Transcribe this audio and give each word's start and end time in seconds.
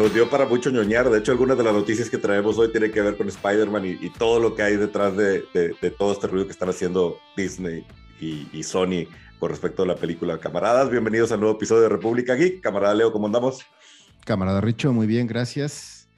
nos 0.00 0.14
dio 0.14 0.30
para 0.30 0.46
mucho 0.46 0.70
ñoñar. 0.70 1.10
De 1.10 1.18
hecho, 1.18 1.30
algunas 1.32 1.58
de 1.58 1.64
las 1.64 1.74
noticias 1.74 2.08
que 2.08 2.16
traemos 2.16 2.56
hoy 2.56 2.72
tienen 2.72 2.90
que 2.90 3.02
ver 3.02 3.18
con 3.18 3.28
Spider-Man 3.28 3.84
y, 3.84 4.10
todo 4.10 4.40
lo 4.40 4.54
que 4.54 4.62
hay 4.62 4.76
detrás 4.76 5.14
de, 5.14 5.44
todo 5.98 6.12
este 6.12 6.26
ruido 6.26 6.46
que 6.46 6.52
están 6.52 6.70
haciendo 6.70 7.18
Disney 7.36 7.84
y, 8.18 8.62
Sony 8.62 9.06
con 9.38 9.50
respecto 9.50 9.82
a 9.82 9.86
la 9.86 9.96
película. 9.96 10.38
Camaradas, 10.38 10.88
bienvenidos 10.90 11.32
al 11.32 11.40
nuevo 11.40 11.56
episodio 11.56 11.82
de 11.82 11.90
República 11.90 12.34
Geek. 12.34 12.62
Camarada 12.62 12.94
Leo, 12.94 13.12
¿cómo 13.12 13.26
andamos? 13.26 13.66
Camarada 14.24 14.62
Richo, 14.62 14.90
muy 14.94 15.06
bien, 15.06 15.26
gracias. 15.26 16.08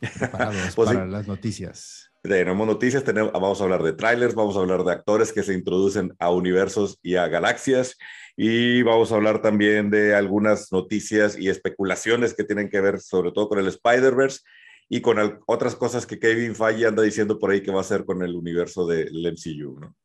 Preparados 0.00 0.56
pues 0.76 0.90
para 0.90 1.06
las 1.06 1.26
noticias. 1.26 2.12
Tenemos 2.22 2.64
noticias, 2.64 3.02
tenemos, 3.02 3.32
vamos 3.32 3.60
a 3.60 3.64
hablar 3.64 3.82
de 3.82 3.92
trailers, 3.92 4.36
vamos 4.36 4.56
a 4.56 4.60
hablar 4.60 4.84
de 4.84 4.92
actores 4.92 5.32
que 5.32 5.42
se 5.42 5.54
introducen 5.54 6.14
a 6.20 6.30
universos 6.30 7.00
y 7.02 7.16
a 7.16 7.26
galaxias 7.26 7.96
y 8.36 8.82
vamos 8.82 9.12
a 9.12 9.16
hablar 9.16 9.42
también 9.42 9.90
de 9.90 10.14
algunas 10.14 10.72
noticias 10.72 11.38
y 11.38 11.48
especulaciones 11.48 12.34
que 12.34 12.44
tienen 12.44 12.68
que 12.68 12.80
ver 12.80 13.00
sobre 13.00 13.32
todo 13.32 13.48
con 13.48 13.58
el 13.58 13.66
Spider-Verse 13.66 14.40
y 14.88 15.00
con 15.00 15.40
otras 15.46 15.76
cosas 15.76 16.06
que 16.06 16.18
Kevin 16.18 16.54
Feige 16.54 16.86
anda 16.86 17.02
diciendo 17.02 17.38
por 17.38 17.50
ahí 17.50 17.62
que 17.62 17.70
va 17.70 17.78
a 17.78 17.82
hacer 17.82 18.04
con 18.04 18.22
el 18.22 18.34
universo 18.34 18.86
del 18.86 19.26
MCU, 19.26 19.80
¿no? 19.80 19.96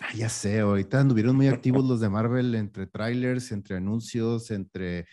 Ah, 0.00 0.14
ya 0.14 0.28
sé, 0.28 0.60
ahorita 0.60 1.00
anduvieron 1.00 1.36
muy 1.36 1.48
activos 1.48 1.84
los 1.84 2.00
de 2.00 2.08
Marvel 2.08 2.54
entre 2.54 2.86
trailers, 2.86 3.52
entre 3.52 3.76
anuncios, 3.76 4.50
entre 4.50 5.06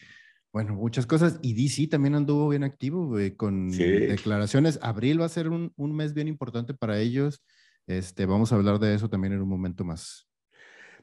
bueno, 0.53 0.75
muchas 0.75 1.05
cosas. 1.05 1.39
Y 1.41 1.53
DC 1.53 1.87
también 1.87 2.15
anduvo 2.15 2.47
bien 2.49 2.63
activo, 2.63 3.17
con 3.35 3.69
declaraciones. 3.71 4.79
Abril 4.81 5.19
va 5.19 5.25
a 5.25 5.29
ser 5.29 5.49
un, 5.49 5.73
un, 5.75 5.95
mes 5.95 6.13
bien 6.13 6.29
importante 6.29 6.73
para 6.73 6.99
ellos. 6.99 7.43
Este, 7.87 8.25
vamos 8.25 8.51
a 8.51 8.55
hablar 8.55 8.79
de 8.79 8.95
eso 8.95 9.09
también 9.09 9.33
en 9.33 9.41
un 9.41 9.49
momento 9.49 9.83
más. 9.83 10.24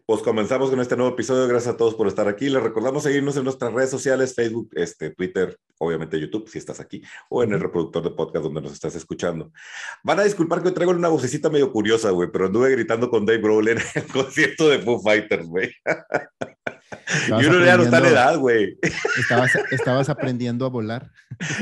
Pues 0.05 0.21
comenzamos 0.21 0.69
con 0.69 0.81
este 0.81 0.97
nuevo 0.97 1.13
episodio. 1.13 1.47
Gracias 1.47 1.75
a 1.75 1.77
todos 1.77 1.95
por 1.95 2.09
estar 2.09 2.27
aquí. 2.27 2.49
Les 2.51 2.61
recordamos 2.61 3.05
seguirnos 3.05 3.37
en 3.37 3.45
nuestras 3.45 3.73
redes 3.73 3.91
sociales, 3.91 4.35
Facebook, 4.35 4.71
este, 4.73 5.11
Twitter, 5.11 5.57
obviamente 5.79 6.19
YouTube, 6.19 6.49
si 6.49 6.59
estás 6.59 6.81
aquí, 6.81 7.03
o 7.31 7.45
en 7.45 7.53
el 7.53 7.61
reproductor 7.61 8.03
de 8.03 8.11
podcast 8.11 8.45
donde 8.45 8.63
nos 8.63 8.73
estás 8.73 8.97
escuchando. 8.97 9.53
Van 10.03 10.19
a 10.19 10.25
disculpar 10.25 10.61
que 10.61 10.69
hoy 10.69 10.75
traigo 10.75 10.91
una 10.91 11.09
vocecita 11.09 11.51
medio 11.51 11.71
curiosa, 11.71 12.11
güey, 12.11 12.31
pero 12.33 12.47
anduve 12.47 12.73
gritando 12.73 13.09
con 13.09 13.25
Dave 13.25 13.39
Grohl 13.39 13.69
en 13.69 13.79
el 13.79 14.07
concierto 14.13 14.69
de 14.69 14.81
Foo 14.81 15.01
Fighters, 15.01 15.47
güey. 15.47 15.71
Y 17.29 17.45
uno 17.47 17.65
ya 17.65 17.77
no 17.77 17.85
está 17.85 17.99
en 17.99 18.07
edad, 18.07 18.39
güey. 18.39 18.79
Estabas, 19.19 19.53
estabas 19.71 20.09
aprendiendo 20.09 20.67
a 20.67 20.69
volar. 20.69 21.11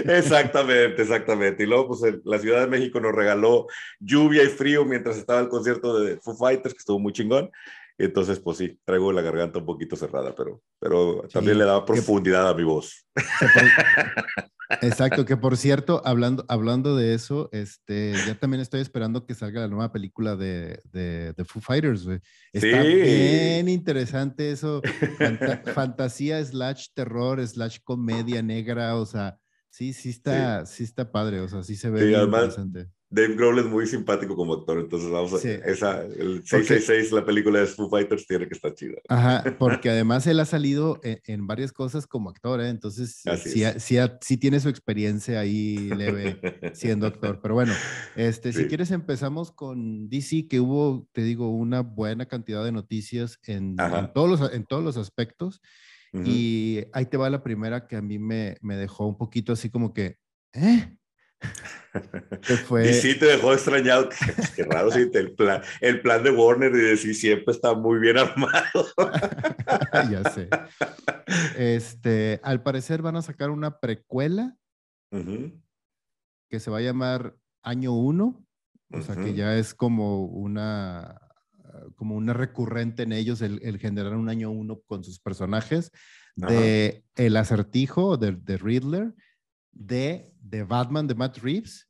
Exactamente, 0.06 1.02
exactamente. 1.02 1.62
Y 1.62 1.66
luego, 1.66 1.88
pues, 1.88 2.14
la 2.24 2.38
Ciudad 2.38 2.60
de 2.60 2.66
México 2.66 3.00
nos 3.00 3.12
regaló 3.12 3.66
lluvia 3.98 4.42
y 4.42 4.48
frío 4.48 4.84
mientras 4.84 5.16
estaba 5.16 5.40
el 5.40 5.48
concierto 5.48 6.00
de 6.00 6.16
Foo 6.16 6.36
Fighters, 6.36 6.74
que 6.74 6.78
estuvo 6.78 6.98
muy 6.98 7.12
chingón. 7.12 7.50
Entonces, 8.02 8.40
pues 8.40 8.56
sí, 8.56 8.78
traigo 8.84 9.12
la 9.12 9.20
garganta 9.20 9.58
un 9.58 9.66
poquito 9.66 9.94
cerrada, 9.94 10.34
pero, 10.34 10.62
pero 10.78 11.22
también 11.30 11.58
le 11.58 11.64
da 11.64 11.84
profundidad 11.84 12.48
a 12.48 12.54
mi 12.54 12.64
voz. 12.64 13.06
Exacto, 14.80 15.26
que 15.26 15.36
por 15.36 15.58
cierto, 15.58 16.00
hablando, 16.04 16.46
hablando 16.48 16.96
de 16.96 17.12
eso, 17.12 17.50
este, 17.52 18.14
ya 18.26 18.36
también 18.36 18.62
estoy 18.62 18.80
esperando 18.80 19.26
que 19.26 19.34
salga 19.34 19.60
la 19.60 19.68
nueva 19.68 19.92
película 19.92 20.34
de, 20.36 20.80
de, 20.92 21.44
Foo 21.44 21.60
Fighters, 21.60 22.06
Está 22.52 22.82
bien 22.82 23.68
interesante 23.68 24.50
eso, 24.50 24.80
fantasía 25.74 26.42
slash 26.42 26.86
terror 26.94 27.46
slash 27.46 27.78
comedia 27.82 28.42
negra, 28.42 28.96
o 28.96 29.04
sea, 29.04 29.38
sí, 29.68 29.92
sí 29.92 30.10
está, 30.10 30.64
sí, 30.64 30.84
está 30.84 31.10
padre, 31.10 31.40
o 31.40 31.48
sea, 31.48 31.62
sí 31.62 31.76
se 31.76 31.90
ve 31.90 32.06
bien 32.06 32.22
interesante. 32.22 32.88
Dave 33.12 33.34
Grohl 33.34 33.58
es 33.58 33.66
muy 33.66 33.88
simpático 33.88 34.36
como 34.36 34.54
actor, 34.54 34.78
entonces 34.78 35.10
vamos 35.10 35.34
a... 35.34 35.48
Esa, 35.48 36.04
el 36.04 36.44
666, 36.44 37.10
la 37.10 37.26
película 37.26 37.58
de 37.58 37.66
Foo 37.66 37.90
Fighters, 37.90 38.24
tiene 38.24 38.46
que 38.46 38.54
estar 38.54 38.72
chida. 38.72 38.98
Ajá, 39.08 39.42
porque 39.58 39.90
además 39.90 40.28
él 40.28 40.38
ha 40.38 40.44
salido 40.44 41.00
en, 41.02 41.44
varias 41.48 41.72
cosas 41.72 42.06
como 42.06 42.30
actor, 42.30 42.60
¿eh? 42.60 42.68
entonces 42.68 43.20
sí, 43.42 43.64
sí, 43.78 43.96
sí, 44.20 44.36
tiene 44.36 44.60
su 44.60 44.68
experiencia 44.68 45.40
ahí 45.40 45.88
leve 45.88 46.40
siendo 46.72 47.08
actor. 47.08 47.40
Pero 47.42 47.54
bueno, 47.54 47.72
este, 48.14 48.52
si 48.52 48.66
quieres 48.66 48.92
empezamos 48.92 49.50
con 49.50 50.08
DC, 50.08 50.46
que 50.46 50.60
hubo, 50.60 51.08
te 51.10 51.22
digo, 51.22 51.50
una 51.50 51.80
buena 51.80 52.26
cantidad 52.26 52.64
de 52.64 52.70
noticias 52.70 53.40
en, 53.42 53.74
todos, 54.14 54.40
los, 54.40 54.52
en 54.52 54.64
todos 54.64 54.84
los 54.84 54.96
aspectos. 54.96 55.60
Y 56.12 56.84
ahí 56.92 57.06
te 57.06 57.16
va 57.16 57.30
la 57.30 57.42
primera 57.42 57.86
que 57.86 57.96
a 57.96 58.02
mí 58.02 58.18
me, 58.18 58.56
me 58.62 58.76
dejó 58.76 59.06
un 59.06 59.16
poquito 59.16 59.52
así 59.52 59.68
como 59.68 59.92
que, 59.92 60.18
¿eh? 60.52 60.96
Y 62.84 62.92
sí 62.94 63.18
te 63.18 63.26
dejó 63.26 63.52
extrañado. 63.52 64.08
Qué, 64.54 64.64
raro, 64.64 64.90
sí, 64.90 65.10
el, 65.12 65.32
plan, 65.32 65.62
el 65.80 66.00
plan 66.00 66.22
de 66.22 66.30
Warner 66.30 66.72
y 66.74 66.78
decir 66.78 67.14
siempre 67.14 67.52
está 67.52 67.74
muy 67.74 67.98
bien 67.98 68.18
armado. 68.18 68.86
ya 70.10 70.30
sé. 70.30 70.48
Este, 71.56 72.40
al 72.42 72.62
parecer 72.62 73.02
van 73.02 73.16
a 73.16 73.22
sacar 73.22 73.50
una 73.50 73.78
precuela 73.80 74.56
que 76.48 76.60
se 76.60 76.70
va 76.70 76.78
a 76.78 76.82
llamar 76.82 77.36
Año 77.62 77.92
1. 77.92 78.46
O 78.92 79.02
sea, 79.02 79.16
que 79.16 79.34
ya 79.34 79.56
es 79.56 79.72
como 79.74 80.24
una, 80.24 81.20
como 81.96 82.16
una 82.16 82.32
recurrente 82.32 83.04
en 83.04 83.12
ellos 83.12 83.40
el, 83.40 83.78
generar 83.78 84.14
un 84.14 84.28
año 84.28 84.50
1 84.50 84.80
con 84.86 85.04
sus 85.04 85.20
personajes. 85.20 85.90
De 86.36 87.04
El 87.16 87.36
Acertijo, 87.36 88.16
de, 88.16 88.32
de 88.32 88.56
Riddler 88.56 89.12
de, 89.72 90.32
de 90.40 90.62
Batman 90.64 91.06
de 91.06 91.14
Matt 91.14 91.38
Reeves, 91.38 91.86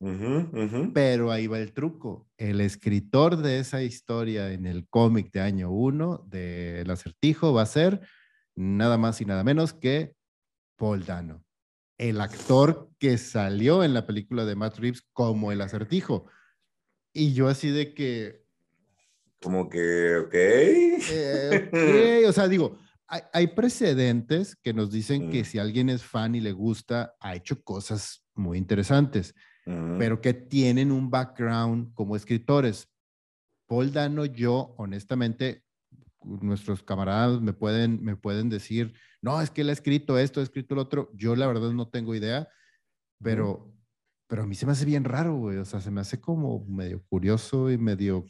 pero 0.94 1.30
ahí 1.30 1.46
va 1.46 1.58
el 1.58 1.72
truco. 1.72 2.28
El 2.36 2.60
escritor 2.60 3.36
de 3.36 3.58
esa 3.58 3.82
historia 3.82 4.52
en 4.52 4.66
el 4.66 4.86
cómic 4.88 5.32
de 5.32 5.40
año 5.40 5.70
uno 5.70 6.24
de 6.28 6.80
El 6.80 6.90
Acertijo 6.90 7.52
va 7.52 7.62
a 7.62 7.66
ser 7.66 8.00
nada 8.54 8.98
más 8.98 9.20
y 9.20 9.24
nada 9.24 9.44
menos 9.44 9.72
que 9.72 10.14
Paul 10.76 11.04
Dano, 11.04 11.44
el 11.98 12.20
actor 12.20 12.90
que 12.98 13.18
salió 13.18 13.84
en 13.84 13.94
la 13.94 14.06
película 14.06 14.44
de 14.44 14.56
Matt 14.56 14.78
Reeves 14.78 15.02
como 15.12 15.52
El 15.52 15.60
Acertijo. 15.60 16.26
Y 17.12 17.34
yo 17.34 17.48
así 17.48 17.70
de 17.70 17.92
que... 17.94 18.44
Como 19.42 19.68
que, 19.68 20.16
ok. 20.16 20.34
Eh, 20.34 22.24
o 22.26 22.32
sea, 22.32 22.46
digo, 22.46 22.78
hay, 23.10 23.48
precedentes 23.48 24.56
que 24.56 24.72
nos 24.72 24.92
dicen 24.92 25.30
que 25.30 25.42
mm. 25.42 25.44
si 25.44 25.58
alguien 25.58 25.88
es 25.88 26.04
fan 26.04 26.34
y 26.34 26.40
le 26.40 26.52
gusta, 26.52 27.16
ha 27.20 27.34
hecho 27.34 27.62
cosas 27.62 28.24
muy 28.34 28.56
interesantes, 28.56 29.34
pero 29.98 30.20
que 30.20 30.34
tienen 30.34 30.90
un 30.90 31.10
background 31.10 31.92
como 31.94 32.16
escritores. 32.16 32.88
Paul 33.68 33.92
Dano, 33.92 34.24
yo, 34.24 34.74
honestamente, 34.78 35.62
nuestros 36.22 36.82
camaradas 36.82 37.40
me 37.40 37.52
pueden, 37.52 38.02
me 38.02 38.16
pueden 38.16 38.48
decir, 38.48 38.94
no, 39.22 39.40
es 39.40 39.50
que 39.50 39.60
él 39.60 39.68
ha 39.68 39.72
escrito 39.72 40.18
esto, 40.18 40.40
ha 40.40 40.42
escrito 40.42 40.74
lo 40.74 40.82
otro. 40.82 41.10
Yo 41.14 41.36
la 41.36 41.46
verdad 41.46 41.70
no 41.72 41.88
tengo 41.88 42.14
idea, 42.14 42.48
pero, 43.22 43.72
pero 44.26 44.42
a 44.42 44.46
mí 44.46 44.54
se 44.54 44.66
me 44.66 44.72
hace 44.72 44.84
bien 44.84 45.04
raro, 45.04 45.36
güey. 45.36 45.58
O 45.58 45.64
sea, 45.64 45.80
se 45.80 45.90
me 45.90 46.00
hace 46.00 46.20
como 46.20 46.64
medio 46.66 47.02
curioso 47.08 47.70
y 47.70 47.78
medio 47.78 48.24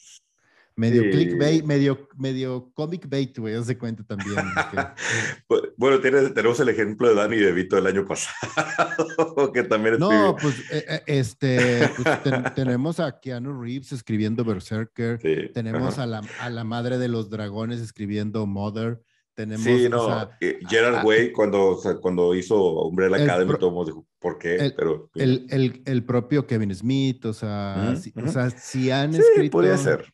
Medio 0.76 1.10
clickbait, 1.10 1.64
medio, 1.64 2.08
medio 2.16 2.72
comic 2.75 3.08
bait, 3.08 3.36
güey, 3.36 3.54
haz 3.54 3.66
de 3.66 3.76
cuenta 3.76 4.03
también. 4.04 4.36
bueno, 5.76 6.00
tenemos 6.00 6.58
el 6.60 6.69
ejemplo 6.70 7.08
de 7.08 7.14
Danny 7.14 7.36
DeVito 7.36 7.76
del 7.76 7.86
año 7.86 8.06
pasado, 8.06 9.53
que 9.53 9.62
también 9.64 9.98
No, 9.98 10.36
pues, 10.41 10.59
eh, 10.70 10.84
eh, 10.88 11.03
este, 11.06 11.91
pues, 11.97 12.22
tenemos 12.54 12.98
a 12.98 13.20
Keanu 13.20 13.60
Reeves 13.60 13.92
escribiendo 13.92 14.44
Berserker, 14.44 15.19
tenemos 15.53 15.98
a 15.98 16.06
la, 16.06 16.22
a 16.41 16.48
la, 16.48 16.64
madre 16.64 16.98
de 16.98 17.09
los 17.09 17.28
dragones 17.28 17.80
escribiendo 17.80 18.47
Mother, 18.47 19.03
tenemos 19.34 19.64
sí, 19.64 19.88
no, 19.88 20.30
Gerard 20.69 21.04
Way 21.04 21.32
cuando, 21.32 21.78
cuando 22.00 22.34
hizo 22.34 22.86
Umbrella 22.86 23.22
Academy, 23.22 23.53
todo 23.59 23.69
el 23.69 23.75
mundo 23.75 23.91
dijo, 23.91 24.06
¿por 24.19 24.38
qué? 24.38 24.56
El, 24.56 24.75
Pero, 24.75 25.10
el, 25.14 25.47
el, 25.50 25.82
el, 25.84 26.04
propio 26.04 26.47
Kevin 26.47 26.75
Smith, 26.75 27.25
o 27.26 27.32
sea, 27.34 27.94
si, 28.00 28.12
o 28.16 28.28
sea, 28.28 28.50
si 28.50 28.91
han 28.91 29.14
escrito... 29.14 29.53
podría 29.53 29.76
ser 29.76 30.10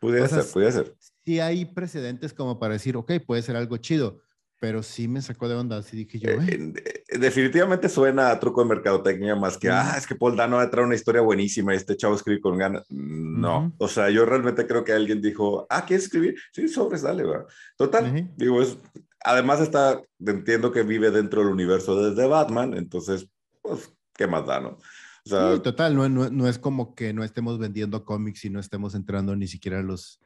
Puede 0.00 0.26
ser, 0.28 0.44
puede 0.52 0.72
ser. 0.72 0.94
Sí 1.24 1.40
hay 1.40 1.64
precedentes 1.64 2.32
como 2.32 2.58
para 2.58 2.74
decir, 2.74 2.96
ok, 2.96 3.12
puede 3.26 3.42
ser 3.42 3.56
algo 3.56 3.76
chido, 3.76 4.20
pero 4.60 4.82
sí 4.82 5.08
me 5.08 5.22
sacó 5.22 5.48
de 5.48 5.54
onda, 5.54 5.78
así 5.78 5.96
dije 5.96 6.18
yo. 6.18 6.30
Eh, 6.30 6.72
eh, 7.08 7.18
definitivamente 7.18 7.88
suena 7.88 8.30
a 8.30 8.40
truco 8.40 8.62
de 8.62 8.68
mercadotecnia 8.68 9.36
más 9.36 9.56
que, 9.56 9.70
ah, 9.70 9.94
es 9.96 10.06
que 10.06 10.14
Paul 10.14 10.36
Dano 10.36 10.56
va 10.56 10.62
a 10.62 10.70
traer 10.70 10.86
una 10.86 10.94
historia 10.94 11.20
buenísima, 11.20 11.74
este 11.74 11.96
chavo 11.96 12.14
escribe 12.14 12.40
con 12.40 12.58
ganas. 12.58 12.84
No, 12.88 13.72
o 13.78 13.88
sea, 13.88 14.10
yo 14.10 14.24
realmente 14.24 14.66
creo 14.66 14.84
que 14.84 14.92
alguien 14.92 15.20
dijo, 15.20 15.66
ah, 15.70 15.84
¿quieres 15.84 16.04
escribir? 16.04 16.36
Sí, 16.52 16.68
sobres, 16.68 17.02
dale, 17.02 17.24
va. 17.24 17.46
Total, 17.76 18.30
digo, 18.36 18.60
es, 18.62 18.78
además 19.24 19.60
está, 19.60 20.00
entiendo 20.18 20.72
que 20.72 20.82
vive 20.82 21.10
dentro 21.10 21.42
del 21.42 21.52
universo 21.52 22.00
desde 22.00 22.26
Batman, 22.26 22.74
entonces, 22.74 23.28
pues, 23.62 23.92
¿qué 24.14 24.26
más 24.26 24.46
da, 24.46 24.60
no? 24.60 24.78
Sí, 25.24 25.34
total, 25.62 25.94
no, 25.94 26.08
no, 26.08 26.48
es 26.48 26.58
como 26.58 26.94
que 26.94 27.12
no 27.12 27.24
estemos 27.24 27.58
vendiendo 27.58 28.04
cómics 28.04 28.44
y 28.44 28.50
no 28.50 28.60
estemos 28.60 28.94
entrando 28.94 29.36
ni 29.36 29.46
siquiera 29.46 29.80
a 29.80 29.82
los 29.82 30.20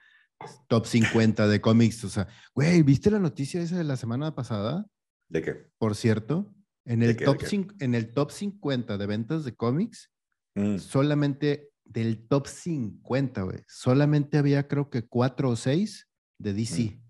top 0.68 0.86
50 0.86 1.48
de 1.48 1.60
cómics. 1.60 2.04
O 2.04 2.08
sea, 2.08 2.28
güey, 2.54 2.82
¿viste 2.82 3.10
la 3.10 3.18
noticia 3.18 3.60
esa 3.60 3.76
de 3.76 3.84
la 3.84 3.96
semana 3.96 4.34
pasada? 4.34 4.86
¿De 5.28 5.42
qué? 5.42 5.66
Por 5.78 5.94
cierto, 5.94 6.52
en 6.84 7.02
el, 7.02 7.16
top, 7.16 7.42
en 7.80 7.94
el 7.94 8.12
top 8.12 8.30
50 8.30 8.98
de 8.98 9.06
ventas 9.06 9.44
de 9.44 9.54
cómics, 9.54 10.10
mm. 10.54 10.78
solamente 10.78 11.70
del 11.84 12.26
top 12.26 12.46
50, 12.46 13.42
güey, 13.42 13.58
solamente 13.68 14.38
había 14.38 14.66
creo 14.66 14.90
que 14.90 15.02
cuatro 15.02 15.50
o 15.50 15.56
seis 15.56 16.08
de 16.38 16.54
DC 16.54 16.82
mm. 16.82 17.02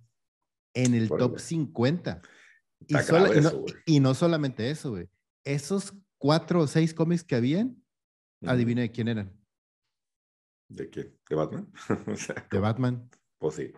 en 0.74 0.94
el 0.94 1.08
top 1.08 1.38
50. 1.38 2.22
Y, 2.88 2.94
y, 2.94 3.40
no, 3.40 3.64
y 3.86 4.00
no 4.00 4.14
solamente 4.14 4.70
eso, 4.70 4.90
güey. 4.90 5.08
Esos 5.44 5.94
cuatro 6.22 6.60
o 6.60 6.66
seis 6.68 6.94
cómics 6.94 7.24
que 7.24 7.34
habían, 7.34 7.82
adivina 8.46 8.82
de 8.82 8.92
quién 8.92 9.08
eran. 9.08 9.36
¿De 10.68 10.88
quién? 10.88 11.18
¿De 11.28 11.34
Batman? 11.34 11.72
de 12.50 12.58
Batman. 12.60 13.10
Pues 13.38 13.56
sí. 13.56 13.72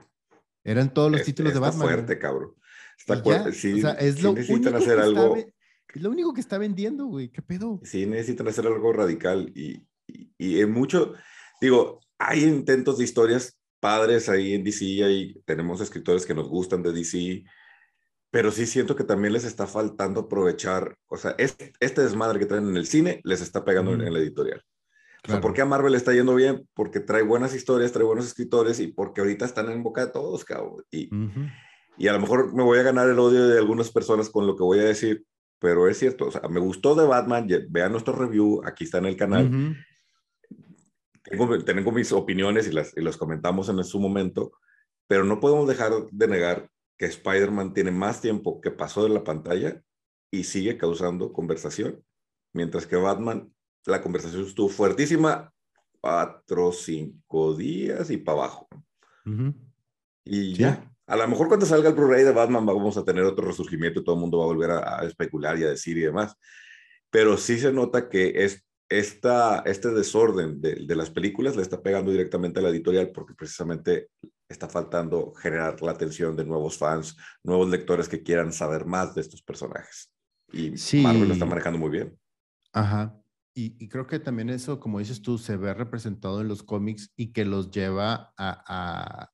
Eran 0.62 0.93
todos 0.93 1.11
los 1.11 1.23
títulos 1.23 1.55
de 1.55 1.58
Batman. 1.58 1.88
Fuerte, 1.88 2.19
cabrón. 2.19 2.55
Está 2.99 3.23
fuerte. 3.23 3.52
Sí, 3.55 3.73
o 3.73 3.79
sea, 3.79 3.93
es 3.93 4.23
lo 4.23 4.35
necesitan 4.35 4.75
hacer 4.75 5.00
algo. 5.00 5.37
es 5.37 6.02
lo 6.02 6.11
único 6.11 6.35
que 6.35 6.43
está 6.43 6.58
vendiendo, 6.58 7.06
güey. 7.06 7.31
¿Qué 7.31 7.41
pedo? 7.41 7.81
Sí, 7.82 8.05
necesitan 8.05 8.46
hacer 8.49 8.67
algo 8.67 8.93
radical. 8.93 9.50
Y, 9.55 9.88
y, 10.06 10.35
y 10.37 10.61
en 10.61 10.70
mucho, 10.70 11.14
digo, 11.62 12.00
hay 12.19 12.44
intentos 12.44 12.99
de 12.99 13.05
historias 13.05 13.58
padres 13.81 14.29
ahí 14.29 14.52
en 14.52 14.64
DC, 14.64 15.02
ahí 15.02 15.43
tenemos 15.46 15.81
escritores 15.81 16.26
que 16.26 16.35
nos 16.35 16.50
gustan 16.50 16.82
de 16.82 16.93
DC, 16.93 17.43
pero 18.34 18.50
sí 18.50 18.66
siento 18.66 18.96
que 18.96 19.04
también 19.04 19.32
les 19.32 19.44
está 19.44 19.64
faltando 19.64 20.22
aprovechar, 20.22 20.98
o 21.06 21.16
sea, 21.16 21.36
este, 21.38 21.72
este 21.78 22.02
desmadre 22.02 22.40
que 22.40 22.46
traen 22.46 22.69
en 22.69 22.76
el 22.76 22.84
cine 22.84 23.20
les 23.22 23.40
está 23.40 23.64
pegando 23.64 23.92
en, 23.92 24.12
la 24.12 24.19
editorial. 24.19 24.60
O 25.25 25.31
sea, 25.31 25.40
¿por 25.40 25.54
qué 25.54 25.62
a 25.62 25.66
Marvel 25.66 25.92
le 25.92 25.98
está 25.98 26.12
yendo 26.12 26.34
bien? 26.34 26.69
Porque 26.75 26.98
trae 26.98 27.22
buenas 27.22 27.54
historias, 27.54 27.92
trae 27.92 28.04
buenos 28.04 28.26
escritores 28.26 28.81
y 28.81 28.88
porque 28.88 29.20
ahorita 29.20 29.44
están 29.44 29.70
en 29.70 29.84
boca 29.84 30.06
de 30.06 30.10
todos, 30.10 30.44
cabrón. 30.44 30.82
Y, 30.90 31.08
y 31.96 32.08
a 32.08 32.12
lo 32.12 32.19
mejor 32.19 32.52
me 32.52 32.64
voy 32.64 32.76
a 32.81 32.82
ganar 32.82 33.08
el 33.08 33.20
odio 33.20 33.46
de 33.46 33.56
algunas 33.56 33.92
personas 33.92 34.28
con 34.28 34.48
lo 34.48 34.56
que 34.56 34.64
voy 34.64 34.81
a 34.81 34.84
decir, 34.84 35.25
pero 35.60 35.86
es 35.88 35.96
cierto, 35.96 36.26
o 36.26 36.31
sea, 36.32 36.40
me 36.48 36.58
gustó 36.58 36.96
de 36.96 37.06
Batman, 37.06 37.46
vean 37.69 37.92
nuestro 37.92 38.14
review, 38.14 38.62
aquí 38.64 38.82
está 38.82 38.98
en 38.98 39.06
el 39.06 39.16
canal. 39.16 39.76
tengo, 41.22 41.56
tengo, 41.62 41.92
mis 41.92 42.10
opiniones 42.10 42.66
y 42.66 42.72
las, 42.72 42.96
y 42.96 43.00
las 43.00 43.16
comentamos 43.16 43.69
en 43.69 43.84
su 43.84 44.00
momento, 44.00 44.50
pero 45.06 45.22
no 45.22 45.38
podemos 45.38 45.69
dejar 45.69 45.92
de 46.10 46.26
negar 46.26 46.69
que 46.99 47.06
Spider-Man 47.06 47.75
tiene 47.75 47.91
más 47.91 48.20
tiempo 48.20 48.61
que 48.61 48.70
pasó 48.70 49.02
de 49.05 49.11
la 49.11 49.25
pantalla 49.25 49.82
y 50.31 50.44
sigue 50.44 50.76
causando 50.79 51.32
conversación, 51.32 52.02
mientras 52.52 52.87
que 52.87 52.96
Batman, 52.96 53.52
la 53.87 54.02
conversación 54.02 54.44
estuvo 54.44 54.69
fuertísima 54.69 55.52
cuatro, 56.00 56.73
cinco 56.73 57.55
días 57.55 58.11
y 58.11 58.17
para 58.17 58.38
abajo. 58.38 58.69
Y 60.25 60.55
ya, 60.55 60.91
a 61.06 61.17
lo 61.17 61.29
mejor 61.29 61.49
cuando 61.49 61.67
salga 61.67 61.88
el 61.88 61.94
Blu-ray 61.94 62.25
de 62.25 62.32
Batman 62.32 62.67
vamos 62.67 62.96
a 62.96 63.05
tener 63.05 63.25
otro 63.25 63.46
resurgimiento 63.46 64.00
y 64.00 64.05
todo 64.05 64.14
el 64.14 64.20
mundo 64.20 64.38
va 64.38 64.44
a 64.44 64.49
volver 64.49 64.70
a, 64.70 65.05
especular 65.06 65.58
y 65.58 65.64
a 65.64 65.70
decir 65.70 65.96
y 65.96 66.02
demás. 66.02 66.37
Pero 67.11 67.37
sí 67.37 67.58
se 67.58 67.73
nota 67.73 68.08
que 68.08 68.44
es, 68.44 68.64
esta, 68.88 69.61
este 69.67 69.91
desorden 69.91 70.61
de, 70.61 70.85
de, 70.87 70.96
las 70.96 71.11
películas 71.11 71.56
le 71.56 71.62
está 71.62 71.82
pegando 71.82 72.11
directamente 72.11 72.61
a 72.61 72.62
la 72.62 72.69
editorial 72.69 73.11
porque 73.12 73.35
precisamente 73.35 74.08
está 74.49 74.69
faltando 74.69 75.32
generar 75.35 75.81
la 75.82 75.93
atención 75.93 76.37
de 76.37 76.44
nuevos 76.44 76.79
fans, 76.79 77.17
nuevos 77.43 77.69
lectores 77.70 78.08
que 78.08 78.23
quieran 78.23 78.52
saber 78.52 78.85
más 78.85 79.14
de 79.14 79.23
estos 79.23 79.43
personajes. 79.43 80.12
Y 80.52 80.73
Marvel 81.02 81.29
lo 81.29 81.35
está 81.35 81.46
manejando 81.46 81.79
muy 81.79 81.91
bien. 81.91 82.19
Ajá. 82.73 83.19
Y, 83.56 83.88
creo 83.88 84.06
que 84.08 84.19
también 84.19 84.50
eso, 84.50 84.81
como 84.81 84.99
dices 84.99 85.23
tú, 85.23 85.38
se 85.38 85.56
ve 85.56 85.73
representado 85.75 86.41
en 86.41 86.49
los 86.49 86.64
cómics 86.64 87.12
y 87.17 87.32
que 87.32 87.44
los 87.44 87.70
lleva 87.70 88.32
a, 88.37 89.31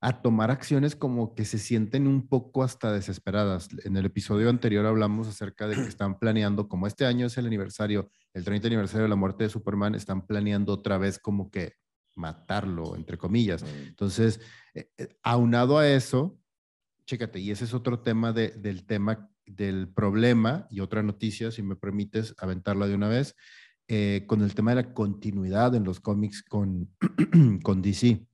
a, 0.00 0.22
tomar 0.22 0.50
acciones 0.50 0.96
como 0.96 1.34
que 1.34 1.44
se 1.44 1.58
sienten 1.58 2.08
un 2.08 2.28
poco 2.28 2.64
hasta 2.64 2.92
desesperadas. 2.92 3.68
En 3.84 3.96
el 3.96 4.06
episodio 4.06 4.50
anterior 4.50 4.84
hablamos 4.84 5.28
acerca 5.28 5.68
de 5.68 5.76
que 5.76 5.82
están 5.88 6.18
planeando, 6.18 6.68
como 6.68 6.88
este 6.88 7.06
año 7.06 7.26
es 7.26 7.38
el 7.38 7.46
aniversario, 7.46 8.10
el 8.34 8.44
30 8.44 8.66
aniversario 8.66 9.04
de 9.04 9.10
la 9.10 9.16
muerte 9.16 9.44
de 9.44 9.50
Superman, 9.50 9.94
están 9.94 10.26
planeando 10.26 10.72
otra 10.72 10.98
vez 10.98 11.20
como 11.20 11.50
que 11.50 11.74
matarlo, 12.16 12.96
entre 12.96 13.16
comillas. 13.16 13.64
Entonces, 13.86 14.40
eh, 14.74 14.90
eh, 14.98 15.08
aunado 15.22 15.78
a 15.78 15.88
eso, 15.88 16.38
chécate, 17.04 17.38
y 17.38 17.50
ese 17.50 17.64
es 17.64 17.74
otro 17.74 18.00
tema 18.00 18.32
del 18.32 18.84
tema 18.84 19.30
del 19.46 19.88
problema 19.88 20.66
y 20.70 20.80
otra 20.80 21.02
noticia, 21.02 21.52
si 21.52 21.62
me 21.62 21.76
permites 21.76 22.34
aventarla 22.38 22.88
de 22.88 22.94
una 22.96 23.08
vez, 23.08 23.36
eh, 23.86 24.24
con 24.26 24.42
el 24.42 24.54
tema 24.54 24.72
de 24.72 24.82
la 24.82 24.92
continuidad 24.92 25.74
en 25.76 25.84
los 25.84 26.00
cómics 26.00 26.42
con, 26.42 26.90
con 27.62 27.80
DC, 27.80 28.26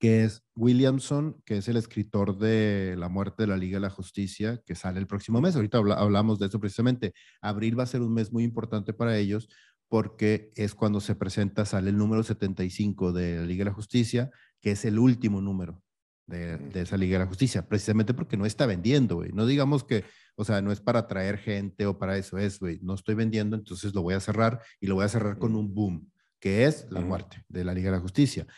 que 0.00 0.24
es 0.24 0.42
Williamson, 0.56 1.40
que 1.44 1.58
es 1.58 1.68
el 1.68 1.76
escritor 1.76 2.36
de 2.36 2.96
La 2.98 3.08
muerte 3.08 3.44
de 3.44 3.46
la 3.46 3.56
Liga 3.56 3.76
de 3.76 3.82
la 3.82 3.90
Justicia, 3.90 4.60
que 4.66 4.74
sale 4.74 4.98
el 4.98 5.06
próximo 5.06 5.40
mes. 5.40 5.54
Ahorita 5.54 5.78
hablamos 5.78 6.40
de 6.40 6.46
eso 6.46 6.58
precisamente. 6.58 7.14
Abril 7.40 7.78
va 7.78 7.84
a 7.84 7.86
ser 7.86 8.02
un 8.02 8.12
mes 8.12 8.32
muy 8.32 8.42
importante 8.42 8.92
para 8.92 9.16
ellos 9.16 9.48
porque 9.94 10.50
es 10.56 10.74
cuando 10.74 11.00
se 11.00 11.14
presenta, 11.14 11.64
sale 11.64 11.90
el 11.90 11.96
número 11.96 12.24
75 12.24 13.12
de 13.12 13.36
la 13.36 13.46
Liga 13.46 13.60
de 13.60 13.70
la 13.70 13.76
Justicia, 13.76 14.32
que 14.60 14.72
es 14.72 14.84
el 14.84 14.98
último 14.98 15.40
número 15.40 15.84
de, 16.26 16.58
esa 16.74 16.96
Liga 16.96 17.16
de 17.16 17.24
la 17.24 17.28
Justicia, 17.28 17.68
precisamente 17.68 18.12
porque 18.12 18.36
no 18.36 18.44
está 18.44 18.66
vendiendo, 18.66 19.14
güey. 19.14 19.30
No 19.30 19.46
digamos 19.46 19.84
que, 19.84 20.02
o 20.34 20.44
sea, 20.44 20.60
no 20.62 20.72
es 20.72 20.80
para 20.80 20.98
atraer 20.98 21.38
gente 21.38 21.86
o 21.86 21.96
para 21.96 22.18
eso, 22.18 22.38
es, 22.38 22.58
güey, 22.58 22.80
no 22.82 22.94
estoy 22.94 23.14
vendiendo, 23.14 23.54
entonces 23.54 23.94
lo 23.94 24.02
voy 24.02 24.14
a 24.14 24.20
cerrar 24.20 24.60
y 24.80 24.88
lo 24.88 24.96
voy 24.96 25.04
a 25.04 25.08
cerrar 25.08 25.38
con 25.38 25.54
un 25.54 25.72
boom, 25.72 26.10
que 26.40 26.64
es 26.64 26.88
la 26.90 27.00
muerte 27.00 27.44
de 27.48 27.64
la 27.64 27.72
Liga 27.72 27.92
de 27.92 27.96
la 27.98 28.02
Justicia. 28.02 28.48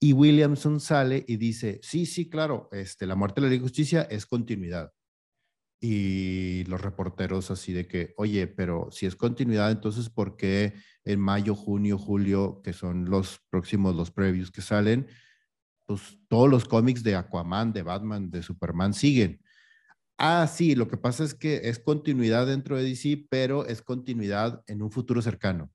Y 0.00 0.14
Williamson 0.14 0.80
sale 0.80 1.24
y 1.28 1.36
dice, 1.36 1.78
sí, 1.80 2.06
sí, 2.06 2.28
claro, 2.28 2.68
este, 2.72 3.06
la 3.06 3.14
muerte 3.14 3.40
de 3.40 3.46
la 3.46 3.50
Liga 3.52 3.60
de 3.60 3.68
Justicia 3.68 4.02
es 4.10 4.26
continuidad 4.26 4.92
y 5.86 6.64
los 6.64 6.80
reporteros 6.80 7.50
así 7.50 7.74
de 7.74 7.86
que, 7.86 8.14
oye, 8.16 8.46
pero 8.46 8.88
si 8.90 9.04
es 9.04 9.16
continuidad, 9.16 9.70
entonces 9.70 10.08
¿por 10.08 10.34
qué 10.34 10.72
en 11.04 11.20
mayo, 11.20 11.54
junio, 11.54 11.98
julio, 11.98 12.62
que 12.64 12.72
son 12.72 13.10
los 13.10 13.42
próximos, 13.50 13.94
los 13.94 14.10
previews 14.10 14.50
que 14.50 14.62
salen, 14.62 15.06
pues 15.84 16.16
todos 16.28 16.48
los 16.48 16.64
cómics 16.64 17.02
de 17.02 17.16
Aquaman, 17.16 17.74
de 17.74 17.82
Batman, 17.82 18.30
de 18.30 18.42
Superman 18.42 18.94
siguen? 18.94 19.42
Ah, 20.16 20.46
sí, 20.46 20.74
lo 20.74 20.88
que 20.88 20.96
pasa 20.96 21.22
es 21.22 21.34
que 21.34 21.68
es 21.68 21.78
continuidad 21.78 22.46
dentro 22.46 22.78
de 22.78 22.84
DC, 22.84 23.26
pero 23.28 23.66
es 23.66 23.82
continuidad 23.82 24.62
en 24.66 24.80
un 24.80 24.90
futuro 24.90 25.20
cercano. 25.20 25.70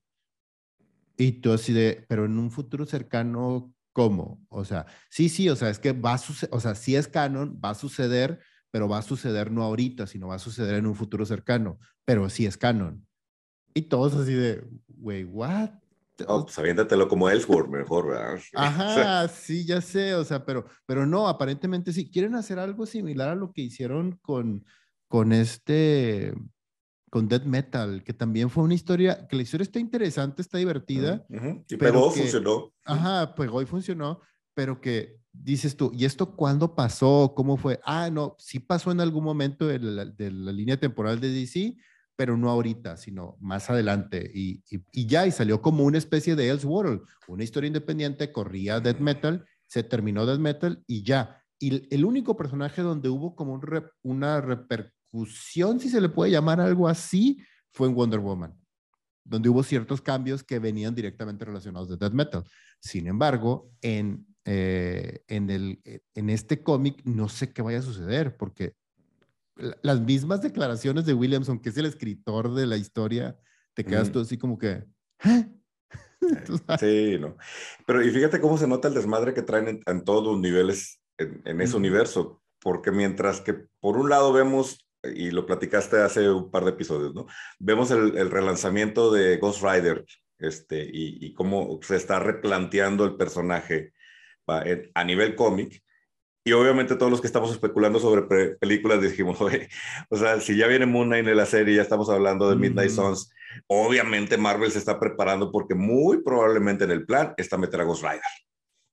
Y 1.16 1.40
tú 1.40 1.52
así 1.52 1.72
de, 1.72 2.04
pero 2.08 2.24
en 2.24 2.36
un 2.36 2.50
futuro 2.50 2.84
cercano, 2.84 3.72
¿cómo? 3.92 4.44
O 4.48 4.64
sea, 4.64 4.86
sí, 5.08 5.28
sí, 5.28 5.48
o 5.48 5.54
sea, 5.54 5.70
es 5.70 5.78
que 5.78 5.92
va 5.92 6.14
a 6.14 6.18
suceder, 6.18 6.52
o 6.52 6.58
sea, 6.58 6.74
sí 6.74 6.96
es 6.96 7.06
canon, 7.06 7.60
va 7.64 7.70
a 7.70 7.74
suceder, 7.76 8.40
pero 8.70 8.88
va 8.88 8.98
a 8.98 9.02
suceder 9.02 9.50
no 9.50 9.62
ahorita, 9.62 10.06
sino 10.06 10.28
va 10.28 10.36
a 10.36 10.40
suceder 10.40 10.74
en 10.76 10.86
un 10.86 10.94
futuro 10.94 11.24
cercano, 11.26 11.78
pero 12.04 12.28
sí 12.30 12.46
es 12.46 12.56
canon. 12.56 13.06
Y 13.74 13.82
todos 13.82 14.14
así 14.14 14.32
de, 14.32 14.64
güey, 14.88 15.24
what? 15.24 15.70
Oh, 16.26 16.44
pues 16.44 16.58
aviéntatelo 16.58 17.08
como 17.08 17.30
Ellsworth 17.30 17.68
mejor, 17.68 18.08
¿verdad? 18.08 18.40
Ajá, 18.54 19.28
sí, 19.28 19.64
ya 19.64 19.80
sé, 19.80 20.14
o 20.14 20.24
sea, 20.24 20.44
pero, 20.44 20.66
pero 20.86 21.06
no, 21.06 21.28
aparentemente 21.28 21.92
sí, 21.92 22.10
quieren 22.10 22.34
hacer 22.34 22.58
algo 22.58 22.86
similar 22.86 23.30
a 23.30 23.34
lo 23.34 23.52
que 23.52 23.62
hicieron 23.62 24.18
con, 24.22 24.64
con 25.08 25.32
este, 25.32 26.34
con 27.10 27.28
Dead 27.28 27.44
Metal, 27.44 28.02
que 28.04 28.12
también 28.12 28.50
fue 28.50 28.64
una 28.64 28.74
historia, 28.74 29.26
que 29.26 29.36
la 29.36 29.42
historia 29.42 29.62
está 29.62 29.78
interesante, 29.78 30.42
está 30.42 30.58
divertida. 30.58 31.24
Y 31.68 31.76
pegó, 31.76 32.10
funcionó. 32.10 32.72
Ajá, 32.84 33.34
pegó 33.34 33.62
y 33.62 33.66
funcionó, 33.66 34.20
pero 34.54 34.80
que 34.80 35.19
dices 35.32 35.76
tú, 35.76 35.92
¿y 35.94 36.04
esto 36.04 36.34
cuándo 36.36 36.74
pasó? 36.74 37.32
¿Cómo 37.36 37.56
fue? 37.56 37.80
Ah, 37.84 38.10
no, 38.10 38.36
sí 38.38 38.58
pasó 38.58 38.90
en 38.90 39.00
algún 39.00 39.24
momento 39.24 39.66
de 39.66 39.78
la, 39.78 40.04
línea 40.52 40.78
temporal 40.78 41.20
de 41.20 41.30
DC, 41.30 41.76
pero 42.16 42.36
no 42.36 42.50
ahorita, 42.50 42.96
sino 42.96 43.36
más 43.40 43.70
adelante. 43.70 44.30
Y, 44.34 44.62
ya, 45.06 45.26
y 45.26 45.30
salió 45.30 45.62
como 45.62 45.84
una 45.84 45.98
especie 45.98 46.36
de 46.36 46.50
Elseworld, 46.50 47.02
una 47.28 47.44
historia 47.44 47.68
independiente, 47.68 48.32
corría 48.32 48.80
Death 48.80 49.00
Metal, 49.00 49.44
se 49.66 49.82
terminó 49.82 50.26
Death 50.26 50.40
Metal 50.40 50.84
y 50.86 51.02
ya. 51.02 51.42
Y 51.58 51.94
el 51.94 52.04
único 52.04 52.36
personaje 52.36 52.82
donde 52.82 53.08
hubo 53.08 53.34
como 53.36 53.60
una 54.02 54.40
repercusión, 54.40 55.78
si 55.78 55.88
se 55.88 56.00
le 56.00 56.08
puede 56.08 56.32
llamar 56.32 56.60
algo 56.60 56.88
así, 56.88 57.38
fue 57.72 57.86
en 57.86 57.94
Wonder 57.94 58.20
Woman, 58.20 58.58
donde 59.24 59.48
hubo 59.48 59.62
ciertos 59.62 60.00
cambios 60.00 60.42
que 60.42 60.58
venían 60.58 60.94
directamente 60.94 61.44
relacionados 61.44 61.88
de 61.88 61.96
Death 61.96 62.12
Metal. 62.12 62.44
Sin 62.80 63.06
embargo, 63.06 63.70
en 63.82 64.26
eh, 64.44 65.22
en, 65.28 65.50
el, 65.50 65.80
eh, 65.84 66.00
en 66.14 66.30
este 66.30 66.62
cómic 66.62 67.02
no 67.04 67.28
sé 67.28 67.52
qué 67.52 67.62
vaya 67.62 67.78
a 67.78 67.82
suceder, 67.82 68.36
porque 68.36 68.74
las 69.82 70.00
mismas 70.00 70.40
declaraciones 70.40 71.04
de 71.04 71.14
Williamson, 71.14 71.60
que 71.60 71.68
es 71.68 71.76
el 71.76 71.86
escritor 71.86 72.54
de 72.54 72.66
la 72.66 72.76
historia, 72.76 73.38
te 73.74 73.84
quedas 73.84 74.10
tú 74.10 74.20
así 74.20 74.38
como 74.38 74.58
que... 74.58 74.84
¿eh? 75.24 75.48
sí, 76.80 77.18
no. 77.20 77.36
Pero 77.86 78.02
y 78.02 78.10
fíjate 78.10 78.40
cómo 78.40 78.56
se 78.56 78.66
nota 78.66 78.88
el 78.88 78.94
desmadre 78.94 79.34
que 79.34 79.42
traen 79.42 79.82
en, 79.84 80.04
todos 80.04 80.24
los 80.24 80.40
niveles 80.40 81.00
en, 81.18 81.60
ese 81.60 81.76
universo, 81.76 82.42
porque 82.60 82.90
mientras 82.90 83.40
que 83.40 83.66
por 83.80 83.98
un 83.98 84.08
lado 84.08 84.32
vemos, 84.32 84.88
y 85.02 85.30
lo 85.30 85.46
platicaste 85.46 85.98
hace 85.98 86.30
un 86.30 86.50
par 86.50 86.64
de 86.64 86.70
episodios, 86.70 87.14
¿no? 87.14 87.26
Vemos 87.58 87.90
el, 87.90 88.16
el 88.16 88.30
relanzamiento 88.30 89.12
de 89.12 89.36
Ghost 89.38 89.62
Rider, 89.62 90.04
este, 90.38 90.82
y, 90.82 91.24
y, 91.26 91.34
cómo 91.34 91.78
se 91.82 91.96
está 91.96 92.18
replanteando 92.18 93.04
el 93.04 93.16
personaje 93.16 93.92
a 94.50 95.04
nivel 95.04 95.34
cómic. 95.34 95.82
Y 96.42 96.52
obviamente 96.52 96.96
todos 96.96 97.10
los 97.10 97.20
que 97.20 97.26
estamos 97.26 97.50
especulando 97.52 97.98
sobre 98.00 98.56
películas 98.56 99.02
dijimos, 99.02 99.38
o 100.10 100.16
sea, 100.16 100.40
si 100.40 100.56
ya 100.56 100.66
viene 100.66 100.86
Moon 100.86 101.08
Knight 101.08 101.28
en 101.28 101.36
la 101.36 101.46
serie, 101.46 101.76
ya 101.76 101.82
estamos 101.82 102.08
hablando 102.08 102.48
de 102.48 102.56
Midnight 102.56 102.90
Suns, 102.90 103.30
obviamente 103.66 104.38
Marvel 104.38 104.70
se 104.70 104.78
está 104.78 104.98
preparando 104.98 105.52
porque 105.52 105.74
muy 105.74 106.22
probablemente 106.22 106.84
en 106.84 106.92
el 106.92 107.04
plan 107.04 107.34
está 107.36 107.58
meter 107.58 107.82
a 107.82 107.84
Ghost 107.84 108.02
Rider, 108.02 108.22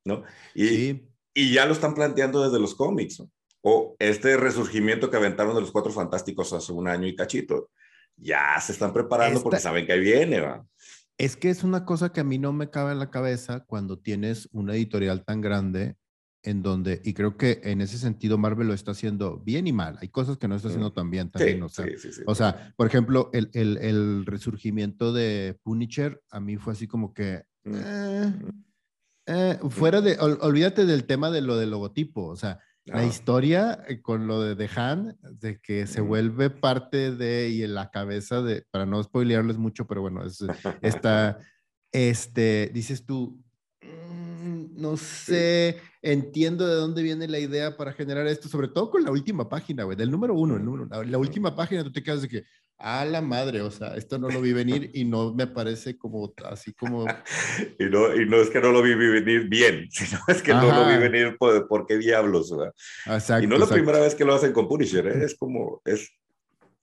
¿no? 0.06 0.24
Y, 0.54 1.04
y 1.34 1.54
ya 1.54 1.66
lo 1.66 1.74
están 1.74 1.94
planteando 1.94 2.44
desde 2.44 2.60
los 2.60 2.76
cómics, 2.76 3.24
O 3.62 3.96
este 4.00 4.36
resurgimiento 4.36 5.10
que 5.10 5.18
aventaron 5.18 5.56
de 5.56 5.62
los 5.62 5.72
Cuatro 5.72 5.92
Fantásticos 5.92 6.52
hace 6.52 6.74
un 6.74 6.88
año 6.88 7.08
y 7.08 7.16
cachito. 7.16 7.70
ya 8.18 8.60
se 8.60 8.74
están 8.74 8.92
preparando 8.92 9.42
porque 9.42 9.60
saben 9.60 9.86
que 9.86 9.94
ahí 9.94 10.00
viene, 10.02 10.42
¿va? 10.42 10.66
Es 11.18 11.36
que 11.36 11.50
es 11.50 11.64
una 11.64 11.86
cosa 11.86 12.12
que 12.12 12.20
a 12.20 12.24
mí 12.24 12.38
no 12.38 12.54
me 12.54 12.70
cabe 12.70 12.92
en 12.92 13.00
la 13.00 13.10
cabeza 13.10 13.62
cuando 13.62 13.98
tienes 13.98 14.50
una 14.52 14.76
editorial 14.76 15.26
tan 15.26 15.42
grande 15.42 15.98
en 16.44 16.62
donde, 16.62 17.02
y 17.04 17.14
creo 17.14 17.36
que 17.36 17.60
en 17.64 17.82
ese 17.82 17.98
sentido 17.98 18.38
Marvel 18.38 18.68
lo 18.68 18.74
está 18.74 18.92
haciendo 18.92 19.40
bien 19.40 19.68
y 19.68 19.74
mal. 19.74 19.98
Hay 20.02 20.10
cosas 20.10 20.38
que 20.38 20.48
no 20.48 20.56
está 20.56 20.70
haciendo 20.70 20.94
tan 20.94 21.10
bien 21.10 21.30
también. 21.30 21.62
o, 21.64 21.70
sea, 21.70 21.86
o 22.26 22.36
sea, 22.36 22.74
por 22.78 22.88
ejemplo, 22.88 23.30
el, 23.34 23.50
el, 23.54 23.78
el, 23.78 24.26
resurgimiento 24.26 25.12
de 25.12 25.60
Punisher 25.64 26.22
a 26.30 26.40
mí 26.40 26.58
fue 26.58 26.74
así 26.74 26.88
como 26.88 27.14
que... 27.14 27.44
Mm, 27.66 27.76
eh, 27.76 28.28
mm. 28.28 28.64
eh, 29.26 29.60
fuera 29.70 30.02
de, 30.02 30.18
olvídate 30.20 30.86
del 30.86 31.06
tema 31.06 31.32
de 31.32 31.42
lo 31.42 31.58
del 31.58 31.72
logotipo, 31.72 32.28
o 32.28 32.36
sea, 32.36 32.60
la 32.88 33.06
historia 33.06 33.84
eh, 33.88 34.02
con 34.02 34.28
lo 34.28 34.42
de 34.42 34.56
The 34.56 34.80
Han, 34.80 35.18
de 35.22 35.60
que 35.60 35.88
se 35.88 36.02
vuelve 36.02 36.50
parte 36.50 37.12
de 37.12 37.50
y 37.50 37.64
en 37.64 37.74
la 37.74 37.90
cabeza 37.92 38.42
de, 38.42 38.66
para 38.72 38.86
no 38.86 39.02
spoilearles 39.04 39.58
mucho, 39.58 39.86
pero 39.86 40.02
bueno, 40.02 40.26
es, 40.26 40.40
está, 40.82 41.38
este, 41.92 42.72
dices 42.74 43.06
tú, 43.06 43.44
mm, 43.82 44.82
no 44.82 44.96
sé, 44.96 45.78
entiendo 46.02 46.68
de 46.68 46.76
dónde 46.76 47.04
viene 47.04 47.28
la 47.28 47.40
idea 47.40 47.76
para 47.76 47.94
generar 47.94 48.26
esto, 48.28 48.48
sobre 48.48 48.70
todo 48.70 48.90
con 48.90 49.04
la 49.04 49.12
última 49.12 49.50
página, 49.50 49.84
güey, 49.84 49.98
del 49.98 50.12
número 50.12 50.34
uno, 50.34 50.56
el 50.56 50.64
número, 50.64 51.04
la 51.04 51.18
última 51.18 51.56
página, 51.56 51.84
tú 51.84 51.92
te 51.92 52.04
quedas 52.04 52.22
de 52.22 52.30
que, 52.30 52.44
a 52.80 53.06
la 53.06 53.22
madre, 53.22 53.62
o 53.62 53.72
sea, 53.72 53.96
esto 53.96 54.20
no 54.20 54.30
lo 54.30 54.40
vi 54.40 54.54
venir 54.54 54.92
y 54.94 55.04
no 55.04 55.34
me 55.34 55.48
parece 55.48 55.98
como 55.98 56.34
así 56.46 56.74
como... 56.74 57.06
y, 57.80 57.86
no, 57.86 58.16
y 58.16 58.28
no 58.28 58.38
es 58.38 58.50
que 58.50 58.62
no 58.62 58.72
lo 58.72 58.84
vi 58.84 58.94
venir 58.94 59.48
bien, 59.50 59.88
sino 59.92 60.20
es 60.28 60.42
que 60.44 60.54
no 60.54 60.72
lo 60.72 60.88
vi 60.88 60.98
venir 60.98 61.38
por, 61.38 61.68
por 61.68 61.88
qué 61.88 61.98
diablos. 61.98 62.54
Exacto, 63.06 63.44
y 63.44 63.48
no 63.48 63.56
es 63.56 63.62
la 63.62 63.68
primera 63.68 64.00
vez 64.00 64.14
que 64.14 64.26
lo 64.26 64.36
hacen 64.36 64.54
con 64.54 64.68
Punisher, 64.68 65.08
¿eh? 65.08 65.26
es 65.26 65.36
como, 65.36 65.82
es... 65.86 66.12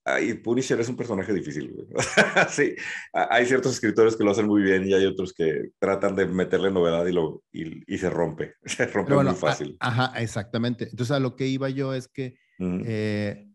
Ay, 0.06 0.34
Punisher 0.34 0.78
es 0.80 0.88
un 0.90 0.96
personaje 0.96 1.32
difícil. 1.32 1.74
sí, 2.50 2.74
hay 3.12 3.46
ciertos 3.46 3.72
escritores 3.72 4.16
que 4.16 4.24
lo 4.24 4.32
hacen 4.32 4.46
muy 4.46 4.62
bien 4.62 4.86
y 4.86 4.92
hay 4.92 5.06
otros 5.06 5.32
que 5.32 5.70
tratan 5.78 6.14
de 6.14 6.26
meterle 6.26 6.70
novedad 6.70 7.06
y, 7.06 7.12
lo, 7.12 7.42
y, 7.52 7.82
y 7.86 7.96
se 7.96 8.10
rompe, 8.10 8.56
se 8.66 8.84
rompe 8.86 9.14
muy 9.14 9.34
fácil. 9.34 9.78
ajá, 9.80 10.12
exactamente. 10.20 10.88
Entonces 10.90 11.12
a 11.16 11.20
lo 11.20 11.36
que 11.36 11.46
iba 11.46 11.70
yo 11.70 11.94
es 11.94 12.08
que... 12.08 12.36
Eh, 12.58 13.48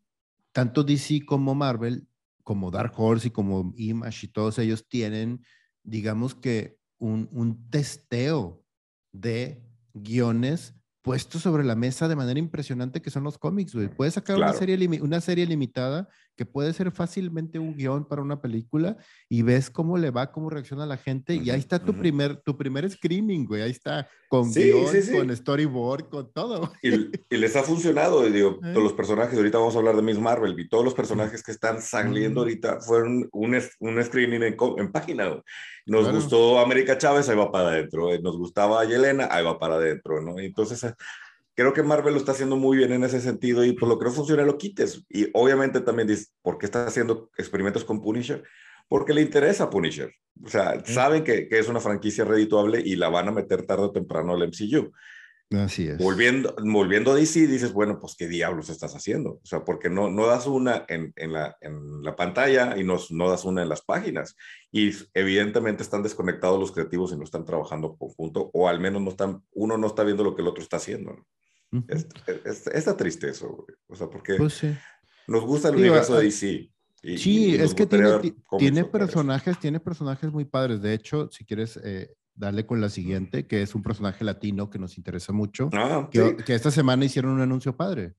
tanto 0.51 0.84
DC 0.84 1.25
como 1.25 1.55
Marvel 1.55 2.09
como 2.50 2.72
Dark 2.72 2.94
Horse 2.98 3.27
y 3.27 3.29
como 3.29 3.75
Image 3.77 4.25
y 4.25 4.29
todos 4.29 4.58
ellos 4.58 4.88
tienen, 4.89 5.46
digamos 5.84 6.34
que, 6.34 6.79
un, 6.98 7.29
un 7.32 7.70
testeo 7.70 8.65
de 9.13 9.63
guiones 9.94 10.74
puestos 11.03 11.44
sobre 11.44 11.63
la 11.63 11.75
mesa 11.75 12.08
de 12.08 12.15
manera 12.15 12.39
impresionante 12.39 13.03
que 13.03 13.12
son 13.12 13.24
los 13.24 13.38
cómics, 13.38 13.75
güey. 13.75 13.88
Puedes 13.88 14.15
sacar 14.15 14.36
una, 14.36 14.51
serie, 14.53 15.00
una 15.00 15.22
serie 15.22 15.46
limitada 15.46 16.10
que 16.39 16.46
puede 16.46 16.72
ser 16.72 16.89
fácilmente 16.93 17.60
un 17.60 17.75
guion 17.75 18.05
para 18.05 18.22
una 18.22 18.39
película 18.39 18.96
y 19.27 19.41
ves 19.41 19.69
cómo 19.69 19.98
le 19.98 20.10
va, 20.10 20.31
cómo 20.31 20.50
reacciona 20.50 20.86
la 20.86 20.96
gente 20.96 21.36
y 21.36 21.50
ahí 21.50 21.60
está 21.60 21.84
tu 21.84 21.93
primer, 21.93 22.38
tu 22.38 22.55
primer 22.55 22.89
screening, 22.89 23.46
güey. 23.46 23.62
Ahí 23.62 23.72
está, 23.72 24.08
con 24.29 24.50
guion, 24.50 24.86
con 25.17 25.36
storyboard, 25.36 26.08
con 26.08 26.31
todo. 26.31 26.72
Y, 26.81 27.36
les 27.36 27.58
ha 27.58 27.63
funcionado, 27.63 28.24
digo, 28.29 28.58
todos 28.62 28.81
los 28.81 28.93
personajes, 28.93 29.38
ahorita 29.38 29.58
vamos 29.58 29.75
a 29.75 29.79
hablar 29.79 29.98
de 29.98 30.01
Miss 30.01 30.17
Marvel 30.17 30.58
y 30.58 30.69
todos 30.69 30.86
los 30.86 30.93
personajes 30.93 31.43
que 31.43 31.51
están 31.51 31.81
saliendo 31.81 32.39
ahorita 32.39 32.79
fueron 32.79 33.27
un, 33.34 33.62
un 33.79 34.03
screening 34.05 34.43
en, 34.43 34.55
en 34.77 34.91
página. 34.93 35.43
Nos 35.86 36.10
gustó 36.10 36.60
América 36.60 36.98
Chávez, 36.98 37.27
ahí 37.27 37.36
va 37.36 37.51
para 37.51 37.67
adentro. 37.67 38.17
Nos 38.22 38.38
gustaba 38.38 38.86
Yelena, 38.86 39.27
ahí 39.29 39.43
va 39.43 39.60
para 39.60 39.75
adentro, 39.75 40.22
¿no? 40.22 40.39
Entonces 40.39 40.86
creo 41.60 41.74
que 41.74 41.84
Marvel 41.84 42.13
lo 42.13 42.20
está 42.22 42.32
haciendo 42.32 42.56
muy 42.56 42.78
bien 42.78 42.94
en 42.94 43.04
ese 43.04 43.20
sentido 43.20 43.66
y 43.66 43.74
por 43.74 43.89
lo 43.89 44.00
que 44.00 44.06
no 44.06 44.12
funciona 44.12 44.44
lo 44.44 44.58
quites. 44.58 45.04
Y 45.10 45.28
obviamente 45.34 45.82
también 45.82 46.08
dices, 46.08 46.34
¿por 46.42 46.58
qué 46.58 46.66
está 46.66 46.88
haciendo 46.88 47.30
experimentos 47.38 47.84
con 47.84 48.01
Punisher? 48.01 48.46
Porque 48.88 49.13
le 49.13 49.22
interesa 49.22 49.70
Punisher. 49.70 50.10
O 50.42 50.48
sea, 50.48 50.82
saben 50.86 51.25
que, 51.25 51.50
que, 51.50 51.60
es 51.60 51.68
una 51.68 51.82
franquicia 51.82 52.24
redituable 52.24 52.82
y 52.84 52.96
la 52.96 53.10
van 53.10 53.28
a 53.28 53.34
meter 53.34 53.63
tarde 53.63 53.84
o 53.84 53.92
temprano 53.92 54.36
al 54.36 54.48
MCU. 54.48 54.94
Así 55.51 55.89
es. 55.89 55.98
Volviendo, 55.98 56.56
volviendo 56.63 57.12
a 57.12 57.16
DC, 57.16 57.46
dices, 57.48 57.74
bueno, 57.74 58.00
pues 58.00 58.16
qué 58.18 58.30
diablos 58.30 58.70
estás 58.70 58.96
haciendo. 58.96 59.32
O 59.32 59.46
sea, 59.46 59.66
porque 59.66 59.89
no, 59.89 60.10
no 60.10 60.28
das 60.28 60.48
una 60.48 60.86
en, 60.88 61.12
en, 61.18 61.34
la, 61.34 61.58
en 61.60 62.01
la 62.04 62.16
pantalla 62.16 62.78
y 62.78 62.86
no, 62.86 62.98
no 63.10 63.30
das 63.30 63.44
una 63.44 63.63
en 63.63 63.68
las 63.68 63.82
páginas. 63.82 64.38
Y 64.72 64.92
evidentemente 65.13 65.84
están 65.84 66.04
desconectados 66.04 66.58
los 66.58 66.72
creativos 66.72 67.12
y 67.12 67.18
no 67.18 67.25
están 67.25 67.44
trabajando 67.44 67.98
conjunto, 67.98 68.50
o 68.54 68.70
al 68.70 68.80
menos 68.80 69.01
no 69.01 69.10
están, 69.10 69.44
uno 69.51 69.78
no 69.78 69.88
está 69.88 70.06
viendo 70.06 70.24
lo 70.24 70.38
que 70.38 70.42
el 70.42 70.48
otro 70.48 70.63
está 70.63 70.78
haciendo. 70.78 71.12
¿no? 71.12 71.25
Es, 71.88 72.68
está 72.68 72.98
triste 72.98 73.30
eso, 73.30 73.66
o 73.88 73.96
sea, 73.96 74.10
porque 74.10 74.36
pues 74.36 74.62
nos 75.28 75.44
gusta 75.46 75.70
el 75.70 75.76
universo 75.76 76.18
de 76.18 76.24
DC. 76.24 76.72
Y, 77.02 77.18
sí, 77.18 77.56
es 77.56 77.74
que 77.74 77.86
tiene, 77.86 78.34
tiene 78.58 78.84
personajes, 78.84 79.58
tiene 79.60 79.80
personajes 79.80 80.32
muy 80.32 80.44
padres. 80.44 80.82
De 80.82 80.94
hecho, 80.94 81.30
si 81.32 81.46
quieres 81.46 81.80
eh, 81.82 82.14
darle 82.36 82.66
con 82.66 82.82
la 82.82 82.90
siguiente, 82.90 83.48
que 83.48 83.62
es 83.62 83.74
un 83.74 83.82
personaje 83.82 84.26
latino 84.26 84.70
que 84.70 84.80
nos 84.80 84.98
interesa 84.98 85.32
mucho, 85.32 85.70
ah, 85.74 86.10
que, 86.12 86.36
que, 86.38 86.56
esta 86.56 86.72
semana 86.72 87.06
hicieron 87.06 87.32
un 87.32 87.42
anuncio 87.42 87.76
padre. 87.76 88.16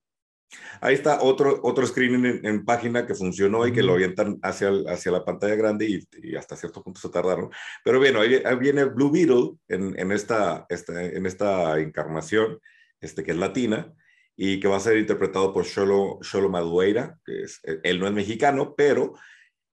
Ahí 0.80 0.95
está 0.95 1.21
otro, 1.23 1.61
otro 1.62 1.87
screening 1.87 2.45
en, 2.45 2.64
página 2.64 3.07
que 3.07 3.14
funcionó 3.14 3.66
y 3.66 3.73
que 3.73 3.83
lo 3.83 3.92
avientan 3.92 4.38
hacia, 4.42 4.71
hacia 4.88 5.12
la 5.12 5.25
pantalla 5.25 5.54
grande 5.54 6.04
y, 6.23 6.37
hasta 6.37 6.57
cierto 6.57 6.83
punto 6.83 7.00
se 7.00 7.09
tardaron. 7.09 7.50
Pero 7.85 7.99
bueno, 7.99 8.21
ahí, 8.21 8.40
viene 8.59 8.85
Blue 8.85 9.11
Beetle 9.12 9.52
en, 9.69 9.99
en 9.99 10.11
esta, 10.11 10.66
esta, 10.69 11.02
en 11.04 11.26
esta 11.26 11.78
encarnación 11.78 12.59
este, 13.00 13.23
que 13.23 13.33
es 13.33 13.37
latina, 13.37 13.95
y 14.37 14.59
que 14.59 14.69
va 14.69 14.76
a 14.76 14.80
ser 14.80 14.97
interpretado 14.97 15.52
por 15.52 15.64
Sholo, 15.64 16.19
Sholo 16.23 16.49
Madueira, 16.49 17.19
que 17.25 17.42
es, 17.42 17.61
e, 17.64 17.78
él 17.83 18.00
no 18.00 18.07
es 18.07 18.12
mexicano, 18.12 18.75
pero 18.76 19.14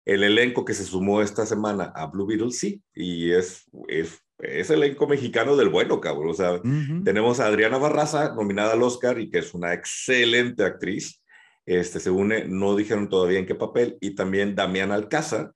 el 0.05 0.23
elenco 0.23 0.65
que 0.65 0.73
se 0.73 0.83
sumó 0.83 1.21
esta 1.21 1.45
semana 1.45 1.91
a 1.95 2.07
Blue 2.07 2.25
Beetle 2.25 2.51
sí, 2.51 2.81
y 2.93 3.31
es, 3.31 3.69
es, 3.87 4.19
es 4.39 4.69
elenco 4.69 5.07
mexicano 5.07 5.55
del 5.55 5.69
bueno, 5.69 6.01
cabrón. 6.01 6.29
O 6.29 6.33
sea, 6.33 6.61
tenemos 7.03 7.39
a 7.39 7.47
Adriana 7.47 7.77
Barraza, 7.77 8.33
nominada 8.35 8.73
al 8.73 8.83
Oscar, 8.83 9.19
y 9.19 9.29
que 9.29 9.39
es 9.39 9.53
una 9.53 9.73
excelente 9.73 10.63
actriz. 10.63 11.21
Este, 11.65 12.01
se 12.01 12.09
une, 12.09 12.45
no 12.47 12.75
dijeron 12.75 13.07
todavía 13.07 13.39
en 13.39 13.45
qué 13.45 13.55
papel, 13.55 13.97
y 14.01 14.15
también 14.15 14.55
Damián 14.55 14.91
Alcázar, 14.91 15.53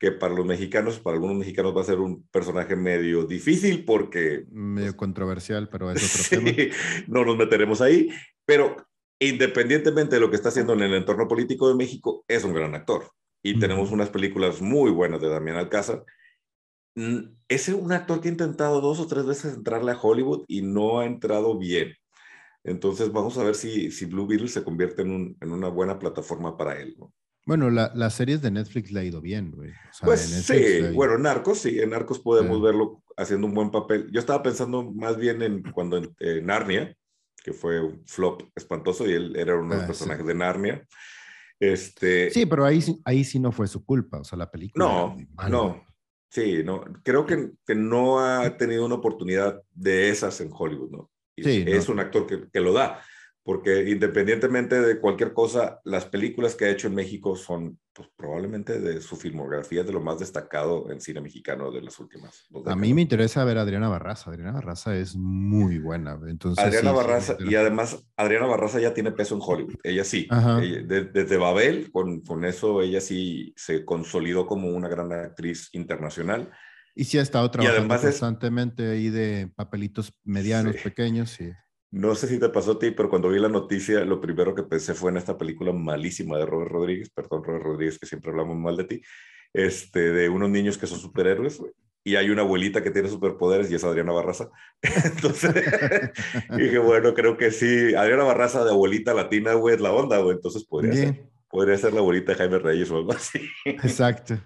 que 0.00 0.10
para 0.12 0.34
los 0.34 0.46
mexicanos, 0.46 0.98
para 0.98 1.16
algunos 1.16 1.36
mexicanos 1.36 1.76
va 1.76 1.82
a 1.82 1.84
ser 1.84 2.00
un 2.00 2.26
personaje 2.28 2.74
medio 2.74 3.26
difícil 3.26 3.84
porque... 3.84 4.46
Medio 4.50 4.96
controversial, 4.96 5.68
pero 5.68 5.92
es 5.92 6.30
otro 6.30 6.40
tema. 6.54 6.74
No 7.06 7.26
nos 7.26 7.36
meteremos 7.36 7.82
ahí, 7.82 8.08
pero 8.46 8.76
independientemente 9.20 10.16
de 10.16 10.20
lo 10.20 10.30
que 10.30 10.36
está 10.36 10.48
haciendo 10.48 10.72
en 10.72 10.80
el 10.80 10.94
entorno 10.94 11.28
político 11.28 11.68
de 11.68 11.74
México, 11.74 12.24
es 12.26 12.44
un 12.44 12.54
gran 12.54 12.74
actor. 12.74 13.10
Y 13.42 13.58
tenemos 13.58 13.90
unas 13.90 14.08
películas 14.08 14.62
muy 14.62 14.90
buenas 14.90 15.20
de 15.20 15.28
Damián 15.28 15.56
Alcázar. 15.56 16.02
Mm, 16.94 17.36
es 17.48 17.68
un 17.68 17.92
actor 17.92 18.22
que 18.22 18.28
ha 18.28 18.32
intentado 18.32 18.80
dos 18.80 19.00
o 19.00 19.06
tres 19.06 19.26
veces 19.26 19.54
entrarle 19.54 19.92
a 19.92 20.00
Hollywood 20.00 20.44
y 20.48 20.62
no 20.62 21.00
ha 21.00 21.04
entrado 21.04 21.58
bien. 21.58 21.94
Entonces 22.64 23.12
vamos 23.12 23.36
a 23.36 23.44
ver 23.44 23.54
si, 23.54 23.90
si 23.90 24.06
Blue 24.06 24.26
Beetle 24.26 24.48
se 24.48 24.64
convierte 24.64 25.02
en, 25.02 25.10
un, 25.10 25.36
en 25.42 25.52
una 25.52 25.68
buena 25.68 25.98
plataforma 25.98 26.56
para 26.56 26.80
él. 26.80 26.96
¿no? 26.98 27.12
Bueno, 27.50 27.68
la, 27.68 27.90
las 27.96 28.14
series 28.14 28.40
de 28.42 28.52
Netflix 28.52 28.92
le 28.92 29.00
ha 29.00 29.02
ido 29.02 29.20
bien, 29.20 29.50
güey. 29.50 29.72
pues 30.02 30.20
sí, 30.20 30.82
bueno, 30.94 31.16
en 31.16 31.22
Narcos 31.22 31.58
sí, 31.58 31.80
en 31.80 31.90
Narcos 31.90 32.20
podemos 32.20 32.62
verlo 32.62 33.02
haciendo 33.16 33.48
un 33.48 33.54
buen 33.54 33.72
papel. 33.72 34.08
Yo 34.12 34.20
estaba 34.20 34.40
pensando 34.40 34.88
más 34.92 35.16
bien 35.16 35.42
en 35.42 35.64
cuando 35.72 35.96
en, 35.96 36.46
Narnia, 36.46 36.96
que 37.42 37.52
fue 37.52 37.80
un 37.80 38.06
flop 38.06 38.44
espantoso 38.54 39.04
y 39.04 39.14
él 39.14 39.34
era 39.34 39.56
uno 39.56 39.70
de 39.70 39.74
los 39.78 39.82
ah, 39.82 39.86
personajes 39.88 40.24
de 40.24 40.34
Narnia. 40.36 40.86
Este, 41.58 42.30
sí, 42.30 42.46
pero 42.46 42.64
ahí, 42.64 42.84
ahí 43.04 43.24
sí 43.24 43.40
no 43.40 43.50
fue 43.50 43.66
su 43.66 43.84
culpa, 43.84 44.20
o 44.20 44.24
sea, 44.24 44.38
la 44.38 44.48
película. 44.48 44.84
No, 44.84 45.16
no, 45.48 45.84
sí, 46.30 46.62
no, 46.64 46.84
creo 47.02 47.26
que, 47.26 47.50
que, 47.66 47.74
no 47.74 48.20
ha 48.20 48.56
tenido 48.58 48.86
una 48.86 48.94
oportunidad 48.94 49.60
de 49.72 50.10
esas 50.10 50.40
en 50.40 50.50
Hollywood, 50.56 50.92
¿no? 50.92 51.10
sí, 51.36 51.64
es 51.66 51.88
un 51.88 51.98
actor 51.98 52.28
que, 52.28 52.48
que 52.48 52.60
lo 52.60 52.72
da 52.72 53.02
porque 53.42 53.88
independientemente 53.88 54.80
de 54.80 55.00
cualquier 55.00 55.32
cosa, 55.32 55.80
las 55.84 56.04
películas 56.04 56.54
que 56.54 56.66
ha 56.66 56.70
hecho 56.70 56.88
en 56.88 56.94
México 56.94 57.36
son 57.36 57.78
pues, 57.92 58.08
probablemente 58.14 58.78
de 58.78 59.00
su 59.00 59.16
filmografía 59.16 59.82
de 59.82 59.92
lo 59.92 60.00
más 60.00 60.18
destacado 60.18 60.90
en 60.90 61.00
cine 61.00 61.22
mexicano 61.22 61.70
de 61.70 61.80
las 61.80 61.98
últimas. 61.98 62.46
A 62.66 62.76
mí 62.76 62.92
me 62.92 63.00
interesa 63.00 63.42
ver 63.44 63.56
a 63.56 63.62
Adriana 63.62 63.88
Barraza. 63.88 64.30
Adriana 64.30 64.52
Barraza 64.52 64.94
es 64.94 65.16
muy 65.16 65.78
buena. 65.78 66.18
Entonces, 66.26 66.64
Adriana 66.64 66.92
Barraza, 66.92 67.36
y 67.40 67.54
además 67.54 68.06
Adriana 68.16 68.46
Barraza 68.46 68.78
ya 68.78 68.92
tiene 68.92 69.12
peso 69.12 69.34
en 69.34 69.40
Hollywood. 69.42 69.76
Ella 69.82 70.04
sí. 70.04 70.28
desde 70.86 71.36
Babel, 71.38 71.90
con, 71.90 72.20
con 72.20 72.44
eso 72.44 72.82
ella 72.82 73.00
sí 73.00 73.54
se 73.56 73.84
consolidó 73.86 74.46
como 74.46 74.68
una 74.68 74.88
gran 74.88 75.12
actriz 75.12 75.70
internacional. 75.72 76.50
Y 76.94 77.04
sí 77.04 77.16
ha 77.16 77.22
estado 77.22 77.50
trabajando 77.50 77.98
constantemente 77.98 78.90
ahí 78.90 79.08
de 79.08 79.50
papelitos 79.56 80.12
medianos, 80.24 80.76
pequeños. 80.76 81.30
Sí. 81.30 81.50
No 81.92 82.14
sé 82.14 82.28
si 82.28 82.38
te 82.38 82.48
pasó 82.48 82.72
a 82.72 82.78
ti, 82.78 82.92
pero 82.92 83.10
cuando 83.10 83.28
vi 83.28 83.40
la 83.40 83.48
noticia, 83.48 84.04
lo 84.04 84.20
primero 84.20 84.54
que 84.54 84.62
pensé 84.62 84.94
fue 84.94 85.10
en 85.10 85.16
esta 85.16 85.36
película 85.36 85.72
malísima 85.72 86.38
de 86.38 86.46
Robert 86.46 86.70
Rodríguez, 86.70 87.10
perdón 87.10 87.42
Robert 87.42 87.64
Rodríguez, 87.64 87.98
que 87.98 88.06
siempre 88.06 88.30
hablamos 88.30 88.56
mal 88.56 88.76
de 88.76 88.84
ti, 88.84 89.02
este, 89.52 90.12
de 90.12 90.28
unos 90.28 90.50
niños 90.50 90.78
que 90.78 90.86
son 90.86 91.00
superhéroes, 91.00 91.60
y 92.04 92.16
hay 92.16 92.30
una 92.30 92.42
abuelita 92.42 92.82
que 92.82 92.90
tiene 92.90 93.08
superpoderes 93.08 93.70
y 93.70 93.74
es 93.74 93.84
Adriana 93.84 94.12
Barraza. 94.12 94.48
Entonces 95.04 95.52
dije, 96.56 96.78
bueno, 96.78 97.12
creo 97.12 97.36
que 97.36 97.50
sí, 97.50 97.94
Adriana 97.94 98.24
Barraza 98.24 98.64
de 98.64 98.70
abuelita 98.70 99.12
latina, 99.12 99.54
güey, 99.54 99.74
es 99.74 99.80
la 99.80 99.92
onda, 99.92 100.18
güey, 100.18 100.36
entonces 100.36 100.64
podría 100.64 100.92
ser. 100.92 101.30
Podría 101.50 101.76
ser 101.76 101.92
la 101.92 102.00
bolita 102.00 102.30
de 102.30 102.38
Jaime 102.38 102.60
Reyes 102.60 102.92
o 102.92 102.96
algo 102.98 103.12
así. 103.12 103.40
Exacto. 103.64 104.38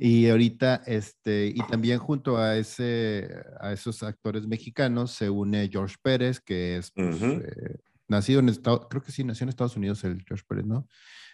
Y 0.00 0.28
ahorita, 0.28 0.84
este, 0.86 1.48
y 1.48 1.58
también 1.66 1.98
junto 1.98 2.38
a, 2.38 2.56
ese, 2.56 3.28
a 3.60 3.72
esos 3.72 4.04
actores 4.04 4.46
mexicanos 4.46 5.10
se 5.10 5.28
une 5.28 5.68
George 5.70 5.96
Pérez, 6.00 6.38
que 6.38 6.76
es 6.76 6.92
pues, 6.92 7.20
eh, 7.20 7.78
nacido 8.06 8.38
en 8.38 8.48
Estados, 8.48 8.86
creo 8.88 9.02
que 9.02 9.10
sí, 9.10 9.24
nació 9.24 9.42
en 9.44 9.48
Estados 9.48 9.76
Unidos 9.76 10.04
el 10.04 10.22
George 10.24 10.44
Pérez, 10.48 10.66
¿no? 10.66 10.86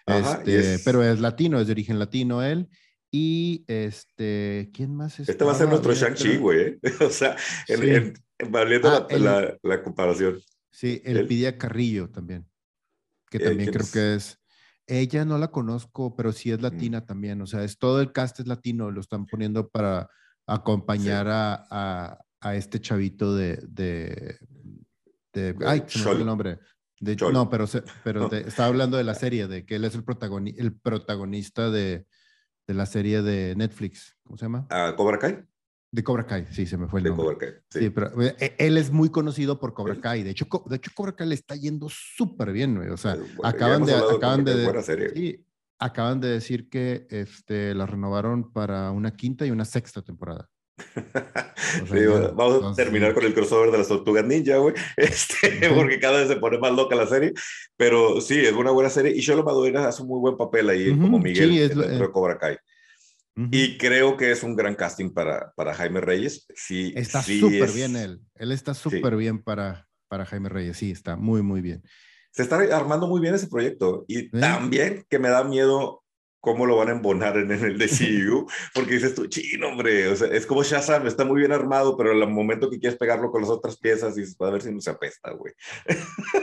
este, 0.07 0.79
Pero 0.83 1.05
es 1.05 1.21
latino, 1.21 1.61
es 1.61 1.67
de 1.67 1.73
origen 1.73 1.99
latino 1.99 2.43
él. 2.43 2.71
Y 3.11 3.65
este, 3.69 4.71
¿quién 4.73 4.97
más 4.97 5.21
es? 5.21 5.29
Este 5.29 5.45
va 5.45 5.53
a 5.53 5.57
ser 5.57 5.69
nuestro 5.69 5.93
Shang-Chi, 5.93 6.39
güey. 6.39 6.61
¿eh? 6.61 6.79
o 7.01 7.11
sea, 7.11 7.37
en, 7.69 8.15
valiendo 8.51 8.89
ah, 8.89 9.07
la, 9.11 9.59
la, 9.63 9.83
comparación. 9.83 10.41
Sí, 10.71 11.03
el 11.05 11.27
Pidia 11.27 11.59
Carrillo 11.59 12.09
también, 12.09 12.47
que 13.31 13.39
también 13.39 13.71
creo 13.71 13.87
que 13.93 14.15
es 14.15 14.41
ella 14.87 15.25
no 15.25 15.39
la 15.39 15.49
conozco, 15.49 16.15
pero 16.17 16.33
sí 16.33 16.51
es 16.51 16.59
mm. 16.59 16.63
latina 16.63 17.07
también. 17.07 17.41
O 17.41 17.47
sea, 17.47 17.65
es 17.65 17.79
todo 17.79 18.01
el 18.01 18.13
cast 18.13 18.41
es 18.41 18.47
latino. 18.47 18.91
Lo 18.91 19.01
están 19.01 19.27
poniendo 19.27 19.69
para 19.69 20.09
acompañar 20.47 21.29
a, 21.29 22.19
a, 22.41 22.55
este 22.55 22.81
chavito 22.81 23.35
de. 23.35 23.57
de, 23.69 24.39
de 25.33 25.57
ay, 25.67 25.85
se 25.87 26.05
me 26.05 26.13
el 26.13 26.27
nombre. 26.27 26.59
De, 27.01 27.17
no, 27.17 27.51
pero, 27.51 27.67
pero 28.03 28.31
estaba 28.33 28.69
hablando 28.69 28.97
de 28.97 29.05
la 29.05 29.15
serie, 29.15 29.49
de 29.49 29.65
que 29.65 29.77
él 29.77 29.85
es 29.85 29.95
el, 29.95 30.05
protagoni 30.05 30.55
el 30.59 30.75
protagonista 30.75 31.71
de, 31.71 32.07
de, 32.67 32.75
la 32.75 32.87
serie 32.87 33.23
de 33.23 33.55
Netflix. 33.57 34.17
¿Cómo 34.23 34.37
se 34.37 34.45
llama? 34.45 34.67
¿A 34.71 34.95
Cobra 34.97 35.19
Kai? 35.19 35.45
De 35.95 36.03
Cobra 36.03 36.27
Kai, 36.27 36.49
sí, 36.51 36.67
se 36.67 36.77
me 36.77 36.89
fue 36.89 36.99
el 36.99 37.05
de 37.05 37.11
nombre. 37.11 37.27
Cobra 37.27 37.39
Kai, 37.39 37.61
sí. 37.71 37.89
pero 37.91 38.21
eh, 38.21 38.57
él 38.59 38.77
es 38.79 38.91
muy 38.91 39.11
conocido 39.11 39.61
por 39.61 39.75
Cobra 39.75 40.01
Kai. 40.01 40.25
De 40.25 40.31
hecho, 40.31 40.47
de 40.67 40.75
hecho 40.75 40.91
Cobra 40.93 41.15
Kai 41.15 41.29
le 41.29 41.37
está 41.37 41.55
yendo 41.55 41.87
súper 41.89 42.51
bien, 42.51 42.75
güey. 42.75 42.89
O 42.89 42.97
sea, 42.97 43.17
acaban 43.45 43.87
de, 43.87 43.95
acaban 43.95 44.45
de, 44.45 45.13
sí, 45.15 45.47
acaban 45.79 46.21
de 46.21 46.31
decir 46.31 46.69
que 46.69 47.07
este, 47.11 47.77
la 47.77 47.87
renovaron 47.87 48.53
para 48.53 48.91
una 48.91 49.13
quinta 49.13 49.47
y 49.47 49.53
una 49.53 49.65
sexta 49.65 50.03
temporada. 50.03 50.51
sí, 51.89 52.07
vamos 52.35 52.73
a 52.73 52.75
terminar 52.75 53.15
con 53.15 53.25
el 53.25 53.33
crossover 53.33 53.71
de 53.71 53.79
las 53.79 53.87
tortugas 53.87 54.25
ninja, 54.25 54.57
güey. 54.57 54.75
Este, 54.97 55.71
porque 55.77 56.01
cada 56.01 56.19
vez 56.19 56.27
se 56.27 56.37
pone 56.37 56.59
más 56.59 56.73
loca 56.73 56.97
la 56.97 57.07
serie. 57.07 57.35
Pero 57.77 58.21
sí, 58.21 58.41
es 58.41 58.53
una 58.53 58.73
buena 58.73 58.91
serie. 58.91 59.13
Y 59.15 59.21
Sholo 59.21 59.45
Madureira 59.45 59.87
hace 59.87 60.03
un 60.03 60.09
muy 60.09 60.19
buen 60.19 60.37
papel 60.37 60.71
ahí, 60.71 60.91
como 60.91 61.21
Miguel 61.21 61.51
sí, 61.51 61.59
dentro 61.61 61.83
de 61.85 62.11
Cobra 62.11 62.37
Kai. 62.37 62.57
Y 63.37 63.79
creo 63.79 64.17
que 64.17 64.31
es 64.31 64.43
un 64.43 64.55
gran 64.55 64.75
casting 64.77 65.11
para, 65.11 65.53
para 65.57 65.75
Jaime 65.75 66.01
Reyes. 66.01 66.47
Sí, 66.55 66.93
está 66.97 67.21
súper 67.23 67.71
bien 67.73 67.97
él. 67.97 68.21
Él 68.37 68.53
está 68.53 68.75
súper 68.75 69.17
bien 69.17 69.43
para, 69.43 69.89
para 70.09 70.25
Jaime 70.25 70.49
Reyes. 70.49 70.77
Sí, 70.77 70.93
está 70.93 71.17
muy, 71.17 71.43
muy 71.43 71.61
bien. 71.61 71.83
Se 72.31 72.43
está 72.43 72.57
armando 72.77 73.09
muy 73.09 73.21
bien 73.21 73.35
ese 73.35 73.49
proyecto. 73.49 74.05
Y 74.07 74.31
también 74.31 75.05
que 75.09 75.19
me 75.19 75.31
da 75.31 75.43
miedo 75.43 76.05
cómo 76.39 76.67
lo 76.67 76.77
van 76.77 76.89
a 76.89 76.93
embonar 76.93 77.39
en, 77.39 77.51
el 77.51 77.79
DCU, 77.79 78.47
porque 78.75 78.95
dices 78.95 79.15
tú, 79.15 79.27
chino, 79.29 79.69
hombre, 79.69 80.09
o 80.09 80.15
sea, 80.15 80.29
es 80.29 80.45
como 80.45 80.63
Shazam, 80.63 81.07
está 81.07 81.25
muy 81.25 81.41
bien 81.41 81.53
armado, 81.53 81.97
pero 81.97 82.11
al 82.11 82.31
momento 82.31 82.69
que 82.69 82.79
quieres 82.79 82.99
pegarlo 82.99 83.31
con 83.31 83.41
las 83.41 83.51
otras 83.51 83.79
piezas, 83.79 84.15
dices, 84.15 84.37
a 84.39 84.51
ver 84.51 84.61
si 84.61 84.71
no 84.71 84.81
se 84.83 84.91
apesta, 84.91 85.31
güey. 85.33 85.55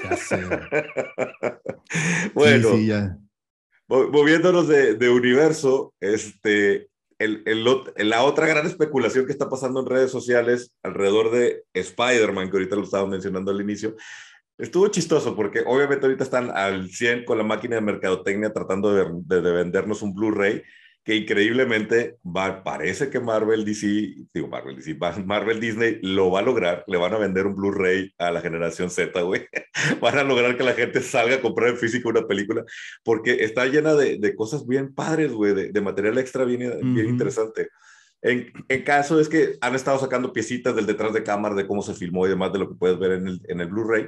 Ya 0.04 0.18
sé. 0.18 0.42
bueno, 2.34 2.72
sí, 2.72 2.88
ya 2.88 3.16
moviéndonos 3.92 4.68
de, 4.68 4.96
de, 4.96 5.10
universo, 5.10 5.94
este, 6.00 6.88
el, 7.20 7.44
el, 7.46 8.10
la 8.10 8.24
otra 8.24 8.48
gran 8.48 8.66
especulación 8.66 9.26
que 9.26 9.32
está 9.32 9.50
pasando 9.50 9.82
en 9.82 9.86
redes 9.86 10.12
sociales 10.12 10.74
alrededor 10.82 11.32
de 11.32 11.66
Spider-Man, 11.74 12.50
que 12.50 12.58
ahorita 12.58 12.76
lo 12.78 12.84
estaba 12.84 13.08
mencionando 13.08 13.52
al 13.52 13.62
inicio, 13.62 13.96
estuvo 14.58 14.88
chistoso 14.88 15.36
porque 15.36 15.64
obviamente 15.66 16.06
ahorita 16.06 16.24
están 16.24 16.52
al 16.52 16.90
100 16.90 17.26
con 17.26 17.38
la 17.38 17.44
máquina 17.44 17.76
de 17.76 17.82
mercadotecnia 17.82 18.54
tratando 18.54 18.94
de, 18.94 19.06
de, 19.12 19.42
de 19.42 19.52
vendernos 19.52 20.02
un 20.02 20.14
Blu-ray 20.14 20.64
que 21.04 21.16
increíblemente 21.16 22.18
va, 22.24 22.64
parece 22.64 23.10
que 23.10 23.20
Marvel 23.20 23.66
DC, 23.66 24.28
digo 24.34 24.48
Marvel 24.48 24.76
DC, 24.76 24.96
Marvel 25.26 25.60
Disney 25.60 26.00
lo 26.04 26.30
va 26.30 26.40
a 26.40 26.44
lograr, 26.44 26.84
le 26.88 26.98
van 26.98 27.14
a 27.14 27.18
vender 27.18 27.48
un 27.48 27.56
Blu-ray 27.56 28.14
a 28.20 28.32
la 28.32 28.42
generación 28.42 28.90
Z, 28.90 29.20
güey. 29.22 29.48
van 30.02 30.20
a 30.20 30.24
lograr 30.24 30.56
que 30.58 30.64
la 30.64 30.74
gente 30.74 31.02
salga 31.02 31.36
a 31.36 31.42
comprar 31.42 31.70
en 31.70 31.78
físico 31.78 32.10
una 32.10 32.28
película, 32.28 32.64
porque 33.04 33.44
está 33.44 33.66
llena 33.66 33.96
de, 33.96 34.18
de 34.20 34.36
cosas 34.36 34.68
bien 34.68 34.94
padres, 34.94 35.32
güey, 35.32 35.54
de, 35.54 35.72
de, 35.72 35.82
material 35.82 36.18
extra 36.20 36.46
bien, 36.46 36.60
bien 36.94 37.08
interesante. 37.08 37.70
En, 38.22 38.52
en, 38.70 38.84
caso 38.84 39.20
es 39.20 39.28
que 39.28 39.58
han 39.62 39.74
estado 39.74 39.98
sacando 39.98 40.32
piecitas 40.32 40.76
del 40.76 40.86
detrás 40.86 41.12
de 41.14 41.24
cámara 41.24 41.56
de 41.56 41.66
cómo 41.66 41.82
se 41.82 41.96
filmó 41.96 42.28
y 42.28 42.30
demás 42.30 42.54
de 42.54 42.60
lo 42.60 42.70
que 42.70 42.76
puedes 42.76 43.00
ver 43.00 43.14
en 43.14 43.28
el, 43.28 43.42
en 43.48 43.62
el 43.62 43.68
Blu-ray. 43.68 44.08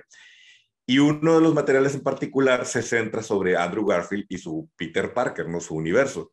Y 0.86 1.00
uno 1.00 1.36
de 1.36 1.42
los 1.42 1.56
materiales 1.56 1.96
en 1.96 2.02
particular 2.02 2.68
se 2.68 2.84
centra 2.84 3.24
sobre 3.24 3.58
Andrew 3.58 3.86
Garfield 3.86 4.26
y 4.30 4.38
su 4.38 4.70
Peter 4.76 5.14
Parker, 5.14 5.50
no 5.50 5.60
su 5.60 5.74
universo 5.76 6.32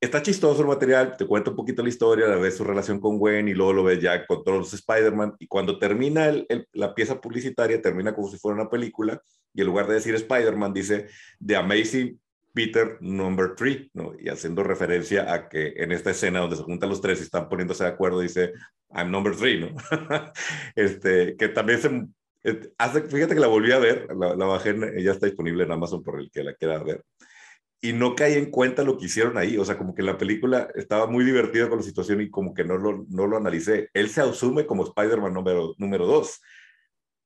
está 0.00 0.22
chistoso 0.22 0.60
el 0.60 0.68
material, 0.68 1.16
te 1.16 1.26
cuenta 1.26 1.50
un 1.50 1.56
poquito 1.56 1.82
la 1.82 1.88
historia, 1.88 2.26
ves 2.36 2.56
su 2.56 2.64
relación 2.64 3.00
con 3.00 3.18
Gwen 3.18 3.48
y 3.48 3.54
luego 3.54 3.72
lo 3.72 3.84
ves 3.84 4.00
ya 4.00 4.26
con 4.26 4.44
todos 4.44 4.58
los 4.58 4.74
Spider-Man 4.74 5.34
y 5.38 5.46
cuando 5.46 5.78
termina 5.78 6.32
la 6.72 6.94
pieza 6.94 7.20
publicitaria, 7.20 7.80
termina 7.80 8.14
como 8.14 8.28
si 8.28 8.38
fuera 8.38 8.60
una 8.60 8.70
película 8.70 9.20
y 9.54 9.60
en 9.62 9.66
lugar 9.66 9.86
de 9.86 9.94
decir 9.94 10.14
Spider-Man 10.14 10.72
dice 10.72 11.08
The 11.44 11.56
Amazing 11.56 12.20
Peter 12.52 12.96
Number 13.00 13.54
3, 13.54 13.90
¿no? 13.94 14.12
Y 14.18 14.28
haciendo 14.28 14.62
referencia 14.62 15.32
a 15.32 15.48
que 15.48 15.74
en 15.76 15.92
esta 15.92 16.10
escena 16.10 16.40
donde 16.40 16.56
se 16.56 16.62
juntan 16.62 16.88
los 16.88 17.02
tres 17.02 17.20
y 17.20 17.24
están 17.24 17.48
poniéndose 17.48 17.84
de 17.84 17.90
acuerdo, 17.90 18.20
dice 18.20 18.52
I'm 18.90 19.10
Number 19.10 19.36
3, 19.36 19.60
¿no? 19.60 19.76
este, 20.74 21.36
que 21.36 21.48
también 21.48 21.80
se... 21.80 22.06
Eh, 22.44 22.72
hace, 22.78 23.02
fíjate 23.02 23.34
que 23.34 23.40
la 23.40 23.48
volví 23.48 23.72
a 23.72 23.78
ver, 23.78 24.08
la, 24.16 24.36
la 24.36 24.46
bajé, 24.46 24.74
ya 25.02 25.12
está 25.12 25.26
disponible 25.26 25.64
en 25.64 25.72
Amazon 25.72 26.02
por 26.02 26.20
el 26.20 26.30
que 26.30 26.44
la 26.44 26.54
quiera 26.54 26.82
ver 26.82 27.02
y 27.86 27.92
no 27.92 28.16
caí 28.16 28.34
en 28.34 28.50
cuenta 28.50 28.82
lo 28.82 28.98
que 28.98 29.04
hicieron 29.04 29.38
ahí. 29.38 29.56
O 29.58 29.64
sea, 29.64 29.78
como 29.78 29.94
que 29.94 30.02
la 30.02 30.18
película 30.18 30.68
estaba 30.74 31.06
muy 31.06 31.24
divertida 31.24 31.68
con 31.68 31.78
la 31.78 31.84
situación 31.84 32.20
y 32.20 32.30
como 32.30 32.52
que 32.52 32.64
no 32.64 32.76
lo, 32.76 33.06
no 33.08 33.28
lo 33.28 33.36
analicé. 33.36 33.90
Él 33.94 34.08
se 34.08 34.22
asume 34.22 34.66
como 34.66 34.82
Spider-Man 34.82 35.32
número, 35.32 35.74
número 35.78 36.04
dos, 36.04 36.42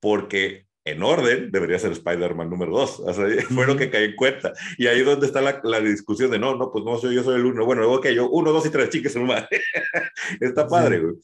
porque 0.01 0.67
en 0.85 1.03
orden 1.03 1.51
debería 1.51 1.79
ser 1.79 1.93
Spider-Man 1.93 2.51
número 2.51 2.73
dos. 2.73 3.01
O 3.01 3.13
sea, 3.15 3.25
fue 3.49 3.67
lo 3.67 3.77
que 3.77 3.89
caí 3.89 4.05
en 4.05 4.17
cuenta. 4.17 4.53
Y 4.77 4.87
ahí 4.87 5.01
es 5.01 5.07
donde 5.07 5.27
está 5.27 5.41
la, 5.41 5.61
la, 5.65 5.81
discusión 5.81 6.31
de 6.31 6.39
no, 6.39 6.55
no, 6.57 6.71
pues 6.71 6.85
no 6.85 6.99
soy 6.99 7.15
yo, 7.15 7.23
soy 7.23 7.37
el 7.37 7.47
uno. 7.47 7.65
Bueno, 7.65 7.81
luego 7.81 8.03
que 8.03 8.15
yo, 8.15 8.29
uno, 8.29 8.53
dos 8.53 8.67
y 8.67 8.71
tres, 8.71 8.91
chiques, 8.91 9.17
madre. 9.17 9.49
está 10.41 10.69
padre, 10.69 11.01
güey. 11.01 11.15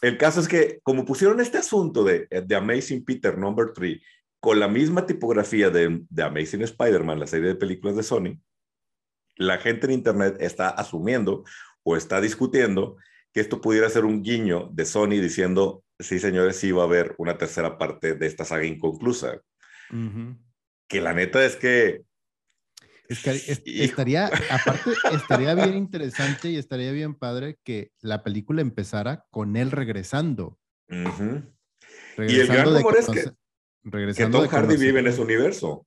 El 0.00 0.16
caso 0.16 0.40
es 0.40 0.48
que, 0.48 0.78
como 0.82 1.04
pusieron 1.04 1.40
este 1.40 1.58
asunto 1.58 2.04
de 2.04 2.26
The 2.26 2.54
Amazing 2.54 3.04
Peter 3.04 3.36
Number 3.36 3.72
3 3.74 4.00
con 4.40 4.60
la 4.60 4.68
misma 4.68 5.04
tipografía 5.04 5.68
de, 5.68 6.00
de 6.08 6.22
Amazing 6.22 6.62
Spider-Man, 6.62 7.20
la 7.20 7.26
serie 7.26 7.48
de 7.48 7.54
películas 7.56 7.96
de 7.96 8.04
Sony, 8.04 8.38
la 9.38 9.58
gente 9.58 9.86
en 9.86 9.92
Internet 9.92 10.36
está 10.40 10.68
asumiendo 10.68 11.44
o 11.84 11.96
está 11.96 12.20
discutiendo 12.20 12.96
que 13.32 13.40
esto 13.40 13.60
pudiera 13.60 13.88
ser 13.88 14.04
un 14.04 14.22
guiño 14.22 14.68
de 14.72 14.84
Sony 14.84 15.20
diciendo, 15.20 15.84
sí 15.98 16.18
señores, 16.18 16.56
sí 16.56 16.72
va 16.72 16.82
a 16.82 16.86
haber 16.86 17.14
una 17.18 17.38
tercera 17.38 17.78
parte 17.78 18.14
de 18.14 18.26
esta 18.26 18.44
saga 18.44 18.64
inconclusa. 18.64 19.40
Que 20.88 21.00
la 21.00 21.14
neta 21.14 21.44
es 21.44 21.56
que... 21.56 22.02
estaría, 23.08 24.26
aparte, 24.26 24.90
estaría 25.12 25.54
bien 25.54 25.76
interesante 25.76 26.50
y 26.50 26.56
estaría 26.56 26.92
bien 26.92 27.14
padre 27.14 27.58
que 27.64 27.92
la 28.00 28.22
película 28.22 28.60
empezara 28.60 29.24
con 29.30 29.56
él 29.56 29.70
regresando. 29.70 30.58
y 30.88 32.40
el 32.40 32.46
gran 32.48 32.74
rumor 32.74 32.96
es 32.98 33.06
que, 33.06 33.30
regresando 33.84 34.42
que 34.42 34.48
Tom 34.48 34.56
Hardy 34.56 34.76
vive 34.76 35.00
en 35.00 35.06
ese 35.06 35.20
universo. 35.20 35.86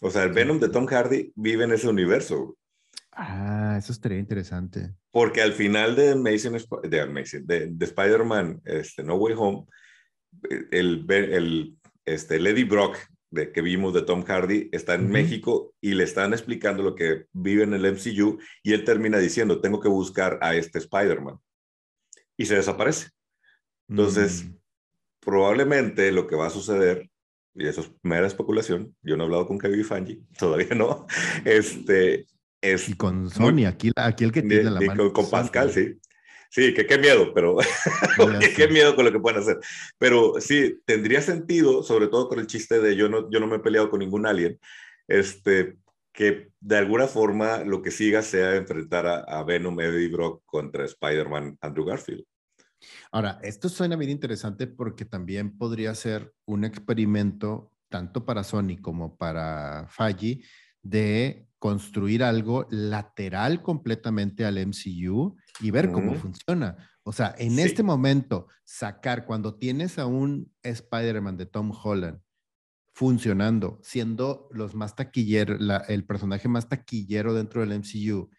O 0.00 0.10
sea, 0.10 0.24
el 0.24 0.32
Venom 0.32 0.58
de 0.58 0.70
Tom 0.70 0.86
Hardy 0.86 1.32
vive 1.36 1.64
en 1.64 1.72
ese 1.72 1.88
universo. 1.88 2.56
Ah, 3.12 3.76
eso 3.78 3.92
estaría 3.92 4.18
interesante. 4.18 4.94
Porque 5.10 5.42
al 5.42 5.52
final 5.52 5.94
de 5.94 6.12
Amazing, 6.12 6.56
de, 7.44 7.66
de, 7.66 7.84
Spider-Man 7.84 8.62
este, 8.64 9.02
No 9.02 9.16
Way 9.16 9.34
Home, 9.36 9.66
el, 10.70 11.04
el 11.10 11.76
este, 12.06 12.38
Lady 12.38 12.64
Brock 12.64 12.96
de, 13.30 13.52
que 13.52 13.62
vimos 13.62 13.92
de 13.94 14.02
Tom 14.02 14.24
Hardy 14.24 14.68
está 14.72 14.94
en 14.94 15.08
México 15.08 15.74
y 15.80 15.94
le 15.94 16.04
están 16.04 16.32
explicando 16.32 16.82
lo 16.82 16.94
que 16.94 17.26
vive 17.32 17.62
en 17.62 17.74
el 17.74 17.84
MCU 17.84 18.38
y 18.62 18.72
él 18.72 18.84
termina 18.84 19.18
diciendo, 19.18 19.60
tengo 19.60 19.80
que 19.80 19.88
buscar 19.88 20.38
a 20.40 20.54
este 20.54 20.78
Spider-Man. 20.78 21.38
Y 22.36 22.46
se 22.46 22.56
desaparece. 22.56 23.10
Entonces, 23.88 24.44
mm. 24.44 24.56
probablemente 25.20 26.10
lo 26.10 26.26
que 26.26 26.36
va 26.36 26.46
a 26.46 26.50
suceder 26.50 27.10
y 27.54 27.66
eso 27.66 27.82
es 27.82 27.90
mera 28.02 28.26
especulación, 28.26 28.94
yo 29.02 29.16
no 29.16 29.24
he 29.24 29.26
hablado 29.26 29.46
con 29.46 29.58
Kevin 29.58 29.84
Fangi, 29.84 30.22
todavía 30.38 30.74
no, 30.74 31.06
este, 31.44 32.26
es... 32.60 32.88
Y 32.88 32.94
con 32.94 33.30
Sony, 33.30 33.66
aquí, 33.66 33.90
aquí 33.96 34.24
el 34.24 34.32
que 34.32 34.42
tiene 34.42 34.70
la 34.70 34.80
mano. 34.80 35.12
Con, 35.12 35.28
Pascal, 35.28 35.70
sí. 35.72 35.98
Sí, 36.52 36.74
que 36.74 36.84
qué 36.84 36.98
miedo, 36.98 37.32
pero 37.32 37.58
qué 38.56 38.66
miedo 38.66 38.96
con 38.96 39.04
lo 39.04 39.12
que 39.12 39.20
pueden 39.20 39.40
hacer. 39.40 39.60
Pero 39.98 40.40
sí, 40.40 40.80
tendría 40.84 41.22
sentido, 41.22 41.84
sobre 41.84 42.08
todo 42.08 42.28
con 42.28 42.40
el 42.40 42.48
chiste 42.48 42.80
de 42.80 42.96
yo 42.96 43.08
no, 43.08 43.30
yo 43.30 43.38
no 43.38 43.46
me 43.46 43.56
he 43.56 43.60
peleado 43.60 43.88
con 43.88 44.00
ningún 44.00 44.26
alien, 44.26 44.58
este, 45.06 45.76
que 46.12 46.50
de 46.58 46.76
alguna 46.76 47.06
forma 47.06 47.58
lo 47.58 47.82
que 47.82 47.92
siga 47.92 48.22
sea 48.22 48.56
enfrentar 48.56 49.06
a, 49.06 49.20
a 49.20 49.44
Venom, 49.44 49.78
Eddie 49.78 50.08
Brock 50.08 50.42
contra 50.44 50.84
Spider-Man, 50.84 51.56
Andrew 51.60 51.84
Garfield. 51.84 52.24
Ahora, 53.12 53.38
esto 53.42 53.68
suena 53.68 53.96
bien 53.96 54.10
interesante 54.10 54.66
porque 54.66 55.04
también 55.04 55.56
podría 55.56 55.94
ser 55.94 56.34
un 56.46 56.64
experimento 56.64 57.72
tanto 57.88 58.24
para 58.24 58.44
Sony 58.44 58.76
como 58.80 59.16
para 59.16 59.86
Faggi 59.88 60.42
de 60.82 61.48
construir 61.58 62.22
algo 62.22 62.66
lateral 62.70 63.62
completamente 63.62 64.46
al 64.46 64.58
MCU 64.58 65.36
y 65.60 65.70
ver 65.70 65.90
cómo 65.92 66.14
funciona. 66.14 66.76
O 67.02 67.12
sea, 67.12 67.34
en 67.38 67.58
este 67.58 67.82
momento, 67.82 68.46
sacar 68.64 69.26
cuando 69.26 69.56
tienes 69.56 69.98
a 69.98 70.06
un 70.06 70.50
Spider-Man 70.62 71.36
de 71.36 71.46
Tom 71.46 71.72
Holland 71.72 72.20
funcionando, 72.94 73.78
siendo 73.82 74.48
los 74.52 74.74
más 74.74 74.96
taquilleros, 74.96 75.60
el 75.88 76.04
personaje 76.04 76.48
más 76.48 76.68
taquillero 76.68 77.34
dentro 77.34 77.60
del 77.60 77.78
MCU, 77.78 78.30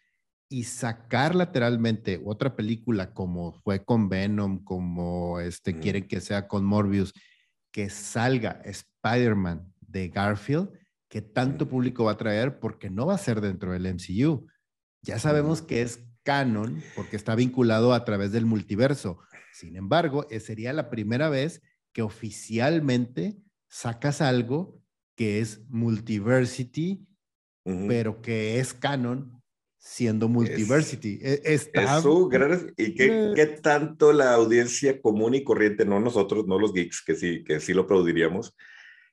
y 0.52 0.64
sacar 0.64 1.34
lateralmente 1.34 2.20
otra 2.26 2.54
película 2.54 3.14
como 3.14 3.52
fue 3.52 3.84
con 3.84 4.10
Venom, 4.10 4.62
como 4.62 5.40
este, 5.40 5.78
quieren 5.78 6.06
que 6.06 6.20
sea 6.20 6.46
con 6.46 6.62
Morbius, 6.62 7.14
que 7.72 7.88
salga 7.88 8.60
Spider-Man 8.62 9.72
de 9.80 10.08
Garfield, 10.08 10.68
que 11.08 11.22
tanto 11.22 11.68
público 11.68 12.04
va 12.04 12.12
a 12.12 12.18
traer 12.18 12.60
porque 12.60 12.90
no 12.90 13.06
va 13.06 13.14
a 13.14 13.18
ser 13.18 13.40
dentro 13.40 13.72
del 13.72 13.86
MCU. 13.86 14.46
Ya 15.00 15.18
sabemos 15.18 15.62
que 15.62 15.80
es 15.80 16.00
canon 16.22 16.82
porque 16.94 17.16
está 17.16 17.34
vinculado 17.34 17.94
a 17.94 18.04
través 18.04 18.30
del 18.30 18.44
multiverso. 18.44 19.20
Sin 19.54 19.76
embargo, 19.76 20.26
eh, 20.30 20.38
sería 20.38 20.74
la 20.74 20.90
primera 20.90 21.30
vez 21.30 21.62
que 21.94 22.02
oficialmente 22.02 23.38
sacas 23.68 24.20
algo 24.20 24.82
que 25.16 25.40
es 25.40 25.66
multiversity, 25.70 27.06
pero 27.64 28.20
que 28.22 28.58
es 28.58 28.74
canon 28.74 29.41
siendo 29.82 30.28
multiversity. 30.28 31.18
Es, 31.20 31.68
e, 31.74 31.82
Eso, 31.82 32.30
¿Y 32.76 32.94
qué, 32.94 33.32
qué, 33.34 33.46
tanto 33.46 34.12
la 34.12 34.32
audiencia 34.34 35.02
común 35.02 35.34
y 35.34 35.42
corriente, 35.42 35.84
no 35.84 35.98
nosotros, 35.98 36.46
no 36.46 36.58
los 36.58 36.72
geeks, 36.72 37.02
que 37.04 37.16
sí, 37.16 37.42
que 37.42 37.58
sí 37.58 37.74
lo 37.74 37.82
aplaudiríamos, 37.82 38.56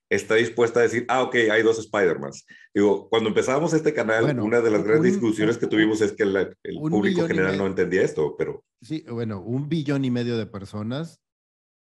está 0.09 0.35
dispuesta 0.35 0.79
a 0.79 0.83
decir, 0.83 1.05
ah, 1.07 1.23
ok, 1.23 1.35
hay 1.51 1.63
dos 1.63 1.79
Spider-Mans. 1.79 2.45
Digo, 2.73 3.09
cuando 3.09 3.29
empezábamos 3.29 3.73
este 3.73 3.95
canal, 3.95 4.39
una 4.39 4.61
de 4.61 4.69
las 4.69 4.83
grandes 4.83 5.13
discusiones 5.13 5.57
que 5.57 5.65
tuvimos 5.65 6.01
es 6.01 6.11
que 6.11 6.23
el 6.23 6.55
público 6.75 7.27
general 7.27 7.57
no 7.57 7.65
entendía 7.65 8.03
esto, 8.03 8.35
pero... 8.37 8.63
Sí, 8.81 9.03
bueno, 9.09 9.41
un 9.41 9.69
billón 9.69 10.05
y 10.05 10.11
medio 10.11 10.37
de 10.37 10.45
personas 10.45 11.19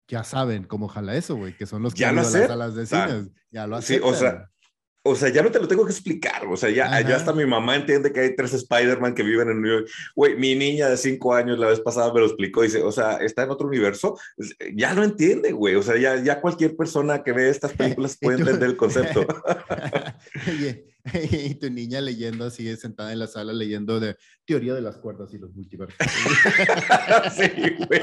ya 0.10 0.26
saben 0.26 0.66
cómo 0.66 0.90
jala 0.90 1.16
eso, 1.16 1.38
güey, 1.38 1.56
que 1.56 1.66
son 1.66 1.84
los 1.84 1.94
que 1.94 2.02
ya 2.02 2.10
han 2.10 2.18
las 2.18 2.34
salas 2.34 2.76
de. 2.76 2.86
Ya 3.50 3.66
lo 3.66 3.78
aceptan. 3.78 4.10
Sí, 4.10 4.14
o 4.14 4.14
sea, 4.14 4.52
o 5.06 5.16
sea, 5.16 5.28
ya 5.30 5.44
no 5.44 5.52
te 5.52 5.60
lo 5.60 5.68
tengo 5.68 5.86
que 5.86 5.92
explicar. 5.92 6.46
O 6.48 6.56
sea, 6.56 6.70
ya, 6.70 7.02
ya 7.02 7.18
hasta 7.18 7.34
mi 7.34 7.46
mamá 7.46 7.76
entiende 7.76 8.14
que 8.14 8.22
hay 8.22 8.36
tres 8.38 8.54
Spider-Man 8.54 9.14
que 9.14 9.24
viven 9.24 9.50
en 9.50 9.62
New 9.62 9.80
York. 9.80 9.90
Güey, 10.16 10.38
mi 10.38 10.56
niña 10.56 10.88
de 10.88 10.96
cinco 10.96 11.34
años 11.34 11.60
la 11.60 11.68
vez 11.68 11.82
pasada 11.82 12.14
me 12.14 12.22
lo 12.22 12.26
explicó. 12.26 12.62
Dice, 12.62 12.82
o 12.82 12.92
sea, 12.92 13.18
está 13.18 13.44
en 13.44 13.50
otro 13.50 13.68
universo. 13.68 14.18
Ya 14.74 14.94
lo 14.94 15.04
entiende, 15.04 15.52
güey. 15.52 15.76
O 15.76 15.84
sea, 15.84 15.98
ya, 15.98 16.24
ya 16.24 16.40
cualquier 16.40 16.78
persona 16.78 17.22
que 17.22 17.34
ve 17.34 17.50
estas 17.50 17.74
películas 17.74 18.18
puede 18.22 18.40
entender 18.40 18.70
el 18.70 18.78
concepto. 18.78 19.28
y 21.14 21.56
tu 21.56 21.70
niña 21.70 22.00
leyendo 22.00 22.46
así, 22.46 22.74
sentada 22.78 23.12
en 23.12 23.20
la 23.20 23.28
sala, 23.28 23.52
leyendo 23.52 24.00
de 24.00 24.16
teoría 24.46 24.74
de 24.74 24.82
las 24.82 24.98
cuerdas 24.98 25.34
y 25.34 25.38
los 25.38 25.54
multiversos. 25.54 25.98
sí, 27.36 27.52
güey. 27.88 28.02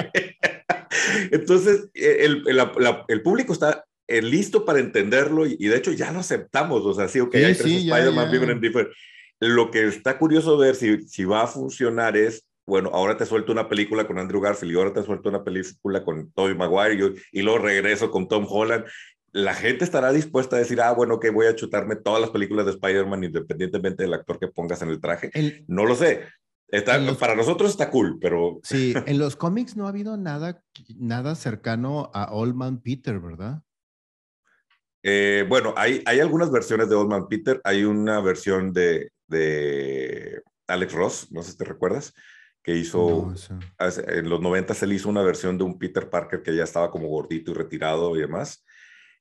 Entonces, 1.31 1.89
el, 1.95 2.45
el, 2.47 2.61
el 3.09 3.23
público 3.23 3.55
está 3.55 3.87
eh, 4.11 4.23
listo 4.23 4.65
para 4.65 4.81
entenderlo 4.81 5.47
y, 5.47 5.57
de 5.57 5.77
hecho 5.77 5.93
ya 5.93 6.11
lo 6.11 6.19
aceptamos, 6.19 6.85
o 6.85 6.93
sea, 6.93 7.07
sí, 7.07 7.21
ok, 7.21 7.33
hay 7.37 7.55
tres 7.55 7.61
Spider-Man 7.61 8.31
viven 8.33 8.51
en 8.51 8.61
diferentes. 8.61 8.97
Lo 9.39 9.71
que 9.71 9.87
está 9.87 10.19
curioso 10.19 10.59
ver 10.59 10.75
si, 10.75 11.03
si 11.09 11.25
va 11.25 11.45
a 11.45 11.47
funcionar 11.47 12.17
es, 12.17 12.45
bueno, 12.67 12.91
ahora 12.93 13.17
te 13.17 13.25
suelto 13.25 13.53
una 13.53 13.69
película 13.69 14.07
con 14.07 14.19
Andrew 14.19 14.41
Garfield 14.41 14.73
y 14.73 14.77
ahora 14.77 14.93
te 14.93 15.05
suelto 15.05 15.29
una 15.29 15.45
película 15.45 16.05
con 16.05 16.33
Tobey 16.33 16.57
Maguire 16.57 17.15
y, 17.33 17.39
y 17.39 17.43
luego 17.43 17.61
regreso 17.61 18.11
con 18.11 18.27
Tom 18.27 18.47
Holland. 18.49 18.85
La 19.33 19.55
gente 19.55 19.85
estará 19.85 20.13
dispuesta 20.13 20.57
a 20.57 20.59
decir, 20.59 20.81
ah, 20.81 20.93
bueno, 20.93 21.21
que 21.21 21.31
voy 21.31 21.47
a 21.47 21.55
chutarme 21.55 21.95
todas 21.95 22.21
las 22.21 22.31
películas 22.31 22.67
de 22.67 22.73
Spider-Man 22.73 23.23
independientemente 23.23 24.03
del 24.03 24.15
actor 24.15 24.41
que 24.41 24.49
pongas 24.49 24.83
en 24.83 24.89
el 24.89 25.01
traje. 25.01 25.31
no 25.69 25.87
lo 25.87 25.95
sé. 25.95 26.25
Está, 26.67 27.01
para 27.17 27.35
nosotros 27.35 27.71
está 27.71 27.91
cool, 27.91 28.19
pero... 28.21 28.61
Sí, 28.63 28.95
en 29.07 29.19
los 29.19 29.37
cómics 29.37 29.77
no 29.77 29.87
ha 29.87 29.89
habido 29.89 30.17
nada, 30.17 30.63
nada 30.97 31.35
cercano 31.35 32.11
a 32.13 32.33
Old 32.33 32.55
Man 32.55 32.81
Peter, 32.81 33.19
¿verdad? 33.19 33.63
Eh, 35.03 35.45
bueno, 35.49 35.75
hay, 35.77 36.03
hay 36.07 36.21
algunas 36.21 36.51
versiones 36.51 36.89
de 36.89 36.95
Old 36.95 37.11
Man 37.11 37.29
Peter. 37.29 37.61
Hay 37.65 37.85
una 37.85 38.21
versión 38.21 38.73
de, 38.73 39.11
de 39.27 40.43
Alex 40.67 40.93
Ross, 40.93 41.33
no 41.33 41.43
sé 41.43 41.53
si 41.53 41.59
te 41.59 41.65
recuerdas, 41.65 42.15
que 42.63 42.77
hizo 42.77 43.33
en 43.79 44.29
los 44.29 44.41
90 44.41 44.75
él 44.83 44.93
hizo 44.93 45.09
una 45.09 45.23
versión 45.23 45.57
de 45.57 45.65
un 45.65 45.79
Peter 45.79 46.11
Parker 46.11 46.43
que 46.43 46.55
ya 46.55 46.65
estaba 46.65 46.91
como 46.91 47.09
gordito 47.09 47.53
y 47.53 47.55
retirado 47.55 48.17
y 48.17 48.21
demás. 48.21 48.65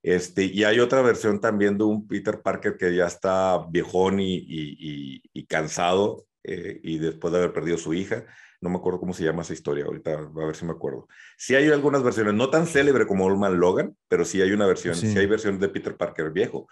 Este, 0.01 0.45
y 0.45 0.63
hay 0.63 0.79
otra 0.79 1.01
versión 1.01 1.41
también 1.41 1.77
de 1.77 1.83
un 1.83 2.07
Peter 2.07 2.41
Parker 2.41 2.77
que 2.77 2.95
ya 2.95 3.05
está 3.05 3.65
viejón 3.69 4.19
y, 4.19 4.35
y, 4.35 5.21
y, 5.33 5.45
cansado 5.45 6.25
eh, 6.43 6.79
y 6.83 6.99
después 6.99 7.33
de 7.33 7.39
haber 7.39 7.53
perdido 7.53 7.77
su 7.77 7.93
hija 7.93 8.25
no 8.61 8.69
me 8.69 8.77
acuerdo 8.77 8.99
cómo 8.99 9.13
se 9.13 9.23
llama 9.23 9.41
esa 9.41 9.53
historia, 9.53 9.85
ahorita 9.85 10.13
a 10.13 10.45
ver 10.45 10.55
si 10.55 10.65
me 10.65 10.71
acuerdo. 10.71 11.07
Sí 11.37 11.55
hay 11.55 11.69
algunas 11.69 12.03
versiones, 12.03 12.33
no 12.33 12.49
tan 12.49 12.67
célebre 12.67 13.07
como 13.07 13.25
Old 13.25 13.57
Logan, 13.57 13.95
pero 14.07 14.25
sí 14.25 14.41
hay 14.41 14.51
una 14.51 14.65
versión, 14.65 14.95
sí, 14.95 15.17
hay 15.17 15.27
versiones 15.27 15.59
de 15.59 15.69
Peter 15.69 15.95
Parker 15.95 16.31
viejo, 16.31 16.67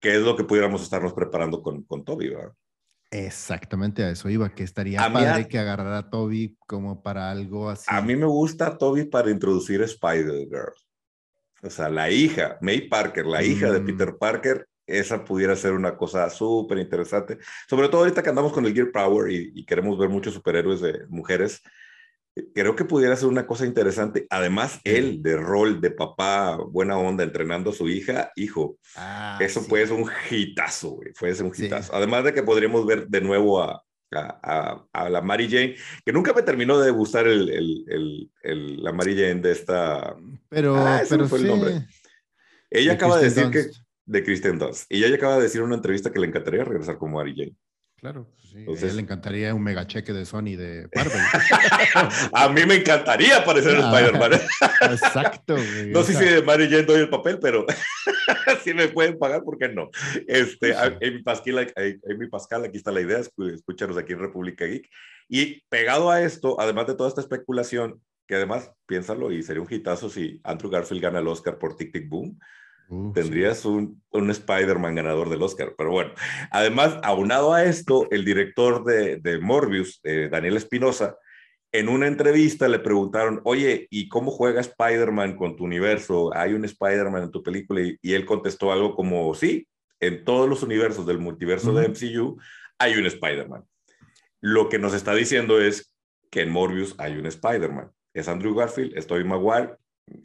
que 0.00 0.14
es 0.14 0.22
lo 0.22 0.36
que 0.36 0.44
pudiéramos 0.44 0.82
estarnos 0.82 1.12
preparando 1.12 1.62
con, 1.62 1.82
con 1.82 2.04
Toby, 2.04 2.28
¿verdad? 2.28 2.52
Exactamente 3.10 4.04
a 4.04 4.10
eso 4.10 4.28
iba, 4.28 4.54
que 4.54 4.62
estaría 4.62 5.00
padre 5.10 5.48
que 5.48 5.58
agarrara 5.58 5.98
a 5.98 6.10
Toby 6.10 6.56
como 6.66 7.02
para 7.02 7.30
algo 7.30 7.70
así. 7.70 7.86
A 7.88 8.02
mí 8.02 8.14
me 8.16 8.26
gusta 8.26 8.76
Toby 8.76 9.04
para 9.04 9.30
introducir 9.30 9.80
Spider-Girl. 9.80 10.74
O 11.62 11.70
sea, 11.70 11.88
la 11.88 12.10
hija, 12.10 12.58
May 12.60 12.88
Parker, 12.88 13.26
la 13.26 13.42
hija 13.42 13.72
de 13.72 13.80
mm. 13.80 13.86
Peter 13.86 14.16
Parker, 14.18 14.68
esa 14.88 15.24
pudiera 15.24 15.54
ser 15.54 15.72
una 15.72 15.96
cosa 15.96 16.28
súper 16.30 16.78
interesante. 16.78 17.38
Sobre 17.68 17.88
todo 17.88 18.00
ahorita 18.00 18.22
que 18.22 18.30
andamos 18.30 18.52
con 18.52 18.64
el 18.64 18.74
Gear 18.74 18.90
Power 18.90 19.30
y, 19.30 19.64
queremos 19.64 19.98
ver 19.98 20.08
muchos 20.08 20.34
superhéroes 20.34 20.80
de 20.80 21.06
mujeres, 21.08 21.62
creo 22.54 22.74
que 22.74 22.84
pudiera 22.84 23.14
ser 23.16 23.28
una 23.28 23.46
cosa 23.46 23.66
interesante. 23.66 24.26
Además, 24.30 24.80
él 24.84 25.22
de 25.22 25.36
rol 25.36 25.80
de 25.80 25.90
papá, 25.90 26.56
buena 26.56 26.96
onda, 26.96 27.22
entrenando 27.22 27.70
a 27.70 27.74
su 27.74 27.88
hija, 27.88 28.32
hijo, 28.34 28.78
ah, 28.96 29.38
eso 29.40 29.66
puede 29.66 29.86
ser 29.86 29.96
un 29.96 30.10
hitazo, 30.30 30.90
güey, 30.90 31.12
puede 31.12 31.34
ser 31.34 31.44
un 31.44 31.52
hitazo. 31.56 31.94
Además 31.94 32.24
de 32.24 32.32
que 32.32 32.42
podríamos 32.42 32.86
ver 32.86 33.08
de 33.08 33.20
nuevo 33.20 33.62
a, 33.62 33.84
a, 34.12 34.84
a, 34.92 35.08
la 35.10 35.20
Mary 35.20 35.48
Jane, 35.50 35.76
que 36.04 36.12
nunca 36.12 36.32
me 36.32 36.42
terminó 36.42 36.78
de 36.78 36.90
gustar 36.90 37.26
el, 37.26 37.50
el, 37.50 38.30
el, 38.42 38.82
la 38.82 38.92
Mary 38.92 39.14
Jane 39.14 39.42
de 39.42 39.52
esta... 39.52 40.16
Pero, 40.48 40.76
ah, 40.76 41.02
pero 41.08 41.28
fue 41.28 41.40
el 41.40 41.46
nombre. 41.46 41.86
Ella 42.70 42.94
acaba 42.94 43.18
de 43.18 43.24
decir 43.24 43.50
que 43.50 43.66
de 44.08 44.24
Kristen 44.24 44.58
Dunst. 44.58 44.86
Y 44.88 45.04
ella 45.04 45.16
acaba 45.16 45.36
de 45.36 45.42
decir 45.42 45.60
en 45.60 45.66
una 45.66 45.76
entrevista 45.76 46.10
que 46.10 46.18
le 46.18 46.26
encantaría 46.26 46.64
regresar 46.64 46.98
como 46.98 47.18
Mary 47.18 47.34
Jane. 47.36 47.54
Claro, 47.96 48.32
sí. 48.38 48.58
a 48.58 48.70
ella 48.70 48.94
le 48.94 49.02
encantaría 49.02 49.54
un 49.54 49.62
mega 49.62 49.84
cheque 49.86 50.12
de 50.12 50.24
Sony 50.24 50.56
de 50.56 50.88
Marvel. 50.94 51.20
a 52.32 52.48
mí 52.48 52.64
me 52.64 52.76
encantaría 52.76 53.38
aparecer 53.38 53.74
en 53.74 53.82
ah, 53.82 53.92
Spider-Man. 53.92 54.40
Exacto. 54.92 55.56
no 55.88 56.02
sé 56.04 56.14
si 56.14 56.24
de 56.24 56.42
Mary 56.42 56.68
Jane 56.70 56.84
doy 56.84 57.00
el 57.00 57.10
papel, 57.10 57.38
pero 57.40 57.66
si 58.64 58.72
me 58.72 58.88
pueden 58.88 59.18
pagar, 59.18 59.42
¿por 59.42 59.58
qué 59.58 59.68
no? 59.68 59.90
Este, 60.26 60.74
Amy, 60.76 61.22
Pascal, 61.22 61.72
Amy 62.08 62.28
Pascal, 62.28 62.64
aquí 62.64 62.78
está 62.78 62.92
la 62.92 63.00
idea, 63.00 63.18
escúchanos 63.18 63.98
aquí 63.98 64.12
en 64.12 64.20
República 64.20 64.64
Geek. 64.64 64.88
Y 65.28 65.60
pegado 65.68 66.10
a 66.10 66.22
esto, 66.22 66.58
además 66.60 66.86
de 66.86 66.94
toda 66.94 67.08
esta 67.08 67.20
especulación, 67.20 68.00
que 68.28 68.36
además, 68.36 68.70
piénsalo, 68.86 69.32
y 69.32 69.42
sería 69.42 69.62
un 69.62 69.68
hitazo 69.68 70.08
si 70.08 70.40
Andrew 70.44 70.70
Garfield 70.70 71.02
gana 71.02 71.18
el 71.18 71.28
Oscar 71.28 71.58
por 71.58 71.76
Tic 71.76 71.92
Tic 71.92 72.08
Boom, 72.08 72.38
Tendrías 73.12 73.64
un, 73.66 74.02
un 74.10 74.30
Spider-Man 74.30 74.94
ganador 74.94 75.28
del 75.28 75.42
Oscar. 75.42 75.74
Pero 75.76 75.90
bueno, 75.90 76.12
además, 76.50 76.98
aunado 77.02 77.52
a 77.52 77.64
esto, 77.64 78.08
el 78.10 78.24
director 78.24 78.84
de, 78.84 79.16
de 79.16 79.38
Morbius, 79.38 80.00
eh, 80.04 80.28
Daniel 80.30 80.56
Espinosa, 80.56 81.16
en 81.72 81.88
una 81.88 82.06
entrevista 82.06 82.66
le 82.66 82.78
preguntaron, 82.78 83.40
oye, 83.44 83.86
¿y 83.90 84.08
cómo 84.08 84.30
juega 84.30 84.60
Spider-Man 84.60 85.36
con 85.36 85.56
tu 85.56 85.64
universo? 85.64 86.34
¿Hay 86.34 86.54
un 86.54 86.64
Spider-Man 86.64 87.24
en 87.24 87.30
tu 87.30 87.42
película? 87.42 87.82
Y, 87.82 88.14
él 88.14 88.24
contestó 88.24 88.72
algo 88.72 88.94
como, 88.94 89.34
sí, 89.34 89.68
en 90.00 90.24
todos 90.24 90.48
los 90.48 90.62
universos 90.62 91.06
del 91.06 91.18
multiverso 91.18 91.72
de 91.74 91.88
MCU 91.88 92.38
hay 92.78 92.94
un 92.94 93.06
Spider-Man. 93.06 93.64
Lo 94.40 94.68
que 94.68 94.78
nos 94.78 94.94
está 94.94 95.14
diciendo 95.14 95.60
es 95.60 95.94
que 96.30 96.42
en 96.42 96.50
Morbius 96.50 96.94
hay 96.98 97.18
un 97.18 97.26
Spider-Man. 97.26 97.90
Es 98.14 98.28
Andrew 98.28 98.54
Garfield, 98.54 98.96
es 98.96 99.06
Tobey 99.06 99.24
Maguire, 99.24 99.74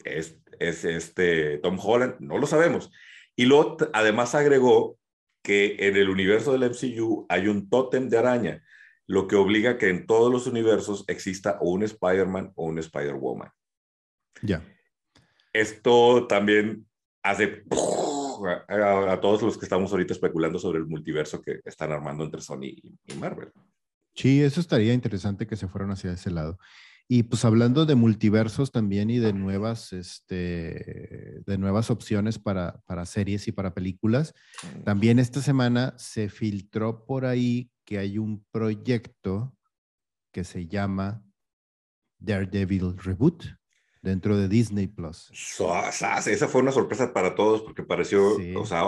es 0.05 0.39
es 0.69 0.85
este 0.85 1.57
Tom 1.59 1.77
Holland, 1.81 2.15
no 2.19 2.37
lo 2.37 2.47
sabemos. 2.47 2.91
Y 3.35 3.45
luego 3.45 3.77
además 3.93 4.35
agregó 4.35 4.97
que 5.43 5.75
en 5.79 5.97
el 5.97 6.09
universo 6.09 6.53
del 6.53 6.69
MCU 6.69 7.25
hay 7.29 7.47
un 7.47 7.69
tótem 7.69 8.09
de 8.09 8.17
araña, 8.17 8.63
lo 9.07 9.27
que 9.27 9.35
obliga 9.35 9.77
que 9.77 9.89
en 9.89 10.07
todos 10.07 10.31
los 10.31 10.47
universos 10.47 11.03
exista 11.07 11.57
o 11.59 11.71
un 11.71 11.83
Spider-Man 11.83 12.53
o 12.55 12.65
un 12.65 12.79
Spider-Woman. 12.79 13.49
Ya. 14.41 14.63
Esto 15.51 16.25
también 16.27 16.87
hace 17.21 17.63
a, 18.67 19.19
todos 19.21 19.41
los 19.41 19.57
que 19.57 19.65
estamos 19.65 19.91
ahorita 19.91 20.13
especulando 20.13 20.59
sobre 20.59 20.79
el 20.79 20.85
multiverso 20.85 21.41
que 21.41 21.59
están 21.65 21.91
armando 21.91 22.23
entre 22.23 22.41
Sony 22.41 22.65
y, 22.65 23.13
Marvel. 23.19 23.51
Sí, 24.15 24.41
eso 24.43 24.59
estaría 24.59 24.93
interesante 24.93 25.47
que 25.47 25.55
se 25.55 25.67
fueran 25.67 25.91
hacia 25.91 26.13
ese 26.13 26.31
lado. 26.31 26.59
Y 27.07 27.23
pues 27.23 27.43
hablando 27.45 27.85
de 27.85 27.95
multiversos 27.95 28.71
también 28.71 29.09
y 29.09 29.19
de 29.19 29.33
nuevas, 29.33 29.91
este, 29.93 31.41
de 31.45 31.57
nuevas 31.57 31.89
opciones 31.91 32.39
para, 32.39 32.79
para 32.85 33.05
series 33.05 33.47
y 33.47 33.51
para 33.51 33.73
películas, 33.73 34.33
también 34.85 35.19
esta 35.19 35.41
semana 35.41 35.93
se 35.97 36.29
filtró 36.29 37.05
por 37.05 37.25
ahí 37.25 37.69
que 37.85 37.97
hay 37.99 38.17
un 38.17 38.45
proyecto 38.51 39.55
que 40.31 40.43
se 40.43 40.65
llama 40.67 41.23
Daredevil 42.19 42.97
Reboot 42.97 43.43
dentro 44.01 44.37
de 44.37 44.47
Disney 44.47 44.87
Plus. 44.87 45.29
Esa 46.27 46.47
fue 46.47 46.61
una 46.61 46.71
sorpresa 46.71 47.13
para 47.13 47.35
todos 47.35 47.61
porque 47.61 47.83
pareció, 47.83 48.37
Sí. 48.37 48.53
o 48.55 48.65
sea, 48.65 48.81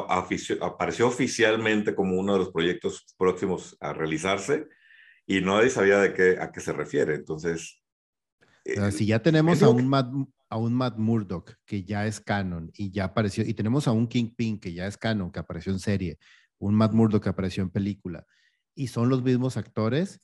apareció 0.61 1.07
oficialmente 1.07 1.93
como 1.95 2.17
uno 2.19 2.33
de 2.33 2.39
los 2.39 2.51
proyectos 2.51 3.05
próximos 3.17 3.77
a 3.79 3.93
realizarse 3.93 4.67
y 5.27 5.41
nadie 5.41 5.69
sabía 5.69 5.99
de 5.99 6.13
qué, 6.13 6.37
a 6.39 6.51
qué 6.51 6.59
se 6.59 6.73
refiere. 6.73 7.15
Entonces, 7.15 7.81
Eh, 8.65 8.91
si 8.91 9.05
ya 9.05 9.19
tenemos 9.21 9.61
a 9.61 9.69
un, 9.69 9.87
Matt, 9.87 10.11
a 10.49 10.57
un 10.57 10.73
Matt 10.73 10.97
Murdock 10.97 11.53
que 11.65 11.83
ya 11.83 12.07
es 12.07 12.19
canon 12.19 12.71
y 12.73 12.89
ya 12.91 13.05
apareció, 13.05 13.43
y 13.45 13.53
tenemos 13.53 13.87
a 13.87 13.91
un 13.91 14.07
Kingpin 14.07 14.59
que 14.59 14.73
ya 14.73 14.87
es 14.87 14.97
canon, 14.97 15.31
que 15.31 15.39
apareció 15.39 15.71
en 15.71 15.79
serie, 15.79 16.17
un 16.57 16.73
Matt 16.73 16.93
Murdock 16.93 17.23
que 17.23 17.29
apareció 17.29 17.61
en 17.61 17.69
película, 17.69 18.25
y 18.73 18.87
son 18.87 19.07
los 19.09 19.21
mismos 19.21 19.55
actores, 19.55 20.19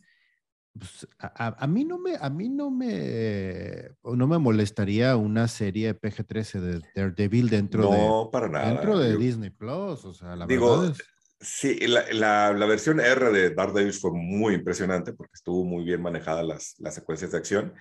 pues, 0.77 1.08
a, 1.19 1.63
a- 1.63 1.67
mí 1.67 1.84
no 1.86 1.99
me, 1.99 2.15
a 2.19 2.30
mí 2.32 2.49
no 2.49 2.71
me, 2.71 3.89
no 4.04 4.25
me 4.27 4.39
molestaría 4.39 5.15
una 5.17 5.47
serie 5.47 5.93
PG-13 5.93 6.60
de 6.62 6.82
Daredevil 6.95 7.49
dentro 7.49 7.84
no, 7.84 8.30
para 8.32 8.47
de, 8.47 8.54
nada. 8.54 8.71
dentro 8.71 8.97
de 8.97 9.12
Yo- 9.13 9.19
Disney 9.19 9.49
Plus, 9.51 10.04
o 10.06 10.13
sea, 10.15 10.36
la 10.36 10.47
Digo, 10.47 10.80
verdad 10.80 10.95
es... 10.99 11.04
Sí, 11.43 11.75
la, 11.88 12.06
la, 12.13 12.54
la 12.54 12.65
versión 12.67 12.99
R 12.99 13.32
de 13.32 13.49
Daredevil 13.54 13.93
fue 13.93 14.12
muy 14.13 14.54
impresionante 14.54 15.12
porque 15.13 15.32
estuvo 15.34 15.63
muy 15.65 15.84
bien 15.84 15.99
manejada 16.01 16.43
las, 16.43 16.75
las 16.77 16.93
secuencias 16.95 17.32
de 17.32 17.38
acción. 17.39 17.73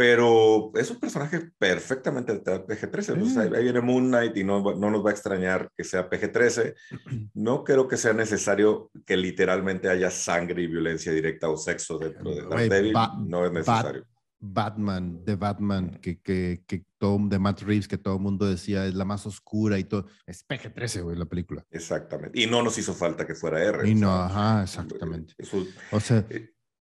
Pero 0.00 0.72
es 0.76 0.90
un 0.90 0.98
personaje 0.98 1.50
perfectamente 1.58 2.32
de 2.32 2.42
PG-13. 2.42 3.12
Entonces, 3.12 3.36
ahí, 3.36 3.50
ahí 3.54 3.64
viene 3.64 3.82
Moon 3.82 4.06
Knight 4.08 4.34
y 4.34 4.44
no, 4.44 4.62
no 4.74 4.90
nos 4.90 5.04
va 5.04 5.10
a 5.10 5.12
extrañar 5.12 5.70
que 5.76 5.84
sea 5.84 6.08
PG-13. 6.08 6.74
No 7.34 7.64
creo 7.64 7.86
que 7.86 7.98
sea 7.98 8.14
necesario 8.14 8.90
que 9.04 9.18
literalmente 9.18 9.90
haya 9.90 10.10
sangre 10.10 10.62
y 10.62 10.68
violencia 10.68 11.12
directa 11.12 11.50
o 11.50 11.58
sexo 11.58 11.98
dentro 11.98 12.34
de 12.34 12.42
Daredevil. 12.48 12.94
No 13.26 13.44
es 13.44 13.52
necesario. 13.52 14.06
Batman, 14.38 15.22
de 15.22 15.36
Batman, 15.36 15.98
que, 16.00 16.18
que, 16.22 16.62
que 16.66 16.82
todo, 16.96 17.18
de 17.28 17.38
Matt 17.38 17.60
Reeves, 17.60 17.86
que 17.86 17.98
todo 17.98 18.14
el 18.14 18.22
mundo 18.22 18.48
decía 18.48 18.86
es 18.86 18.94
la 18.94 19.04
más 19.04 19.26
oscura 19.26 19.78
y 19.78 19.84
todo. 19.84 20.06
Es 20.26 20.46
PG-13, 20.48 21.02
güey, 21.02 21.18
la 21.18 21.26
película. 21.26 21.62
Exactamente. 21.70 22.40
Y 22.40 22.46
no 22.46 22.62
nos 22.62 22.78
hizo 22.78 22.94
falta 22.94 23.26
que 23.26 23.34
fuera 23.34 23.62
R. 23.62 23.86
Y 23.86 23.92
o 23.92 23.96
no, 23.96 24.06
sea, 24.16 24.24
ajá, 24.24 24.62
exactamente. 24.62 25.34
eso- 25.36 25.66
O 25.92 26.00
sea, 26.00 26.24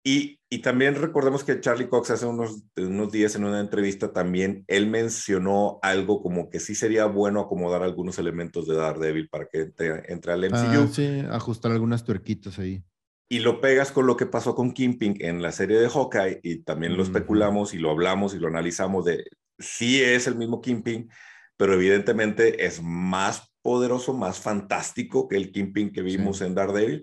Y, 0.04 0.40
y 0.50 0.58
también 0.58 0.96
recordemos 0.96 1.44
que 1.44 1.60
Charlie 1.60 1.88
Cox 1.88 2.10
hace 2.10 2.26
unos, 2.26 2.64
unos 2.76 3.12
días 3.12 3.36
en 3.36 3.44
una 3.44 3.60
entrevista 3.60 4.12
también, 4.12 4.64
él 4.66 4.88
mencionó 4.88 5.78
algo 5.80 6.20
como 6.22 6.50
que 6.50 6.58
sí 6.58 6.74
sería 6.74 7.06
bueno 7.06 7.40
acomodar 7.40 7.82
algunos 7.84 8.18
elementos 8.18 8.66
de 8.66 8.74
Daredevil 8.74 9.28
para 9.28 9.46
que 9.46 9.60
entre, 9.60 10.12
entre 10.12 10.32
al 10.32 10.44
MCU 10.44 10.56
ah, 10.82 10.88
sí, 10.92 11.22
ajustar 11.30 11.70
algunas 11.70 12.04
tuerquitas 12.04 12.58
ahí. 12.58 12.82
y 13.28 13.38
lo 13.38 13.60
pegas 13.60 13.92
con 13.92 14.06
lo 14.08 14.16
que 14.16 14.26
pasó 14.26 14.56
con 14.56 14.72
Kingpin 14.72 15.16
en 15.20 15.40
la 15.40 15.52
serie 15.52 15.78
de 15.78 15.88
Hawkeye 15.88 16.40
y 16.42 16.58
también 16.64 16.96
lo 16.96 17.04
especulamos 17.04 17.72
y 17.72 17.78
lo 17.78 17.90
hablamos 17.92 18.34
y 18.34 18.38
lo 18.40 18.48
analizamos 18.48 19.04
de 19.04 19.24
sí 19.60 20.02
es 20.02 20.26
el 20.26 20.34
mismo 20.34 20.60
Kingpin, 20.60 21.08
pero 21.56 21.74
evidentemente 21.74 22.66
es 22.66 22.82
más 22.82 23.52
poderoso, 23.62 24.12
más 24.14 24.40
fantástico 24.40 25.28
que 25.28 25.36
el 25.36 25.52
Kingpin 25.52 25.92
que 25.92 26.02
vimos 26.02 26.38
Sí. 26.38 26.44
en 26.44 26.56
Daredevil. 26.56 27.02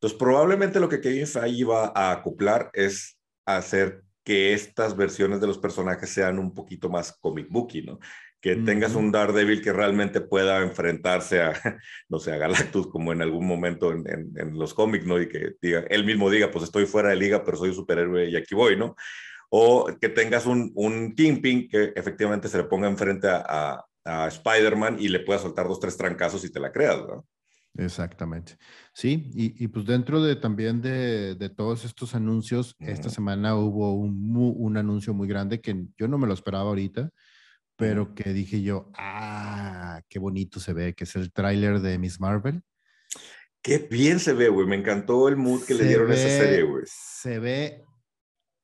Entonces, 0.00 0.18
probablemente 0.18 0.80
lo 0.80 0.88
que 0.88 1.00
Kevin 1.00 1.26
Feige 1.26 1.64
va 1.64 1.92
a 1.94 2.12
acoplar 2.12 2.70
es 2.72 3.18
hacer 3.46 4.02
que 4.24 4.52
estas 4.54 4.96
versiones 4.96 5.40
de 5.40 5.46
los 5.46 5.58
personajes 5.58 6.08
sean 6.10 6.38
un 6.38 6.54
poquito 6.54 6.88
más 6.88 7.12
comic 7.20 7.48
booky, 7.50 7.82
¿no? 7.82 7.98
Que 8.40 8.56
tengas 8.56 8.94
un 8.94 9.12
Daredevil 9.12 9.60
que 9.60 9.72
realmente 9.72 10.22
pueda 10.22 10.62
enfrentarse 10.62 11.42
a, 11.42 11.52
no 12.08 12.18
sé, 12.18 12.32
a 12.32 12.38
Galactus 12.38 12.86
como 12.88 13.12
en 13.12 13.20
algún 13.20 13.46
momento 13.46 13.92
en, 13.92 14.08
en- 14.08 14.32
en 14.38 14.58
los 14.58 14.72
cómics, 14.72 15.04
¿no? 15.06 15.20
Y 15.20 15.28
que 15.28 15.52
diga, 15.60 15.84
él 15.90 16.04
mismo 16.06 16.30
diga, 16.30 16.50
pues 16.50 16.64
estoy 16.64 16.86
fuera 16.86 17.10
de 17.10 17.16
liga, 17.16 17.44
pero 17.44 17.58
soy 17.58 17.68
un 17.70 17.74
superhéroe 17.74 18.30
y 18.30 18.36
aquí 18.36 18.54
voy, 18.54 18.76
¿no? 18.76 18.94
O 19.50 19.86
que 20.00 20.08
tengas 20.08 20.46
un, 20.46 20.72
un 20.74 21.14
Kingpin 21.14 21.68
que 21.68 21.92
efectivamente 21.96 22.48
se 22.48 22.56
le 22.58 22.64
ponga 22.64 22.88
enfrente 22.88 23.28
a, 23.28 23.44
a, 23.46 24.24
a 24.24 24.28
Spider-Man 24.28 24.96
y 25.00 25.08
le 25.08 25.20
pueda 25.20 25.38
soltar 25.40 25.66
dos, 25.68 25.80
tres 25.80 25.96
trancazos 25.96 26.44
y 26.44 26.52
te 26.52 26.60
la 26.60 26.72
creas, 26.72 26.98
¿no? 27.06 27.26
Exactamente. 27.76 28.56
Sí, 28.92 29.30
y, 29.34 29.64
y 29.64 29.68
pues 29.68 29.86
dentro 29.86 30.22
de 30.22 30.36
también 30.36 30.82
de, 30.82 31.34
de 31.36 31.48
todos 31.50 31.84
estos 31.84 32.14
anuncios, 32.14 32.74
esta 32.80 33.08
Ujú. 33.08 33.14
semana 33.14 33.54
hubo 33.56 33.94
un, 33.94 34.34
un 34.36 34.76
anuncio 34.76 35.14
muy 35.14 35.28
grande 35.28 35.60
que 35.60 35.86
yo 35.96 36.08
no 36.08 36.18
me 36.18 36.26
lo 36.26 36.34
esperaba 36.34 36.68
ahorita, 36.68 37.10
pero 37.76 38.14
que 38.14 38.32
dije 38.32 38.60
yo, 38.60 38.90
ah, 38.98 40.00
qué 40.08 40.18
bonito 40.18 40.60
se 40.60 40.72
ve, 40.72 40.94
que 40.94 41.04
es 41.04 41.16
el 41.16 41.32
tráiler 41.32 41.80
de 41.80 41.98
Miss 41.98 42.20
Marvel. 42.20 42.62
Qué 43.62 43.78
bien 43.90 44.20
se 44.20 44.32
ve, 44.32 44.48
güey. 44.48 44.66
Me 44.66 44.76
encantó 44.76 45.28
el 45.28 45.36
mood 45.36 45.64
que 45.64 45.74
le 45.74 45.80
Se 45.80 45.88
dieron 45.88 46.10
a 46.10 46.14
esa 46.14 46.24
ve- 46.24 46.30
serie, 46.30 46.62
güey. 46.62 46.82
Se 46.86 47.38
ve 47.38 47.84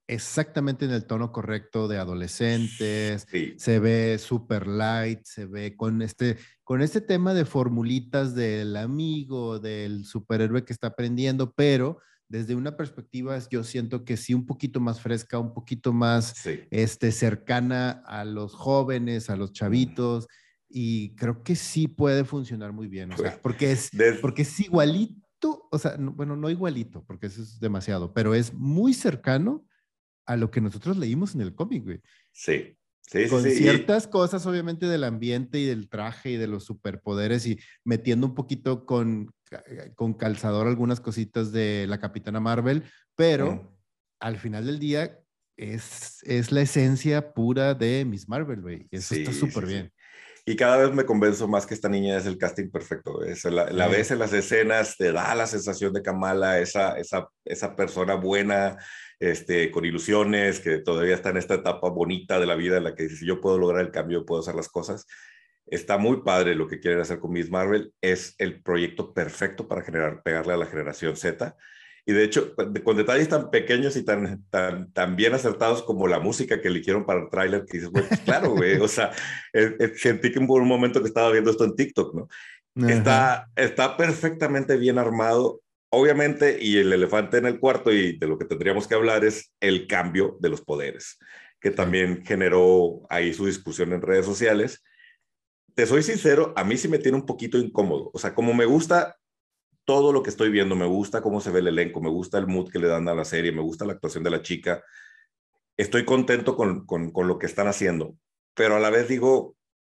exactamente 0.09 0.85
en 0.85 0.93
el 0.93 1.05
tono 1.05 1.33
correcto 1.33 1.89
de 1.89 1.99
adolescentes, 1.99 3.27
Sí. 3.31 3.55
se 3.59 3.79
ve 3.81 4.19
super 4.19 4.67
light, 4.67 5.21
se 5.25 5.47
ve 5.47 5.77
con 5.77 6.03
este, 6.03 6.37
con 6.65 6.81
este 6.83 7.01
tema 7.01 7.35
de 7.35 7.45
formulitas 7.45 8.35
del 8.35 8.77
amigo, 8.77 9.59
del 9.59 10.05
superhéroe 10.05 10.65
que 10.65 10.73
está 10.73 10.89
aprendiendo, 10.89 11.53
pero 11.53 11.99
desde 12.29 12.55
una 12.55 12.77
perspectiva 12.77 13.39
yo 13.51 13.63
siento 13.63 14.05
que 14.05 14.17
sí 14.17 14.35
un 14.35 14.47
poquito 14.47 14.81
más 14.81 15.01
fresca, 15.01 15.39
un 15.39 15.53
poquito 15.55 15.93
más 15.93 16.35
Sí. 16.37 16.61
este, 16.71 17.13
cercana 17.13 18.03
a 18.07 18.25
los 18.25 18.53
jóvenes, 18.55 19.31
a 19.31 19.37
los 19.37 19.53
chavitos, 19.53 20.27
y 20.69 21.15
creo 21.15 21.43
que 21.45 21.55
sí 21.55 21.87
puede 21.87 22.25
funcionar 22.25 22.73
muy 22.73 22.89
bien, 22.89 23.13
o 23.13 23.17
sea, 23.17 23.31
Pues, 23.31 23.41
porque 23.43 23.73
es, 23.73 23.91
porque 24.21 24.43
es 24.43 24.59
igualito, 24.61 25.69
o 25.71 25.79
sea, 25.79 25.97
no- 25.97 26.13
bueno, 26.13 26.35
no 26.37 26.51
igualito, 26.51 27.05
porque 27.07 27.27
eso 27.27 27.43
es 27.43 27.61
demasiado, 27.61 28.13
pero 28.13 28.35
es 28.35 28.53
muy 28.53 28.93
cercano 28.93 29.65
a 30.27 30.37
lo 30.37 30.51
que 30.51 30.61
nosotros 30.61 30.97
leímos 30.97 31.35
en 31.35 31.41
el 31.41 31.55
cómic, 31.55 31.85
güey. 31.85 32.01
Sí. 32.33 32.77
Sí, 33.09 33.25
sí, 33.25 33.29
Con 33.29 33.43
sí. 33.45 33.53
Ciertas 33.53 34.09
cosas, 34.09 34.45
obviamente, 34.47 34.87
del 34.87 35.05
ambiente 35.05 35.61
y 35.61 35.65
del 35.65 35.89
traje 35.89 36.31
y 36.31 36.37
de 36.37 36.49
los 36.49 36.65
superpoderes 36.65 37.47
y 37.47 37.59
metiendo 37.85 38.27
un 38.27 38.35
poquito 38.35 38.85
con, 38.85 39.33
con 39.95 40.15
calzador 40.15 40.67
algunas 40.67 41.01
cositas 41.01 41.53
de 41.53 41.87
la 41.89 42.01
Capitana 42.01 42.41
Marvel, 42.41 42.83
pero 43.15 43.79
al 44.19 44.39
final 44.39 44.67
del 44.67 44.81
día 44.81 45.21
es, 45.57 46.23
es 46.25 46.51
la 46.51 46.63
esencia 46.63 47.33
pura 47.33 47.75
de 47.75 48.05
Miss 48.05 48.29
Marvel, 48.29 48.61
güey. 48.61 48.89
Y 48.91 48.97
eso 48.97 49.15
está 49.15 49.33
súper 49.33 49.67
bien. 49.67 49.93
Y 50.49 50.55
cada 50.55 50.77
vez 50.77 50.93
me 50.95 51.05
convenzo 51.05 51.49
más 51.49 51.67
que 51.67 51.75
esta 51.75 51.89
niña 51.89 52.17
es 52.17 52.25
el 52.25 52.39
casting 52.39 52.71
perfecto. 52.71 53.21
Es 53.25 53.45
la, 53.45 53.69
la 53.73 53.89
Sí. 53.89 53.93
ves 53.97 54.11
en 54.13 54.21
las 54.21 54.33
escenas, 54.33 54.97
te 54.97 55.11
da 55.11 55.35
la 55.35 55.49
sensación 55.49 55.93
de 55.93 56.03
Kamala, 56.03 56.61
esa, 56.61 56.97
esa, 56.99 57.29
esa 57.45 57.75
persona 57.75 58.15
buena, 58.15 58.79
este, 59.19 59.73
con 59.73 59.85
ilusiones, 59.85 60.61
que 60.61 60.79
todavía 60.79 61.17
está 61.17 61.31
en 61.31 61.39
esta 61.39 61.55
etapa 61.55 61.89
bonita 61.91 62.39
de 62.39 62.47
la 62.47 62.55
vida 62.55 62.77
en 62.77 62.85
la 62.85 62.95
que 62.95 63.03
dice, 63.05 63.17
si 63.17 63.27
yo 63.27 63.41
puedo 63.41 63.59
lograr 63.59 63.81
el 63.85 63.91
cambio, 63.91 64.25
puedo 64.25 64.41
hacer 64.41 64.55
las 64.55 64.69
cosas. 64.69 65.05
Está 65.67 65.99
muy 65.99 66.23
padre 66.23 66.55
lo 66.55 66.69
que 66.69 66.79
quieren 66.79 67.01
hacer 67.01 67.19
con 67.19 67.33
Miss 67.33 67.51
Marvel. 67.51 67.93
Es 68.01 68.37
el 68.39 68.63
proyecto 68.63 69.13
perfecto 69.13 69.67
para 69.67 69.83
generar, 69.83 70.23
pegarle 70.23 70.53
a 70.53 70.59
la 70.59 70.67
generación 70.67 71.17
Z. 71.17 71.57
Y 72.09 72.13
de 72.13 72.23
hecho, 72.23 72.55
con, 72.85 72.97
detalles 72.97 73.29
tan 73.29 73.51
pequeños 73.51 73.97
y 73.97 74.05
tan, 74.05 74.45
tan, 74.49 74.93
tan 74.93 75.17
bien 75.17 75.35
acertados 75.35 75.83
como 75.83 76.07
la 76.07 76.21
música 76.21 76.61
que 76.61 76.69
eligieron 76.69 77.05
para 77.05 77.23
el 77.23 77.29
tráiler, 77.29 77.65
que 77.67 77.79
dices, 77.79 77.91
pues 77.93 78.07
claro, 78.25 78.51
güey, 78.51 78.77
o 78.77 78.87
sea, 78.87 79.11
eh, 79.53 79.75
eh, 79.81 79.93
sentí 79.97 80.31
que 80.31 80.41
por 80.41 80.63
un 80.63 80.69
momento 80.69 81.03
que 81.03 81.09
estaba 81.09 81.33
viendo 81.33 81.51
esto 81.51 81.65
en 81.65 81.75
TikTok, 81.75 82.15
¿no? 82.15 82.29
Ajá. 82.77 82.93
Está, 82.93 83.51
está 83.57 83.97
perfectamente 83.97 84.77
bien 84.77 84.99
armado. 84.99 85.63
Obviamente, 85.91 86.59
y 86.61 86.79
el 86.79 86.93
elefante 86.93 87.39
en 87.39 87.47
el 87.47 87.59
cuarto, 87.59 87.93
y 87.93 88.17
de 88.17 88.27
lo 88.29 88.39
que 88.39 88.45
tendríamos 88.45 88.87
que 88.87 88.95
hablar 88.95 89.25
es 89.25 89.53
el 89.59 89.89
cambio 89.89 90.37
de 90.41 90.51
los 90.51 90.61
poderes, 90.61 91.19
que 91.61 91.73
también 91.73 92.25
generó 92.25 93.03
ahí 93.09 93.35
su 93.35 93.47
discusión 93.47 93.93
en 93.93 94.03
redes 94.03 94.27
sociales. 94.27 94.85
Te 95.75 95.87
soy 95.87 96.05
sincero, 96.05 96.53
a 96.57 96.63
mí 96.63 96.77
sí 96.77 96.87
me 96.87 96.99
tiene 96.99 97.19
un 97.19 97.27
poquito 97.27 97.59
incómodo. 97.59 98.11
O 98.15 98.19
sea, 98.19 98.33
como 98.33 98.55
me 98.55 98.65
gusta 98.65 99.17
todo 99.87 100.13
lo 100.13 100.23
que 100.23 100.31
estoy 100.31 100.51
viendo, 100.51 100.77
me 100.77 100.85
gusta 100.85 101.23
cómo 101.23 101.41
se 101.41 101.51
ve 101.51 101.61
el 101.61 101.69
elenco, 101.69 102.03
me 102.03 102.11
gusta 102.11 102.39
el 102.39 102.47
mood 102.47 102.71
que 102.71 102.79
le 102.79 102.89
dan 102.89 103.09
a 103.09 103.15
la 103.15 103.25
serie, 103.25 103.53
me 103.53 103.63
gusta 103.63 103.87
la 103.87 103.95
actuación 103.95 104.25
de 104.25 104.31
la 104.31 104.43
chica, 104.43 104.85
estoy 105.77 106.05
contento 106.05 106.57
con, 106.57 106.85
con, 106.85 107.13
con 107.13 107.29
lo 107.29 107.39
que 107.39 107.47
están 107.47 107.69
haciendo, 107.69 108.17
pero 108.55 108.77
a 108.77 108.81
la 108.81 108.91
vez 108.91 109.09
digo, 109.09 109.57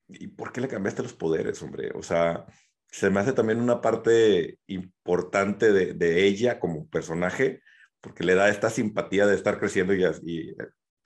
¿y 0.09 0.29
por 0.29 0.53
qué 0.53 0.61
le 0.61 0.69
cambiaste 0.69 1.03
los 1.03 1.15
poderes, 1.15 1.61
hombre? 1.63 1.91
O 1.95 2.03
sea, 2.03 2.45
se 2.91 3.11
me 3.11 3.21
hace 3.21 3.33
también 3.33 3.61
una 3.61 3.81
parte 3.81 4.59
importante 4.67 5.73
de, 5.73 5.95
de 5.95 6.27
ella 6.27 6.61
como 6.61 6.89
personaje, 6.89 7.63
porque 8.01 8.25
le 8.25 8.35
da 8.35 8.49
esta 8.49 8.71
simpatía 8.71 9.27
de 9.27 9.35
estar 9.35 9.59
creciendo 9.59 9.95
y, 9.95 10.05
y 10.23 10.55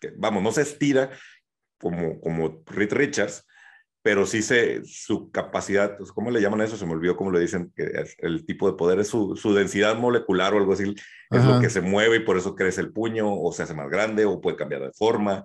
que, 0.01 0.13
vamos, 0.17 0.43
no 0.43 0.53
se 0.53 0.63
estira 0.63 1.11
como, 1.79 2.21
como 2.21 2.63
Reed 2.67 2.93
Richards, 2.93 3.47
pero 4.03 4.27
sí 4.27 4.43
se, 4.43 4.85
su 4.85 5.31
capacidad, 5.31 5.97
pues, 5.97 6.11
¿cómo 6.11 6.31
le 6.31 6.41
llaman 6.41 6.61
eso? 6.61 6.77
Se 6.77 6.85
me 6.85 6.93
olvidó 6.93 7.17
cómo 7.17 7.31
le 7.31 7.39
dicen, 7.39 7.73
que 7.75 8.05
el 8.19 8.45
tipo 8.45 8.69
de 8.69 8.77
poder 8.77 8.99
es 8.99 9.09
su, 9.09 9.37
su 9.37 9.55
densidad 9.55 9.97
molecular 9.97 10.53
o 10.55 10.59
algo 10.59 10.73
así, 10.73 10.95
es 11.31 11.45
lo 11.45 11.61
que 11.61 11.71
se 11.71 11.81
mueve 11.81 12.17
y 12.17 12.21
por 12.21 12.37
eso 12.37 12.57
crece 12.57 12.81
el 12.81 12.93
puño 12.93 13.33
o 13.33 13.53
se 13.53 13.63
hace 13.63 13.75
más 13.75 13.89
grande 13.89 14.25
o 14.25 14.41
puede 14.41 14.57
cambiar 14.57 14.83
de 14.83 14.93
forma. 14.93 15.45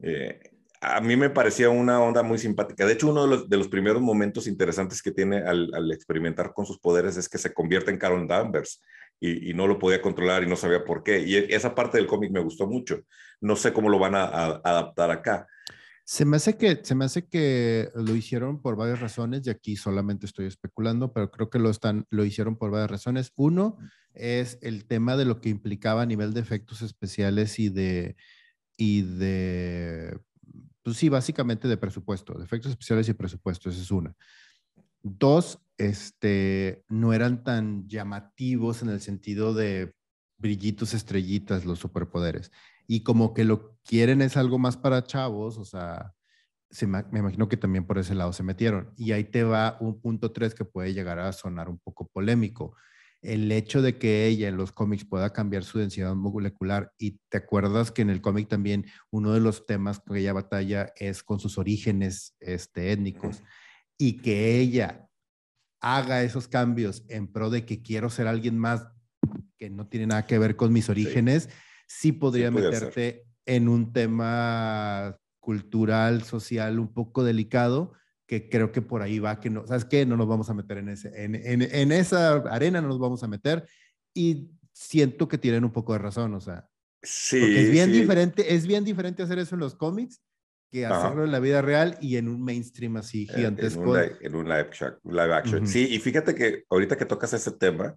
Eh, 0.00 0.40
a 0.80 1.00
mí 1.00 1.16
me 1.16 1.30
parecía 1.30 1.70
una 1.70 2.02
onda 2.02 2.22
muy 2.22 2.38
simpática. 2.38 2.84
De 2.84 2.94
hecho, 2.94 3.08
uno 3.08 3.22
de 3.22 3.28
los, 3.28 3.48
de 3.48 3.56
los 3.56 3.68
primeros 3.68 4.02
momentos 4.02 4.46
interesantes 4.46 5.00
que 5.00 5.12
tiene 5.12 5.38
al, 5.38 5.72
al, 5.72 5.90
experimentar 5.92 6.52
con 6.52 6.66
sus 6.66 6.78
poderes 6.78 7.16
es 7.16 7.28
que 7.28 7.38
se 7.38 7.54
convierte 7.54 7.90
en 7.90 7.98
Carol 7.98 8.26
Danvers 8.26 8.82
y, 9.18 9.50
y, 9.50 9.54
no 9.54 9.66
lo 9.66 9.78
podía 9.78 10.02
controlar 10.02 10.42
y 10.42 10.48
no 10.48 10.56
sabía 10.56 10.84
por 10.84 11.02
qué. 11.02 11.20
Y 11.20 11.36
esa 11.54 11.74
parte 11.74 11.98
del 11.98 12.06
cómic 12.06 12.30
me 12.30 12.40
gustó 12.40 12.66
mucho. 12.66 13.00
No 13.40 13.56
sé 13.56 13.72
cómo 13.72 13.88
lo 13.88 13.98
van 13.98 14.14
a, 14.14 14.24
a 14.24 14.60
adaptar 14.64 15.10
acá. 15.10 15.46
Se 16.08 16.24
me, 16.24 16.36
hace 16.36 16.56
que, 16.56 16.80
se 16.84 16.94
me 16.94 17.04
hace 17.04 17.26
que 17.26 17.90
lo 17.96 18.14
hicieron 18.14 18.62
por 18.62 18.76
varias 18.76 19.00
razones, 19.00 19.44
y 19.44 19.50
aquí 19.50 19.74
solamente 19.74 20.24
estoy 20.24 20.46
especulando, 20.46 21.12
pero 21.12 21.32
creo 21.32 21.50
que 21.50 21.58
lo, 21.58 21.68
están, 21.68 22.06
lo 22.10 22.24
hicieron 22.24 22.56
por 22.56 22.70
varias 22.70 22.92
razones. 22.92 23.32
Uno 23.34 23.76
es 24.14 24.58
el 24.62 24.86
tema 24.86 25.16
de 25.16 25.24
lo 25.24 25.40
que 25.40 25.48
implicaba 25.48 26.02
a 26.02 26.06
nivel 26.06 26.32
de 26.32 26.40
efectos 26.40 26.80
especiales 26.80 27.58
y 27.58 27.70
de, 27.70 28.14
y 28.76 29.02
de 29.02 30.20
pues 30.84 30.96
sí, 30.96 31.08
básicamente 31.08 31.66
de 31.66 31.76
presupuesto, 31.76 32.34
de 32.38 32.44
efectos 32.44 32.70
especiales 32.70 33.08
y 33.08 33.14
presupuesto, 33.14 33.68
esa 33.68 33.82
es 33.82 33.90
una. 33.90 34.14
Dos, 35.02 35.58
este, 35.76 36.84
no 36.88 37.14
eran 37.14 37.42
tan 37.42 37.88
llamativos 37.88 38.82
en 38.82 38.90
el 38.90 39.00
sentido 39.00 39.54
de 39.54 39.96
brillitos, 40.38 40.94
estrellitas, 40.94 41.64
los 41.64 41.80
superpoderes 41.80 42.52
y 42.86 43.02
como 43.02 43.34
que 43.34 43.42
lo 43.42 43.75
quieren 43.86 44.20
es 44.22 44.36
algo 44.36 44.58
más 44.58 44.76
para 44.76 45.04
chavos, 45.04 45.56
o 45.58 45.64
sea, 45.64 46.12
se 46.70 46.86
me, 46.86 47.04
me, 47.12 47.20
imagino 47.20 47.48
que 47.48 47.56
también 47.56 47.86
por 47.86 47.98
ese 47.98 48.14
lado 48.14 48.32
se 48.32 48.42
metieron. 48.42 48.92
Y 48.96 49.12
ahí 49.12 49.24
te 49.24 49.44
va 49.44 49.76
un 49.80 50.00
punto 50.00 50.32
tres 50.32 50.54
que 50.54 50.64
puede 50.64 50.92
llegar 50.92 51.18
a 51.18 51.32
sonar 51.32 51.68
un 51.68 51.78
poco 51.78 52.08
polémico. 52.08 52.76
El 53.22 53.50
hecho 53.50 53.82
de 53.82 53.98
que 53.98 54.26
ella 54.26 54.48
en 54.48 54.56
los 54.56 54.72
cómics 54.72 55.04
pueda 55.04 55.32
cambiar 55.32 55.64
su 55.64 55.78
densidad 55.78 56.14
molecular 56.14 56.92
y 56.98 57.18
te 57.28 57.38
acuerdas 57.38 57.90
que 57.90 58.02
en 58.02 58.10
el 58.10 58.20
cómic 58.20 58.48
también 58.48 58.86
uno 59.10 59.32
de 59.32 59.40
los 59.40 59.66
temas 59.66 60.00
que 60.00 60.18
ella 60.18 60.32
batalla 60.32 60.92
es 60.96 61.22
con 61.22 61.40
sus 61.40 61.56
orígenes 61.56 62.36
este, 62.40 62.92
étnicos 62.92 63.42
y 63.96 64.18
que 64.18 64.60
ella 64.60 65.08
haga 65.80 66.22
esos 66.22 66.46
cambios 66.46 67.04
en 67.08 67.32
pro 67.32 67.48
de 67.48 67.64
que 67.64 67.82
quiero 67.82 68.10
ser 68.10 68.26
alguien 68.26 68.58
más 68.58 68.86
que 69.56 69.70
no 69.70 69.88
tiene 69.88 70.08
nada 70.08 70.26
que 70.26 70.38
ver 70.38 70.56
con 70.56 70.72
mis 70.72 70.88
orígenes. 70.88 71.44
Sí 71.44 71.50
sí 71.86 72.12
podría 72.12 72.50
meterte 72.50 73.26
en 73.46 73.68
un 73.68 73.92
tema 73.92 75.16
cultural, 75.40 76.24
social, 76.24 76.78
un 76.78 76.92
poco 76.92 77.24
delicado, 77.24 77.92
que 78.26 78.48
creo 78.48 78.72
que 78.72 78.82
por 78.82 79.02
ahí 79.02 79.20
va, 79.20 79.40
que 79.40 79.50
no, 79.50 79.66
¿sabes 79.66 79.84
qué? 79.84 80.04
No 80.04 80.16
nos 80.16 80.26
vamos 80.26 80.50
a 80.50 80.54
meter 80.54 80.78
en, 80.78 80.88
ese, 80.88 81.24
en, 81.24 81.36
en, 81.36 81.62
en 81.62 81.92
esa 81.92 82.34
arena, 82.50 82.80
no 82.80 82.88
nos 82.88 82.98
vamos 82.98 83.22
a 83.22 83.28
meter. 83.28 83.66
Y 84.12 84.50
siento 84.72 85.28
que 85.28 85.38
tienen 85.38 85.64
un 85.64 85.72
poco 85.72 85.92
de 85.92 86.00
razón, 86.00 86.34
o 86.34 86.40
sea. 86.40 86.68
Sí. 87.02 87.56
es 87.56 87.70
bien 87.70 87.92
sí. 87.92 88.00
diferente, 88.00 88.54
es 88.54 88.66
bien 88.66 88.84
diferente 88.84 89.22
hacer 89.22 89.38
eso 89.38 89.54
en 89.54 89.60
los 89.60 89.76
cómics 89.76 90.20
que 90.72 90.84
hacerlo 90.84 91.18
Ajá. 91.20 91.24
en 91.24 91.30
la 91.32 91.38
vida 91.38 91.62
real 91.62 91.96
y 92.00 92.16
en 92.16 92.28
un 92.28 92.42
mainstream 92.42 92.96
así 92.96 93.28
gigantesco. 93.28 93.96
En 93.96 94.10
un, 94.10 94.16
en 94.22 94.34
un 94.34 94.48
live, 94.48 94.70
live, 95.04 95.34
action. 95.34 95.62
Uh 95.62 95.66
-huh. 95.66 95.70
Sí, 95.70 95.86
y 95.88 95.98
fíjate 96.00 96.34
que 96.34 96.64
ahorita 96.68 96.96
que 96.96 97.04
tocas 97.04 97.32
ese 97.32 97.52
tema, 97.52 97.94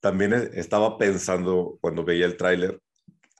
también 0.00 0.32
estaba 0.54 0.96
pensando 0.98 1.78
cuando 1.80 2.04
veía 2.04 2.26
el 2.26 2.36
tráiler, 2.36 2.80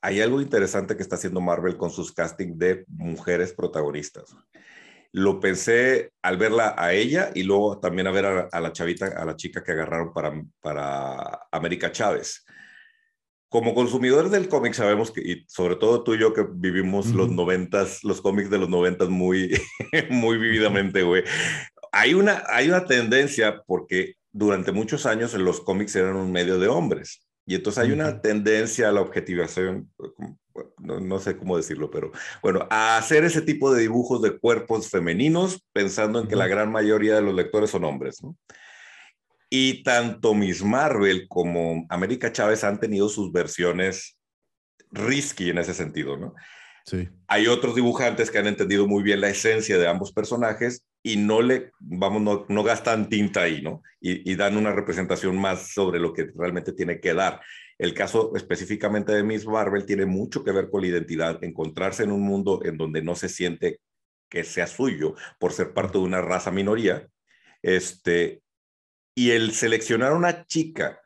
hay 0.02 0.20
algo 0.20 0.40
interesante 0.40 0.96
que 0.96 1.02
está 1.02 1.16
haciendo 1.16 1.40
Marvel 1.40 1.76
con 1.76 1.90
sus 1.90 2.12
castings 2.12 2.58
de 2.58 2.84
mujeres 2.88 3.52
protagonistas. 3.52 4.36
Lo 5.12 5.40
pensé 5.40 6.12
al 6.22 6.36
verla 6.36 6.74
a 6.76 6.92
ella 6.92 7.30
y 7.34 7.42
luego 7.42 7.78
también 7.80 8.06
a 8.06 8.10
ver 8.10 8.26
a, 8.26 8.48
a 8.52 8.60
la 8.60 8.72
chavita, 8.72 9.06
a 9.06 9.24
la 9.24 9.36
chica 9.36 9.62
que 9.64 9.72
agarraron 9.72 10.12
para, 10.12 10.32
para 10.60 11.46
América 11.50 11.90
Chávez. 11.90 12.44
Como 13.48 13.74
consumidores 13.74 14.30
del 14.30 14.48
cómic 14.48 14.74
sabemos 14.74 15.10
que, 15.10 15.20
y 15.22 15.44
sobre 15.48 15.76
todo 15.76 16.02
tú 16.02 16.14
y 16.14 16.18
yo 16.18 16.34
que 16.34 16.44
vivimos 16.52 17.06
uh 17.06 17.10
-huh. 17.10 17.16
los 17.16 17.30
noventas, 17.30 18.04
los 18.04 18.20
cómics 18.20 18.50
de 18.50 18.58
los 18.58 18.68
noventas 18.68 19.08
muy, 19.08 19.58
muy 20.10 20.36
vividamente, 20.36 21.02
güey. 21.02 21.22
Hay 21.92 22.12
una, 22.14 22.42
hay 22.48 22.68
una 22.68 22.84
tendencia 22.84 23.62
porque 23.66 24.16
durante 24.32 24.72
muchos 24.72 25.06
años 25.06 25.32
los 25.34 25.60
cómics 25.60 25.96
eran 25.96 26.16
un 26.16 26.30
medio 26.30 26.58
de 26.58 26.68
hombres 26.68 27.25
y 27.46 27.54
entonces 27.54 27.84
hay 27.84 27.92
una 27.92 28.20
tendencia 28.20 28.88
a 28.88 28.92
la 28.92 29.00
objetivación, 29.00 29.88
no, 30.78 30.98
no, 30.98 31.18
sé 31.20 31.36
cómo 31.36 31.56
decirlo, 31.56 31.90
pero 31.90 32.10
bueno, 32.42 32.66
a 32.70 32.96
hacer 32.96 33.24
ese 33.24 33.40
tipo 33.40 33.72
de 33.72 33.82
dibujos 33.82 34.20
de 34.20 34.36
cuerpos 34.36 34.90
femeninos 34.90 35.62
pensando 35.72 36.20
en 36.20 36.26
que 36.26 36.34
la 36.34 36.48
gran 36.48 36.72
mayoría 36.72 37.14
de 37.14 37.22
los 37.22 37.34
lectores 37.34 37.70
son 37.70 37.84
hombres, 37.84 38.22
¿no? 38.22 38.36
Y 39.48 39.84
tanto 39.84 40.34
Miss 40.34 40.64
Marvel 40.64 41.28
como 41.28 41.86
América 41.88 42.32
Chávez 42.32 42.64
han 42.64 42.80
tenido 42.80 43.08
sus 43.08 43.30
versiones 43.30 44.18
risky 44.90 45.50
en 45.50 45.58
ese 45.58 45.72
sentido, 45.72 46.16
¿no? 46.16 46.34
Sí. 46.84 47.08
Hay 47.28 47.46
otros 47.46 47.74
dibujantes 47.76 48.30
que 48.30 48.38
han 48.38 48.46
entendido 48.46 48.88
muy 48.88 49.04
bien 49.04 49.20
la 49.20 49.28
esencia 49.28 49.78
de 49.78 49.86
ambos 49.86 50.12
personajes 50.12 50.84
y 51.06 51.16
no 51.18 51.40
le, 51.40 51.70
vamos, 51.78 52.20
no, 52.20 52.46
no 52.48 52.64
gastan 52.64 53.08
tinta 53.08 53.42
ahí, 53.42 53.62
¿no? 53.62 53.80
Y, 54.00 54.28
y, 54.28 54.34
dan 54.34 54.56
una 54.56 54.72
representación 54.72 55.38
más 55.38 55.72
sobre 55.72 56.00
lo 56.00 56.12
que 56.12 56.32
realmente 56.34 56.72
tiene 56.72 56.98
que 56.98 57.14
dar. 57.14 57.40
El 57.78 57.94
caso 57.94 58.34
específicamente 58.34 59.12
de 59.12 59.22
Miss 59.22 59.46
Marvel 59.46 59.86
tiene 59.86 60.04
mucho 60.04 60.42
que 60.42 60.50
ver 60.50 60.68
con 60.68 60.80
la 60.80 60.88
identidad, 60.88 61.44
encontrarse 61.44 62.02
en 62.02 62.10
un 62.10 62.22
mundo 62.22 62.60
en 62.64 62.76
donde 62.76 63.02
no 63.02 63.14
se 63.14 63.28
siente 63.28 63.78
que 64.28 64.42
sea 64.42 64.66
suyo 64.66 65.14
por 65.38 65.52
ser 65.52 65.72
parte 65.74 65.98
de 65.98 66.04
una 66.04 66.20
raza 66.22 66.50
minoría, 66.50 67.06
este, 67.62 68.42
y 69.14 69.30
el 69.30 69.52
seleccionar 69.52 70.12
una 70.12 70.44
chica, 70.46 71.00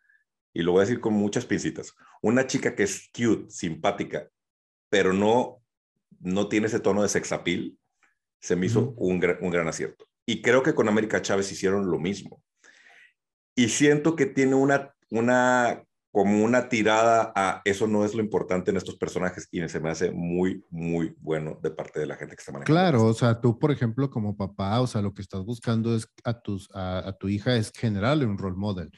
y 0.55 0.63
lo 0.63 0.73
voy 0.73 0.81
a 0.81 0.87
decir 0.87 1.01
con 1.01 1.13
muchas 1.13 1.45
pincitas, 1.45 1.95
una 2.23 2.47
chica 2.47 2.75
que 2.75 2.85
es 2.85 3.11
cute, 3.13 3.51
simpática, 3.51 4.31
pero 4.89 5.13
no 5.13 5.61
no 6.21 6.49
tiene 6.49 6.67
ese 6.67 6.81
tono 6.81 7.03
de 7.03 7.09
sex 7.09 7.33
appeal, 7.33 7.79
se 8.41 8.57
me 8.57 8.67
hizo 8.67 8.95
un, 8.97 9.21
gran, 9.21 9.39
un 9.41 9.51
gran 9.51 9.69
acierto. 9.69 10.07
Y 10.27 10.43
creo 10.43 10.63
que 10.63 10.75
con 10.75 10.89
América 10.89 11.23
Chávez 11.23 11.51
hicieron 11.53 11.91
lo 11.91 11.99
mismo. 11.99 12.43
Y 13.55 13.69
siento 13.69 14.17
que 14.17 14.27
tiene 14.27 14.55
una, 14.55 14.95
una, 15.11 15.83
como 16.13 16.45
una 16.45 16.69
tirada 16.69 17.33
a 17.35 17.63
eso 17.65 17.87
no 17.87 18.05
es 18.05 18.15
lo 18.15 18.23
importante 18.23 18.71
en 18.71 18.77
estos 18.77 18.97
personajes 18.97 19.49
y 19.51 19.67
se 19.69 19.81
me 19.81 19.91
hace 19.91 20.13
muy, 20.13 20.65
muy 20.71 21.15
bueno 21.19 21.59
de 21.63 21.71
parte 21.71 22.01
de 22.01 22.07
la 22.07 22.17
gente 22.17 22.37
que 22.37 22.41
está 22.41 22.53
manejando. 22.53 22.81
Claro, 22.81 23.05
o 23.05 23.15
sea, 23.15 23.41
tú, 23.41 23.59
por 23.59 23.71
ejemplo, 23.71 24.09
como 24.11 24.37
papá, 24.37 24.81
o 24.81 24.87
sea, 24.87 25.03
lo 25.03 25.13
que 25.13 25.23
estás 25.23 25.45
buscando 25.45 25.95
es 25.95 26.09
a, 26.25 26.41
tus, 26.41 26.69
a, 26.75 27.09
a 27.09 27.13
tu 27.13 27.29
hija 27.29 27.57
es 27.57 27.73
generarle 27.75 28.27
un 28.27 28.39
role 28.39 28.57
model 28.57 28.91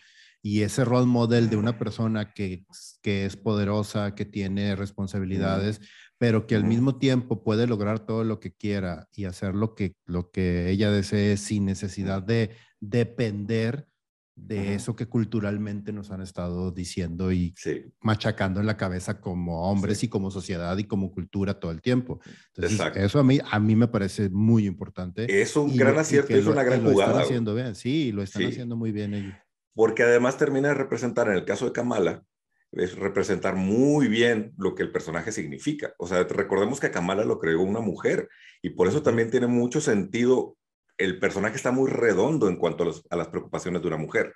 y 0.43 0.63
ese 0.63 0.85
role 0.85 1.07
model 1.07 1.49
de 1.49 1.57
una 1.57 1.79
persona 1.79 2.33
que, 2.33 2.65
que 3.01 3.25
es 3.25 3.37
poderosa, 3.37 4.15
que 4.17 4.25
tiene 4.25 4.75
responsabilidades, 4.75 5.81
mm. 5.81 5.85
Pero 6.23 6.47
que 6.47 6.55
al 6.55 6.63
mismo 6.63 6.99
tiempo 6.99 7.43
puede 7.43 7.67
lograr 7.67 7.99
todo 7.99 8.23
lo 8.23 8.39
que 8.39 8.53
quiera 8.53 9.09
y 9.13 9.25
hacer 9.25 9.57
lo 9.57 9.75
que, 9.75 9.97
lo 10.07 10.31
que 10.31 10.71
ella 10.71 10.89
desee 10.93 11.37
sin 11.37 11.65
necesidad 11.65 12.23
de 12.23 12.51
depender 12.79 13.89
de 14.37 14.75
eso 14.75 14.95
que 14.95 15.09
culturalmente 15.09 15.93
nos 15.93 16.13
han 16.13 16.23
estado 16.23 16.71
diciendo 16.71 17.33
y 17.33 17.53
sí. 17.57 17.87
machacando 18.01 18.61
en 18.61 18.67
la 18.67 18.77
cabeza 18.77 19.21
como 19.21 19.69
hombres 19.69 19.99
sí. 19.99 20.07
y 20.07 20.11
como 20.11 20.31
sociedad 20.31 20.79
y 20.79 20.85
como 20.85 21.11
cultura 21.11 21.59
todo 21.59 21.73
el 21.73 21.83
tiempo. 21.83 22.21
Entonces, 22.55 22.79
Exacto. 22.79 23.01
eso 23.01 23.19
a 23.19 23.25
mí, 23.25 23.41
a 23.51 23.59
mí 23.59 23.75
me 23.75 23.89
parece 23.89 24.31
muy 24.31 24.67
importante. 24.67 25.43
Es 25.43 25.57
un 25.57 25.77
gran 25.77 25.99
acierto, 25.99 26.37
es 26.37 26.47
una 26.47 26.63
gran 26.63 26.85
lo 26.85 26.93
jugada. 26.93 27.11
Lo 27.11 27.17
están 27.17 27.27
haciendo 27.31 27.53
bien, 27.57 27.75
sí, 27.75 28.13
lo 28.13 28.23
están 28.23 28.43
sí. 28.43 28.49
haciendo 28.49 28.77
muy 28.77 28.93
bien 28.93 29.13
ellos 29.15 29.35
porque 29.75 30.03
además 30.03 30.37
termina 30.37 30.69
de 30.69 30.75
representar, 30.75 31.29
en 31.29 31.35
el 31.35 31.45
caso 31.45 31.67
de 31.67 31.73
Kamala, 31.73 32.25
es 32.73 32.97
representar 32.97 33.55
muy 33.55 34.09
bien 34.09 34.55
lo 34.57 34.75
que 34.75 34.83
el 34.83 34.91
personaje 34.91 35.31
significa. 35.31 35.95
O 35.99 36.07
sea, 36.07 36.25
recordemos 36.25 36.81
que 36.81 36.91
Kamala 36.91 37.25
lo 37.25 37.39
creó 37.39 37.61
una 37.61 37.81
mujer 37.81 38.29
y 38.63 38.71
por 38.71 38.89
eso 38.89 39.03
también 39.03 39.31
tiene 39.31 39.47
mucho 39.47 39.81
sentido. 39.81 40.57
El 40.97 41.19
personaje 41.19 41.57
está 41.57 41.71
muy 41.71 41.91
redondo 41.91 42.49
en 42.49 42.57
cuanto 42.57 42.85
a, 42.85 42.87
los, 42.87 43.05
a 43.11 43.17
las 43.17 43.29
preocupaciones 43.29 43.83
de 43.83 43.89
una 43.89 43.99
mujer. 43.99 44.35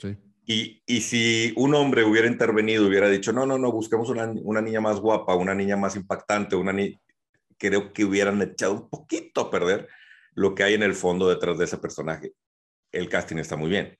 Sí. 0.00 0.16
Y, 0.46 0.82
y, 0.86 1.00
si 1.00 1.54
un 1.56 1.74
hombre 1.74 2.04
hubiera 2.04 2.28
intervenido, 2.28 2.86
hubiera 2.86 3.08
dicho, 3.08 3.32
no, 3.32 3.46
no, 3.46 3.56
no, 3.56 3.72
busquemos 3.72 4.10
una, 4.10 4.30
una 4.42 4.60
niña 4.60 4.80
más 4.80 5.00
guapa, 5.00 5.34
una 5.34 5.54
niña 5.54 5.76
más 5.76 5.96
impactante, 5.96 6.54
una 6.54 6.70
ni 6.70 7.00
creo 7.56 7.94
que 7.94 8.04
hubieran 8.04 8.42
echado 8.42 8.74
un 8.74 8.90
poquito 8.90 9.40
a 9.40 9.50
perder 9.50 9.88
lo 10.34 10.54
que 10.54 10.64
hay 10.64 10.74
en 10.74 10.82
el 10.82 10.94
fondo 10.94 11.28
detrás 11.28 11.56
de 11.56 11.64
ese 11.64 11.78
personaje. 11.78 12.32
El 12.92 13.08
casting 13.08 13.36
está 13.36 13.56
muy 13.56 13.70
bien. 13.70 13.98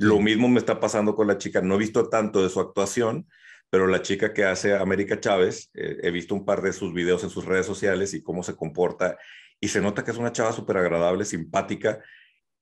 Lo 0.00 0.18
mismo 0.18 0.48
me 0.48 0.60
está 0.60 0.80
pasando 0.80 1.14
con 1.14 1.26
la 1.26 1.36
chica. 1.36 1.60
No 1.60 1.74
he 1.74 1.78
visto 1.78 2.08
tanto 2.08 2.42
de 2.42 2.48
su 2.48 2.58
actuación, 2.58 3.28
pero 3.68 3.86
la 3.86 4.00
chica 4.00 4.32
que 4.32 4.44
hace 4.44 4.74
América 4.74 5.20
Chávez, 5.20 5.70
eh, 5.74 5.98
he 6.02 6.10
visto 6.10 6.34
un 6.34 6.46
par 6.46 6.62
de 6.62 6.72
sus 6.72 6.94
videos 6.94 7.22
en 7.22 7.28
sus 7.28 7.44
redes 7.44 7.66
sociales 7.66 8.14
y 8.14 8.22
cómo 8.22 8.42
se 8.42 8.56
comporta. 8.56 9.18
Y 9.60 9.68
se 9.68 9.82
nota 9.82 10.02
que 10.02 10.10
es 10.10 10.16
una 10.16 10.32
chava 10.32 10.54
súper 10.54 10.78
agradable, 10.78 11.26
simpática. 11.26 12.02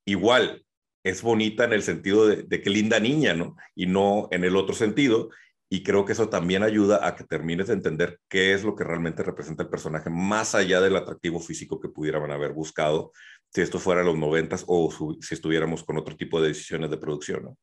Igual, 0.03 0.65
es 1.01 1.21
bonita 1.21 1.63
en 1.63 1.71
el 1.71 1.81
sentido 1.81 2.27
de, 2.27 2.43
de 2.43 2.61
que 2.61 2.69
linda 2.69 2.99
niña, 2.99 3.33
¿no? 3.33 3.55
Y 3.73 3.85
no 3.85 4.27
en 4.31 4.43
el 4.43 4.57
otro 4.57 4.75
sentido. 4.75 5.29
Y 5.69 5.81
creo 5.83 6.03
que 6.03 6.11
eso 6.11 6.27
también 6.27 6.61
ayuda 6.63 7.07
a 7.07 7.15
que 7.15 7.23
termines 7.23 7.67
de 7.67 7.73
entender 7.75 8.19
qué 8.27 8.53
es 8.53 8.65
lo 8.65 8.75
que 8.75 8.83
realmente 8.83 9.23
representa 9.23 9.63
el 9.63 9.69
personaje, 9.69 10.09
más 10.09 10.55
allá 10.55 10.81
del 10.81 10.97
atractivo 10.97 11.39
físico 11.39 11.79
que 11.79 11.87
pudieran 11.87 12.29
haber 12.31 12.51
buscado 12.51 13.13
si 13.53 13.61
esto 13.61 13.79
fuera 13.79 14.03
los 14.03 14.17
noventas 14.17 14.63
o 14.67 15.17
si 15.21 15.33
estuviéramos 15.33 15.83
con 15.83 15.97
otro 15.97 16.15
tipo 16.15 16.41
de 16.41 16.49
decisiones 16.49 16.89
de 16.89 16.97
producción, 16.97 17.43
¿no? 17.43 17.57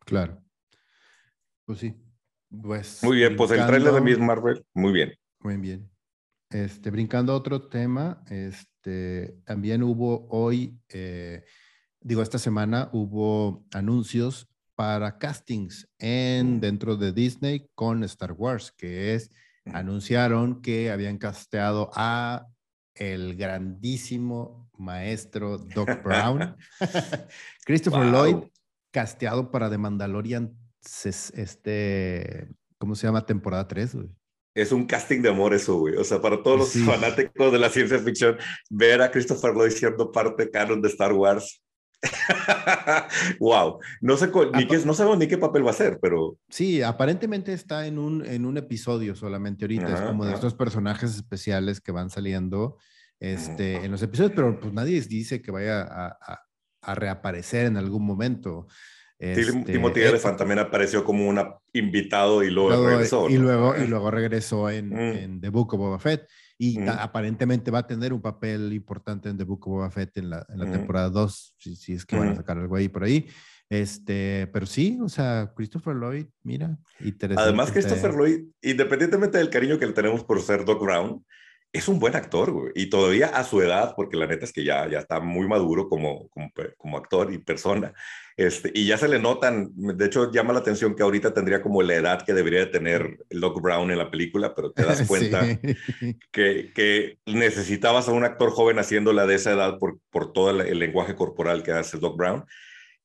Claro. 0.00 0.42
Pues 1.64 1.80
sí. 1.80 1.94
Pues, 2.50 3.00
muy 3.02 3.18
bien, 3.18 3.36
pues 3.36 3.50
el 3.50 3.66
trailer 3.66 3.92
de 3.92 4.00
Miss 4.00 4.18
Marvel, 4.18 4.64
muy 4.72 4.92
bien. 4.92 5.12
Muy 5.40 5.58
bien. 5.58 5.90
Este, 6.50 6.90
brincando 6.90 7.32
a 7.32 7.36
otro 7.36 7.68
tema, 7.68 8.24
este, 8.30 9.36
también 9.44 9.82
hubo 9.82 10.26
hoy, 10.30 10.80
eh, 10.88 11.44
digo, 12.00 12.22
esta 12.22 12.38
semana 12.38 12.88
hubo 12.92 13.66
anuncios 13.70 14.48
para 14.74 15.18
castings 15.18 15.90
en 15.98 16.56
mm. 16.56 16.60
dentro 16.60 16.96
de 16.96 17.12
Disney 17.12 17.68
con 17.74 18.02
Star 18.04 18.32
Wars, 18.32 18.72
que 18.72 19.14
es, 19.14 19.30
mm. 19.66 19.76
anunciaron 19.76 20.62
que 20.62 20.90
habían 20.90 21.18
casteado 21.18 21.90
a 21.94 22.46
el 22.94 23.36
grandísimo 23.36 24.67
maestro 24.78 25.58
Doc 25.58 25.88
Brown, 26.04 26.56
Christopher 27.64 28.06
Lloyd, 28.06 28.36
casteado 28.90 29.50
para 29.50 29.70
The 29.70 29.78
Mandalorian, 29.78 30.56
este, 31.34 32.48
¿cómo 32.78 32.94
se 32.94 33.06
llama? 33.06 33.26
Temporada 33.26 33.68
3, 33.68 33.94
güey 33.94 34.18
es 34.60 34.72
un 34.72 34.86
casting 34.86 35.22
de 35.22 35.28
amor 35.28 35.54
eso, 35.54 35.78
güey. 35.78 35.94
O 35.96 36.04
sea, 36.04 36.20
para 36.20 36.42
todos 36.42 36.58
los 36.58 36.84
fanáticos 36.84 37.52
de 37.52 37.58
la 37.58 37.70
ciencia 37.70 37.98
ficción, 37.98 38.36
ver 38.68 39.00
a 39.00 39.10
Christopher 39.10 39.54
Lloyd 39.54 39.70
siendo 39.70 40.10
parte 40.10 40.50
canon 40.50 40.82
de 40.82 40.88
Star 40.88 41.12
Wars. 41.12 41.62
wow. 43.40 43.78
No 44.00 44.16
sé 44.16 44.30
ni 44.54 44.66
qué, 44.66 44.78
no 44.78 44.94
sabemos 44.94 45.18
ni 45.18 45.28
qué 45.28 45.38
papel 45.38 45.64
va 45.64 45.70
a 45.70 45.74
ser, 45.74 45.98
pero... 46.00 46.36
Sí, 46.48 46.82
aparentemente 46.82 47.52
está 47.52 47.86
en 47.86 47.98
un, 47.98 48.24
en 48.26 48.44
un 48.44 48.56
episodio 48.56 49.14
solamente 49.14 49.64
ahorita. 49.64 49.94
es 49.94 50.00
como 50.00 50.24
de 50.24 50.34
estos 50.34 50.54
personajes 50.54 51.14
especiales 51.14 51.80
que 51.80 51.92
van 51.92 52.10
saliendo 52.10 52.78
este, 53.20 53.84
en 53.84 53.90
los 53.90 54.02
episodios, 54.02 54.32
pero 54.34 54.58
pues 54.58 54.72
nadie 54.72 55.00
dice 55.02 55.42
que 55.42 55.50
vaya 55.50 55.82
a, 55.82 56.40
a 56.82 56.94
reaparecer 56.94 57.66
en 57.66 57.76
algún 57.76 58.04
momento. 58.04 58.66
Este, 59.18 59.52
Timothy 59.64 60.00
Elephant 60.02 60.38
también 60.38 60.60
apareció 60.60 61.02
como 61.02 61.28
un 61.28 61.40
invitado 61.72 62.44
y 62.44 62.50
luego, 62.50 62.86
regresó. 62.86 63.28
Y, 63.28 63.36
luego, 63.36 63.76
y 63.76 63.86
luego 63.86 64.10
regresó 64.12 64.70
en, 64.70 64.90
mm. 64.90 65.16
en, 65.16 65.40
The 65.40 65.48
Book 65.48 65.74
of 65.74 65.80
Boba 65.80 65.98
Fett. 65.98 66.28
Y 66.56 66.78
mm. 66.78 66.88
aparentemente 66.88 67.70
va 67.70 67.80
a 67.80 67.86
tener 67.86 68.12
un 68.12 68.22
papel 68.22 68.72
importante 68.72 69.28
en 69.28 69.36
The 69.36 69.44
Book 69.44 69.66
of 69.66 69.74
Boba 69.74 69.90
Fett 69.90 70.16
en 70.18 70.30
la, 70.30 70.46
en 70.48 70.58
la 70.58 70.66
mm. 70.66 70.72
temporada 70.72 71.10
2, 71.10 71.54
si, 71.58 71.74
si, 71.76 71.92
es 71.94 72.06
que 72.06 72.16
van 72.16 72.28
a 72.28 72.36
sacar 72.36 72.58
algo 72.58 72.76
ahí 72.76 72.88
por 72.88 73.04
ahí. 73.04 73.26
Este, 73.68 74.48
pero 74.52 74.66
sí, 74.66 74.98
o 75.02 75.08
sea, 75.08 75.52
Christopher 75.54 75.94
Lloyd, 75.94 76.26
mira, 76.42 76.78
interesante. 77.00 77.42
Además, 77.42 77.70
Christopher 77.70 78.14
Lloyd, 78.14 78.44
independientemente 78.62 79.36
del 79.36 79.50
cariño 79.50 79.78
que 79.78 79.86
le 79.86 79.92
tenemos 79.92 80.24
por 80.24 80.40
ser 80.40 80.64
Doc 80.64 80.80
Brown, 80.82 81.22
es 81.72 81.88
un 81.88 81.98
buen 81.98 82.16
actor, 82.16 82.50
güey. 82.50 82.72
Y 82.74 82.88
todavía 82.88 83.28
a 83.28 83.44
su 83.44 83.60
edad, 83.60 83.94
porque 83.94 84.16
la 84.16 84.26
neta 84.26 84.44
es 84.44 84.52
que 84.52 84.64
ya, 84.64 84.88
ya 84.88 85.00
está 85.00 85.20
muy 85.20 85.46
maduro 85.46 85.88
como, 85.88 86.28
como, 86.28 86.50
como 86.76 86.96
actor 86.96 87.32
y 87.32 87.38
persona. 87.38 87.92
Este, 88.36 88.70
y 88.72 88.86
ya 88.86 88.96
se 88.96 89.08
le 89.08 89.18
notan, 89.18 89.72
de 89.74 90.06
hecho 90.06 90.30
llama 90.30 90.52
la 90.52 90.60
atención 90.60 90.94
que 90.94 91.02
ahorita 91.02 91.34
tendría 91.34 91.60
como 91.60 91.82
la 91.82 91.94
edad 91.94 92.24
que 92.24 92.32
debería 92.32 92.60
de 92.60 92.66
tener 92.66 93.18
Doc 93.30 93.60
Brown 93.60 93.90
en 93.90 93.98
la 93.98 94.12
película, 94.12 94.54
pero 94.54 94.70
te 94.70 94.84
das 94.84 95.02
cuenta 95.08 95.44
que, 96.30 96.72
que, 96.72 97.18
necesitabas 97.26 98.08
a 98.08 98.12
un 98.12 98.24
actor 98.24 98.50
joven 98.50 98.78
haciéndola 98.78 99.26
de 99.26 99.34
esa 99.34 99.50
edad 99.50 99.78
por, 99.78 99.98
por 100.10 100.32
todo 100.32 100.50
el, 100.50 100.78
lenguaje 100.78 101.16
corporal 101.16 101.64
que 101.64 101.72
hace 101.72 101.98
Doc 101.98 102.16
Brown. 102.16 102.44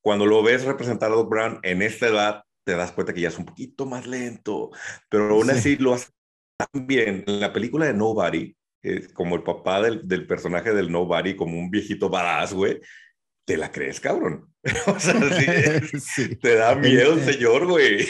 Cuando 0.01 0.27
lo 0.27 0.43
ves 0.43 0.65
representar 0.65 1.11
a 1.11 1.15
Doc 1.15 1.29
Brown 1.29 1.59
en 1.63 1.81
esta 1.81 2.07
edad, 2.07 2.43
te 2.63 2.75
das 2.75 2.91
cuenta 2.91 3.13
que 3.13 3.21
ya 3.21 3.29
es 3.29 3.39
un 3.39 3.45
poquito 3.45 3.87
más 3.87 4.05
lento, 4.05 4.69
pero 5.09 5.31
aún 5.31 5.49
así 5.49 5.77
lo 5.77 5.95
hace 5.95 6.11
tan 6.57 6.87
bien. 6.87 7.23
En 7.27 7.39
la 7.39 7.53
película 7.53 7.85
de 7.85 7.93
Nobody, 7.93 8.55
eh, 8.81 9.07
como 9.13 9.35
el 9.35 9.43
papá 9.43 9.81
del, 9.81 10.07
del 10.07 10.27
personaje 10.27 10.73
del 10.73 10.91
Nobody, 10.91 11.35
como 11.35 11.57
un 11.57 11.69
viejito 11.69 12.09
badass, 12.09 12.53
güey, 12.53 12.79
te 13.45 13.57
la 13.57 13.71
crees, 13.71 13.99
cabrón. 13.99 14.49
o 14.87 14.99
sea, 14.99 15.19
sí, 15.99 16.35
te 16.41 16.55
da 16.55 16.75
miedo 16.75 17.13
el 17.13 17.21
señor, 17.21 17.67
güey. 17.67 18.07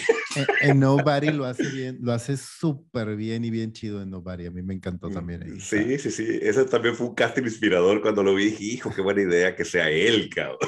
En, 0.62 0.80
Nobody 0.80 1.32
lo 1.32 1.46
hace 1.46 1.68
bien, 1.68 1.98
lo 2.02 2.12
hace 2.12 2.38
súper 2.38 3.16
bien 3.16 3.44
y 3.44 3.50
bien 3.50 3.74
chido 3.74 4.02
en 4.02 4.12
Nobody. 4.12 4.46
A 4.46 4.52
mí 4.52 4.62
me 4.62 4.76
encantó 4.76 5.10
mm, 5.10 5.14
también. 5.14 5.44
Ahí. 5.44 5.60
Sí, 5.60 5.98
sí, 5.98 6.12
sí. 6.12 6.39
Ese 6.41 6.66
también 6.66 6.96
fue 6.96 7.08
un 7.08 7.16
casting 7.16 7.44
inspirador 7.44 8.02
cuando 8.02 8.22
lo 8.22 8.36
vi. 8.36 8.46
Dije, 8.46 8.64
hijo, 8.64 8.94
qué 8.94 9.02
buena 9.02 9.24
idea 9.24 9.56
que 9.56 9.66
sea 9.66 9.89
él, 9.89 10.30
cabrón. 10.30 10.60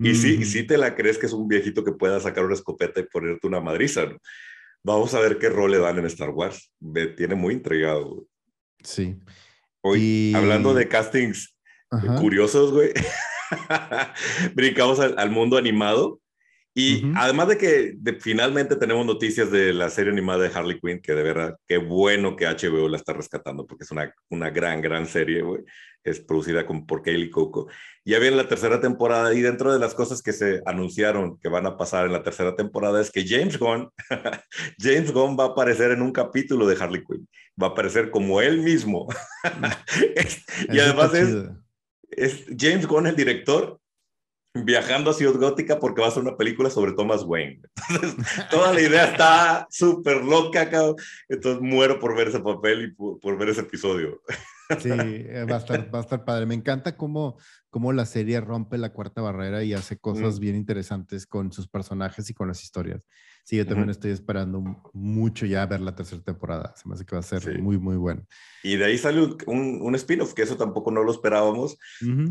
Y 0.00 0.14
sí, 0.16 0.44
sí 0.44 0.64
te 0.64 0.76
la 0.76 0.96
crees 0.96 1.18
que 1.18 1.26
es 1.26 1.32
un 1.32 1.46
viejito 1.46 1.84
que 1.84 1.92
pueda 1.92 2.18
sacar 2.18 2.44
una 2.44 2.54
escopeta 2.54 2.98
y 3.00 3.04
ponerte 3.04 3.46
una 3.46 3.60
madriza, 3.60 4.06
¿no? 4.06 4.18
Vamos 4.84 5.14
a 5.14 5.20
ver 5.20 5.38
qué 5.38 5.48
rol 5.48 5.70
le 5.70 5.78
dan 5.78 5.98
en 5.98 6.06
Star 6.06 6.30
Wars. 6.30 6.72
Me 6.80 7.06
tiene 7.06 7.34
muy 7.34 7.54
intrigado. 7.54 8.26
Sí. 8.82 9.18
Hoy, 9.80 10.32
hablando 10.34 10.74
de 10.74 10.88
castings 10.88 11.56
curiosos, 12.18 12.72
güey. 12.72 12.92
brincamos 14.54 15.00
al, 15.00 15.30
mundo 15.30 15.56
animado. 15.56 16.20
Y 16.74 17.02
además 17.16 17.48
de 17.48 17.58
que 17.58 17.96
finalmente 18.20 18.76
tenemos 18.76 19.04
noticias 19.04 19.50
de 19.50 19.72
la 19.72 19.90
serie 19.90 20.12
animada 20.12 20.44
de 20.44 20.54
Harley 20.54 20.78
Quinn, 20.78 21.00
que 21.00 21.12
de 21.12 21.24
verdad, 21.24 21.56
qué 21.66 21.76
bueno 21.78 22.36
que 22.36 22.46
HBO 22.46 22.88
la 22.88 22.98
está 22.98 23.12
rescatando, 23.12 23.66
porque 23.66 23.82
es 23.82 23.90
una, 23.90 24.14
una 24.28 24.50
gran, 24.50 24.80
gran 24.80 25.06
serie, 25.06 25.42
güey. 25.42 25.62
Es 26.04 26.20
producida 26.20 26.64
con, 26.64 26.86
por 26.86 27.02
Kaylee 27.02 27.30
Coco. 27.30 27.66
Ya 28.08 28.18
viene 28.18 28.36
la 28.36 28.48
tercera 28.48 28.80
temporada 28.80 29.34
y 29.34 29.42
dentro 29.42 29.72
de 29.72 29.78
las 29.78 29.94
cosas 29.94 30.22
que 30.22 30.32
se 30.32 30.62
anunciaron 30.64 31.38
que 31.38 31.48
van 31.48 31.66
a 31.66 31.76
pasar 31.76 32.06
en 32.06 32.12
la 32.12 32.22
tercera 32.22 32.56
temporada 32.56 33.00
es 33.00 33.10
que 33.10 33.26
James 33.26 33.58
Gunn, 33.58 33.90
James 34.78 35.12
Gunn 35.12 35.36
va 35.38 35.44
a 35.44 35.48
aparecer 35.48 35.90
en 35.90 36.02
un 36.02 36.12
capítulo 36.12 36.66
de 36.66 36.82
Harley 36.82 37.04
Quinn. 37.04 37.28
Va 37.60 37.68
a 37.68 37.70
aparecer 37.70 38.10
como 38.10 38.40
él 38.40 38.62
mismo. 38.62 39.06
y 40.72 40.78
además 40.78 41.12
es 41.14 41.48
es 42.10 42.46
James 42.56 42.86
Gunn, 42.86 43.06
el 43.06 43.16
director, 43.16 43.80
viajando 44.54 45.10
a 45.10 45.14
Ciudad 45.14 45.38
Gótica 45.38 45.78
porque 45.78 46.00
va 46.00 46.08
a 46.08 46.10
ser 46.10 46.22
una 46.22 46.36
película 46.36 46.70
sobre 46.70 46.92
Thomas 46.92 47.22
Wayne. 47.22 47.60
Entonces, 47.90 48.26
toda 48.50 48.72
la 48.72 48.80
idea 48.80 49.04
está 49.04 49.66
súper 49.70 50.22
loca, 50.24 50.68
cabrón. 50.68 50.96
Entonces, 51.28 51.62
muero 51.62 51.98
por 51.98 52.16
ver 52.16 52.28
ese 52.28 52.40
papel 52.40 52.84
y 52.84 52.92
por, 52.92 53.38
ver 53.38 53.50
ese 53.50 53.60
episodio. 53.62 54.20
Sí, 54.78 54.90
eh, 54.90 55.46
va 55.50 55.56
a 55.56 55.58
estar, 55.58 55.94
va 55.94 55.98
a 55.98 56.02
estar 56.02 56.24
padre. 56.24 56.44
Me 56.44 56.54
encanta 56.54 56.96
cómo, 56.96 57.38
cómo 57.70 57.92
la 57.92 58.04
serie 58.04 58.40
rompe 58.40 58.76
la 58.76 58.92
cuarta 58.92 59.22
barrera 59.22 59.64
y 59.64 59.72
hace 59.72 59.98
cosas 59.98 60.40
bien 60.40 60.56
interesantes 60.56 61.26
con 61.26 61.52
sus 61.52 61.68
personajes 61.68 62.28
y 62.28 62.34
con 62.34 62.48
las 62.48 62.62
historias. 62.62 63.02
Sí, 63.44 63.56
yo 63.56 63.66
también 63.66 63.88
estoy 63.88 64.10
esperando 64.10 64.62
mucho 64.92 65.46
ya 65.46 65.64
ver 65.64 65.80
la 65.80 65.94
tercera 65.94 66.20
temporada. 66.22 66.74
Se 66.76 66.86
me 66.86 66.94
hace 66.94 67.06
que 67.06 67.16
va 67.16 67.20
a 67.20 67.22
ser 67.22 67.62
muy, 67.62 67.78
muy 67.78 67.96
bueno. 67.96 68.26
Y 68.62 68.76
de 68.76 68.84
ahí 68.84 68.98
sale 68.98 69.22
un, 69.46 69.80
un, 69.80 69.94
spin-off, 69.94 70.34
que 70.34 70.42
eso 70.42 70.58
tampoco 70.58 70.90
no 70.90 71.02
lo 71.02 71.10
esperábamos. 71.10 71.78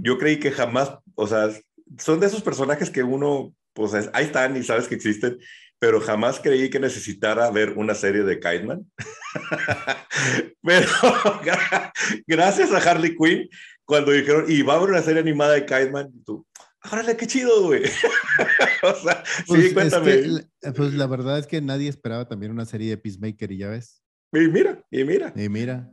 Yo 0.03 0.19
creí 0.19 0.39
que 0.39 0.51
jamás, 0.51 0.95
o 1.15 1.25
sea, 1.25 1.49
son 1.97 2.19
de 2.19 2.27
esos 2.27 2.43
personajes 2.43 2.91
que 2.91 3.01
uno, 3.01 3.51
pues 3.73 3.93
ahí 4.13 4.25
están 4.25 4.55
y 4.57 4.63
sabes 4.63 4.87
que 4.87 4.93
existen, 4.93 5.39
pero 5.79 6.01
jamás 6.01 6.39
creí 6.39 6.69
que 6.69 6.79
necesitara 6.79 7.49
ver 7.51 7.73
una 7.77 7.93
serie 7.93 8.23
de 8.23 8.39
Kiteman. 8.39 8.85
pero 10.63 10.89
gracias 12.27 12.71
a 12.71 12.77
Harley 12.77 13.15
Quinn, 13.15 13.49
cuando 13.85 14.11
dijeron, 14.11 14.45
y 14.47 14.61
va 14.63 14.73
a 14.73 14.77
haber 14.77 14.89
una 14.89 15.01
serie 15.01 15.21
animada 15.21 15.53
de 15.53 15.65
Kiteman, 15.65 16.11
tú, 16.25 16.45
órale, 16.91 17.15
qué 17.15 17.27
chido, 17.27 17.63
güey. 17.63 17.83
o 18.83 18.95
sea, 18.95 19.23
pues 19.45 19.65
sí, 19.67 19.73
cuéntame. 19.73 20.45
pues 20.75 20.93
la 20.93 21.07
verdad 21.07 21.39
es 21.39 21.47
que 21.47 21.61
nadie 21.61 21.89
esperaba 21.89 22.27
también 22.27 22.51
una 22.51 22.65
serie 22.65 22.89
de 22.89 22.97
Peacemaker 22.97 23.51
y 23.51 23.57
ya 23.57 23.69
ves. 23.69 24.01
Y 24.33 24.39
mira, 24.47 24.83
y 24.91 25.03
mira. 25.03 25.33
Y 25.35 25.49
mira. 25.49 25.91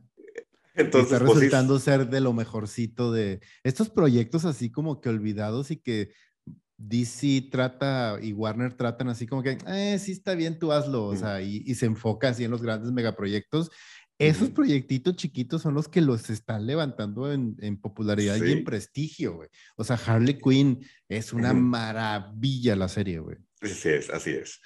Entonces, 0.76 1.12
está 1.12 1.24
pues 1.24 1.36
resultando 1.36 1.78
ser 1.78 2.08
de 2.08 2.20
lo 2.20 2.32
mejorcito 2.32 3.12
de 3.12 3.40
estos 3.62 3.90
proyectos 3.90 4.44
así 4.44 4.72
como 4.72 5.00
que 5.00 5.08
olvidados 5.08 5.70
y 5.70 5.76
que 5.76 6.10
DC 6.88 7.48
trata 7.50 8.18
y 8.20 8.32
Warner 8.32 8.74
tratan 8.74 9.08
así 9.08 9.26
como 9.26 9.42
que, 9.42 9.58
eh, 9.66 9.98
sí 9.98 10.12
está 10.12 10.34
bien, 10.34 10.58
tú 10.58 10.72
hazlo, 10.72 11.06
o 11.06 11.16
sea, 11.16 11.40
y, 11.42 11.62
y, 11.66 11.74
se 11.74 11.86
enfoca 11.86 12.28
así 12.28 12.44
en 12.44 12.50
los 12.50 12.62
grandes 12.62 12.92
megaproyectos 12.92 13.70
esos 14.18 14.50
proyectitos 14.50 15.16
chiquitos 15.16 15.62
son 15.62 15.74
los 15.74 15.88
que 15.88 16.00
los 16.00 16.30
están 16.30 16.66
levantando 16.66 17.32
en, 17.32 17.76
popularidad 17.78 18.36
y 18.36 18.52
en 18.52 18.64
prestigio, 18.64 19.34
güey. 19.34 19.48
O 19.76 19.82
sea, 19.82 19.96
Harley 19.96 20.38
Quinn 20.38 20.86
es 21.08 21.32
una 21.32 21.52
maravilla 21.52 22.76
la 22.76 22.88
serie, 22.88 23.18
güey. 23.18 23.38
Así 23.60 23.88
es, 23.88 24.10
así 24.10 24.30
es. 24.30 24.60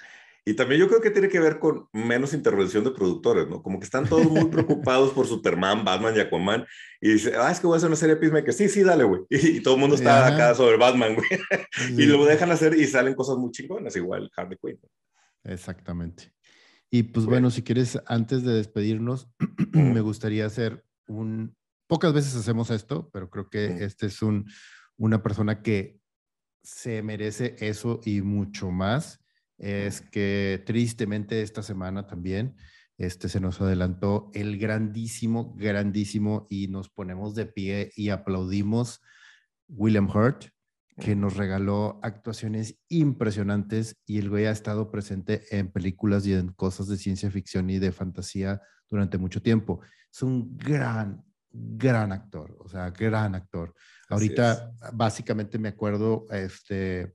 Y 0.49 0.55
también 0.55 0.81
yo 0.81 0.87
creo 0.87 0.99
que 0.99 1.11
tiene 1.11 1.29
que 1.29 1.39
ver 1.39 1.59
con 1.59 1.87
menos 1.93 2.33
intervención 2.33 2.83
de 2.83 2.89
productores, 2.89 3.47
¿no? 3.47 3.61
Como 3.61 3.79
que 3.79 3.85
están 3.85 4.09
todos 4.09 4.25
muy 4.31 4.45
preocupados 4.49 5.13
por 5.13 5.27
Superman, 5.27 5.85
Batman 5.85 6.15
y 6.15 6.21
Aquaman. 6.21 6.65
Y 6.99 7.13
dice, 7.13 7.33
ah, 7.37 7.51
es 7.51 7.59
que 7.59 7.67
voy 7.67 7.75
a 7.75 7.77
hacer 7.77 7.87
una 7.87 7.95
serie 7.95 8.15
de 8.15 8.43
que 8.43 8.51
Sí, 8.51 8.67
sí, 8.67 8.81
dale, 8.81 9.03
güey. 9.03 9.21
Y, 9.29 9.61
todo 9.61 9.75
el 9.75 9.79
mundo 9.79 9.95
está 9.95 10.25
acá 10.25 10.55
sobre 10.55 10.77
Batman, 10.77 11.13
güey. 11.13 11.27
y 12.01 12.07
lo 12.07 12.25
dejan 12.25 12.49
hacer 12.49 12.73
y 12.73 12.87
salen 12.87 13.13
cosas 13.13 13.37
muy 13.37 13.51
chingonas, 13.51 13.95
igual 13.95 14.31
Harley 14.35 14.57
Quinn. 14.59 14.79
Exactamente. 15.43 16.33
Y 16.89 17.03
pues 17.03 17.27
bueno, 17.27 17.51
si 17.51 17.61
quieres, 17.61 18.01
antes 18.07 18.43
de 18.43 18.53
despedirnos, 18.53 19.29
me 19.73 20.01
gustaría 20.01 20.47
hacer 20.47 20.83
un... 21.07 21.55
Pocas 21.85 22.11
veces 22.11 22.35
hacemos 22.35 22.71
esto, 22.71 23.07
pero 23.13 23.29
creo 23.29 23.51
que 23.51 23.83
este 23.83 24.07
es 24.07 24.23
un, 24.23 24.49
una 24.97 25.21
persona 25.21 25.61
que 25.61 25.99
se 26.63 27.03
merece 27.03 27.55
eso 27.59 27.99
y 28.03 28.21
mucho 28.21 28.71
más. 28.71 29.19
Es 29.59 30.01
que 30.01 30.63
tristemente 30.65 31.41
esta 31.41 31.61
semana 31.61 32.07
también 32.07 32.55
este, 32.97 33.29
se 33.29 33.39
nos 33.39 33.61
adelantó 33.61 34.31
el 34.33 34.57
grandísimo, 34.57 35.53
grandísimo 35.55 36.47
y 36.49 36.67
nos 36.67 36.89
ponemos 36.89 37.35
de 37.35 37.45
pie 37.45 37.91
y 37.95 38.09
aplaudimos 38.09 39.01
William 39.67 40.09
Hurt, 40.09 40.47
que 40.97 41.15
nos 41.15 41.37
regaló 41.37 41.99
actuaciones 42.03 42.77
impresionantes 42.89 43.97
y 44.05 44.17
el 44.17 44.29
güey 44.29 44.47
ha 44.47 44.51
estado 44.51 44.91
presente 44.91 45.43
en 45.51 45.71
películas 45.71 46.25
y 46.25 46.33
en 46.33 46.49
cosas 46.49 46.87
de 46.87 46.97
ciencia 46.97 47.31
ficción 47.31 47.69
y 47.69 47.79
de 47.79 47.91
fantasía 47.91 48.61
durante 48.89 49.17
mucho 49.17 49.41
tiempo. 49.41 49.81
Es 50.11 50.21
un 50.21 50.57
gran, 50.57 51.23
gran 51.51 52.11
actor, 52.11 52.57
o 52.59 52.67
sea, 52.67 52.89
gran 52.89 53.35
actor. 53.35 53.73
Ahorita 54.09 54.73
básicamente 54.93 55.57
me 55.57 55.69
acuerdo 55.69 56.25
este, 56.31 57.13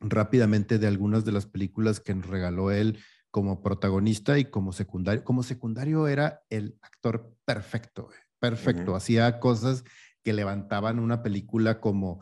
rápidamente 0.00 0.78
de 0.78 0.86
algunas 0.86 1.24
de 1.24 1.32
las 1.32 1.46
películas 1.46 2.00
que 2.00 2.14
nos 2.14 2.26
regaló 2.26 2.70
él 2.70 2.98
como 3.30 3.62
protagonista 3.62 4.38
y 4.38 4.46
como 4.46 4.72
secundario. 4.72 5.24
Como 5.24 5.42
secundario 5.42 6.08
era 6.08 6.42
el 6.50 6.78
actor 6.82 7.34
perfecto, 7.44 8.08
perfecto. 8.38 8.96
Hacía 8.96 9.38
cosas 9.40 9.84
que 10.22 10.32
levantaban 10.32 10.98
una 10.98 11.22
película 11.22 11.80
como 11.80 12.20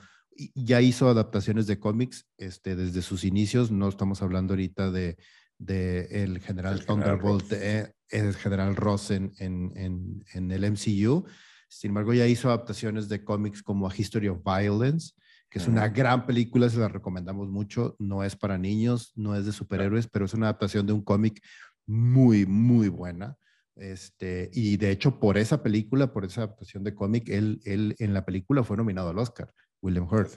ya 0.55 0.81
hizo 0.81 1.09
adaptaciones 1.09 1.67
de 1.67 1.79
cómics 1.79 2.27
este, 2.37 2.77
desde 2.77 3.03
sus 3.03 3.25
inicios. 3.25 3.71
No 3.71 3.89
estamos 3.89 4.23
hablando 4.23 4.55
ahorita 4.55 4.91
de, 4.91 5.17
de 5.59 6.23
el 6.23 6.41
general 6.41 6.85
Thunderbolt, 6.85 7.53
eh, 7.53 7.95
el 8.11 8.35
general 8.35 8.77
Ross 8.77 9.11
en, 9.11 9.33
en, 9.39 10.23
en, 10.33 10.51
el 10.51 10.71
MCU. 10.73 11.25
Sin 11.69 11.91
embargo, 11.91 12.13
ya 12.15 12.27
hizo 12.27 12.49
adaptaciones 12.49 13.09
de 13.09 13.25
cómics 13.25 13.63
como 13.63 13.89
A 13.89 13.95
History 13.97 14.29
of 14.29 14.43
Violence, 14.45 15.15
que 15.49 15.59
es 15.59 15.69
una 15.69 15.89
gran 15.89 16.27
película, 16.27 16.69
se 16.69 16.79
la 16.79 16.89
recomendamos 16.89 17.49
mucho. 17.49 17.97
No 17.99 18.25
es 18.25 18.37
para 18.37 18.59
niños, 18.59 19.13
no 19.15 19.35
es 19.35 19.47
de 19.47 19.53
superhéroes, 19.53 20.09
pero 20.09 20.25
es 20.25 20.35
una 20.35 20.47
adaptación 20.47 20.87
de 20.87 20.93
un 20.93 21.03
cómic 21.03 21.43
muy, 21.87 22.47
muy 22.47 22.89
buena. 22.89 23.37
Este, 23.77 24.51
y 24.53 24.77
de 24.77 24.91
hecho, 24.91 25.21
por 25.21 25.39
esa 25.39 25.63
película, 25.63 26.13
por 26.13 26.25
esa 26.25 26.43
adaptación 26.43 26.83
de 26.83 26.95
cómic, 26.95 27.29
él, 27.29 27.61
él 27.65 27.95
en 27.99 28.15
la 28.15 28.25
película 28.25 28.65
fue 28.65 28.77
nominado 28.77 29.11
al 29.11 29.19
Oscar, 29.19 29.53
William 29.83 30.09
Hurt. 30.11 30.31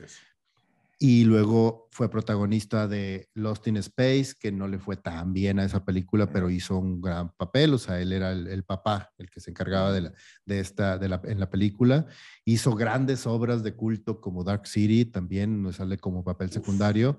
Y 1.01 1.23
luego 1.23 1.87
fue 1.91 2.11
protagonista 2.11 2.85
de 2.85 3.29
Lost 3.33 3.67
in 3.67 3.77
Space, 3.77 4.33
que 4.37 4.51
no 4.51 4.67
le 4.67 4.79
fue 4.79 4.97
tan 4.97 5.31
bien 5.31 5.57
a 5.57 5.63
esa 5.63 5.85
película, 5.85 6.29
pero 6.29 6.49
hizo 6.49 6.77
un 6.77 6.99
gran 6.99 7.29
papel. 7.37 7.73
O 7.73 7.77
sea, 7.77 8.01
él 8.01 8.11
era 8.11 8.33
el, 8.33 8.63
papá, 8.65 9.09
el 9.17 9.29
que 9.29 9.39
se 9.39 9.51
encargaba 9.51 9.93
de, 9.93 10.01
la, 10.01 10.13
de 10.45 10.59
esta, 10.59 10.97
de 10.97 11.07
la, 11.07 11.21
en 11.23 11.39
la 11.39 11.49
película. 11.49 12.05
Hizo 12.43 12.75
grandes 12.75 13.25
obras 13.25 13.63
de 13.63 13.75
culto 13.75 14.19
como 14.19 14.43
Dark 14.43 14.67
City, 14.67 15.05
también 15.05 15.63
nos 15.63 15.77
sale 15.77 15.97
como 15.97 16.25
papel 16.25 16.51
secundario. 16.51 17.17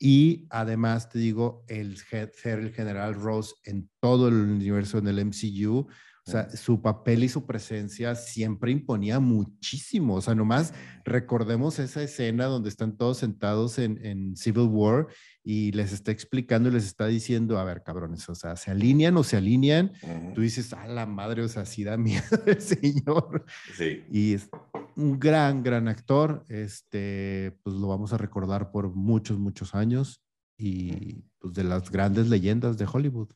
Y 0.00 0.48
además, 0.50 1.08
te 1.08 1.20
digo, 1.20 1.64
el 1.68 1.98
ser 1.98 2.32
el 2.58 2.72
general 2.72 3.14
Ross 3.14 3.54
en 3.62 3.88
todo 4.00 4.26
el 4.26 4.34
universo 4.34 4.98
en 4.98 5.06
el 5.06 5.24
MCU 5.24 5.86
o 6.24 6.30
sea, 6.30 6.48
su 6.50 6.80
papel 6.80 7.24
y 7.24 7.28
su 7.28 7.46
presencia 7.46 8.14
siempre 8.14 8.70
imponía 8.70 9.18
muchísimo. 9.18 10.14
O 10.14 10.20
sea, 10.20 10.36
nomás 10.36 10.72
recordemos 11.04 11.80
esa 11.80 12.00
escena 12.00 12.44
donde 12.44 12.68
están 12.68 12.96
todos 12.96 13.18
sentados 13.18 13.78
en, 13.78 14.36
Civil 14.36 14.68
War 14.70 15.08
y 15.42 15.72
les 15.72 15.92
está 15.92 16.12
explicando 16.12 16.68
y 16.68 16.72
les 16.72 16.84
está 16.84 17.08
diciendo, 17.08 17.58
a 17.58 17.64
ver, 17.64 17.82
cabrones, 17.82 18.28
o 18.28 18.36
sea, 18.36 18.54
¿se 18.54 18.70
alinean 18.70 19.16
o 19.16 19.24
se 19.24 19.36
alinean? 19.36 19.92
Tú 20.34 20.42
dices, 20.42 20.72
a 20.72 20.86
la 20.86 21.06
madre, 21.06 21.42
o 21.42 21.48
sea, 21.48 21.64
sí 21.66 21.82
da 21.82 21.96
miedo 21.98 22.22
el 22.46 22.60
señor. 22.60 23.44
Sí. 23.76 24.04
Y 24.08 24.34
es 24.34 24.48
un 24.94 25.18
gran, 25.18 25.64
gran 25.64 25.88
actor. 25.88 26.44
Este, 26.48 27.58
pues 27.64 27.74
lo 27.74 27.88
vamos 27.88 28.12
a 28.12 28.18
recordar 28.18 28.70
por 28.70 28.94
muchos, 28.94 29.40
muchos 29.40 29.74
años 29.74 30.22
y 30.56 31.24
pues 31.40 31.54
de 31.54 31.64
las 31.64 31.90
grandes 31.90 32.28
leyendas 32.28 32.78
de 32.78 32.86
Hollywood. 32.90 33.30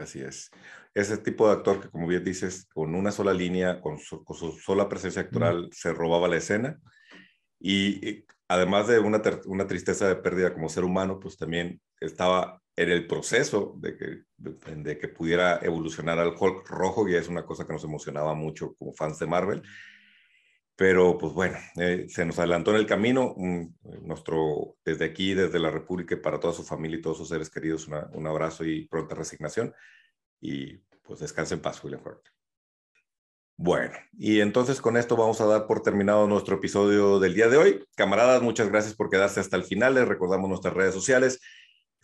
Así 0.00 0.20
es. 0.20 0.50
Ese 0.94 1.18
tipo 1.18 1.46
de 1.46 1.54
actor 1.54 1.80
que, 1.80 1.88
como 1.88 2.06
bien 2.06 2.24
dices, 2.24 2.66
con 2.72 2.94
una 2.94 3.12
sola 3.12 3.32
línea, 3.32 3.80
con 3.80 3.98
su, 3.98 4.24
sola 4.62 4.88
presencia 4.88 5.22
actoral, 5.22 5.68
se 5.72 5.92
robaba 5.92 6.28
la 6.28 6.36
escena. 6.36 6.78
Y, 7.60 8.24
además 8.48 8.88
de 8.88 8.98
una, 8.98 9.22
una, 9.46 9.66
tristeza 9.66 10.08
de 10.08 10.16
pérdida 10.16 10.52
como 10.52 10.68
ser 10.68 10.84
humano, 10.84 11.20
pues 11.20 11.36
también 11.36 11.80
estaba 12.00 12.60
en 12.76 12.90
el 12.90 13.06
proceso 13.06 13.74
de 13.78 13.96
que, 13.96 14.22
de, 14.36 14.98
que 14.98 15.08
pudiera 15.08 15.58
evolucionar 15.62 16.18
al 16.18 16.34
Hulk 16.38 16.68
rojo, 16.68 17.08
y 17.08 17.14
es 17.14 17.28
una 17.28 17.44
cosa 17.44 17.66
que 17.66 17.72
nos 17.72 17.84
emocionaba 17.84 18.34
mucho 18.34 18.74
como 18.74 18.92
fans 18.94 19.18
de 19.18 19.26
Marvel. 19.26 19.62
Pero 20.80 21.18
pues 21.18 21.34
bueno, 21.34 21.58
eh, 21.76 22.06
se 22.08 22.24
nos 22.24 22.38
adelantó 22.38 22.70
en 22.70 22.78
el 22.78 22.86
camino. 22.86 23.34
nuestro, 24.00 24.78
desde 24.82 25.04
aquí, 25.04 25.34
desde 25.34 25.58
la 25.58 25.70
República, 25.70 26.16
para 26.22 26.40
toda 26.40 26.54
su 26.54 26.62
familia 26.62 26.96
y 26.96 27.02
todos 27.02 27.18
sus 27.18 27.28
seres 27.28 27.50
queridos, 27.50 27.86
un 27.86 28.26
abrazo 28.26 28.64
y 28.64 28.88
pronta 28.88 29.14
resignación. 29.14 29.74
Y 30.40 30.78
pues 31.02 31.20
descanse 31.20 31.52
en 31.52 31.60
paz, 31.60 31.84
William 31.84 32.00
Hurt. 32.02 32.26
Bueno, 33.58 33.92
y 34.16 34.40
entonces 34.40 34.80
con 34.80 34.96
esto 34.96 35.16
vamos 35.16 35.42
a 35.42 35.46
dar 35.46 35.66
por 35.66 35.82
terminado 35.82 36.26
nuestro 36.26 36.56
episodio 36.56 37.18
del 37.18 37.34
día 37.34 37.48
de 37.48 37.58
hoy. 37.58 37.84
Camaradas, 37.94 38.40
muchas 38.40 38.70
gracias 38.70 38.94
por 38.94 39.10
quedarse 39.10 39.38
hasta 39.38 39.58
el 39.58 39.64
final. 39.64 39.96
Les 39.96 40.08
recordamos 40.08 40.48
nuestras 40.48 40.72
redes 40.72 40.94
sociales. 40.94 41.40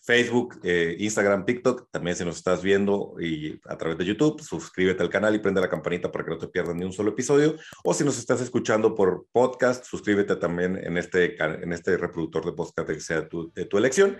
Facebook, 0.06 0.60
eh, 0.62 0.96
Instagram, 1.00 1.44
TikTok. 1.44 1.88
También 1.90 2.16
si 2.16 2.24
nos 2.24 2.36
estás 2.36 2.62
viendo 2.62 3.14
y 3.20 3.60
a 3.68 3.76
través 3.76 3.98
de 3.98 4.04
YouTube, 4.04 4.40
suscríbete 4.40 5.02
al 5.02 5.10
canal 5.10 5.34
y 5.34 5.40
prende 5.40 5.60
la 5.60 5.68
campanita 5.68 6.12
para 6.12 6.24
que 6.24 6.30
no 6.30 6.38
te 6.38 6.46
pierdas 6.46 6.76
ni 6.76 6.84
un 6.84 6.92
solo 6.92 7.10
episodio. 7.10 7.56
O 7.82 7.92
si 7.92 8.04
nos 8.04 8.16
estás 8.16 8.40
escuchando 8.40 8.94
por 8.94 9.26
podcast, 9.32 9.84
suscríbete 9.84 10.36
también 10.36 10.76
en 10.76 10.96
este, 10.96 11.36
en 11.42 11.72
este 11.72 11.96
reproductor 11.96 12.44
de 12.44 12.52
podcast 12.52 12.88
que 12.88 13.00
sea 13.00 13.28
tu, 13.28 13.52
de 13.52 13.64
tu 13.64 13.78
elección. 13.78 14.16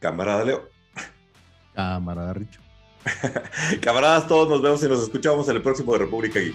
Camarada 0.00 0.44
Leo. 0.44 0.68
Camarada 1.74 2.34
Richo. 2.34 2.60
Camaradas, 3.80 4.26
todos 4.26 4.48
nos 4.48 4.62
vemos 4.62 4.82
y 4.82 4.88
nos 4.88 5.02
escuchamos 5.02 5.48
en 5.48 5.56
el 5.56 5.62
próximo 5.62 5.92
de 5.92 6.00
República 6.00 6.40
Geek. 6.40 6.54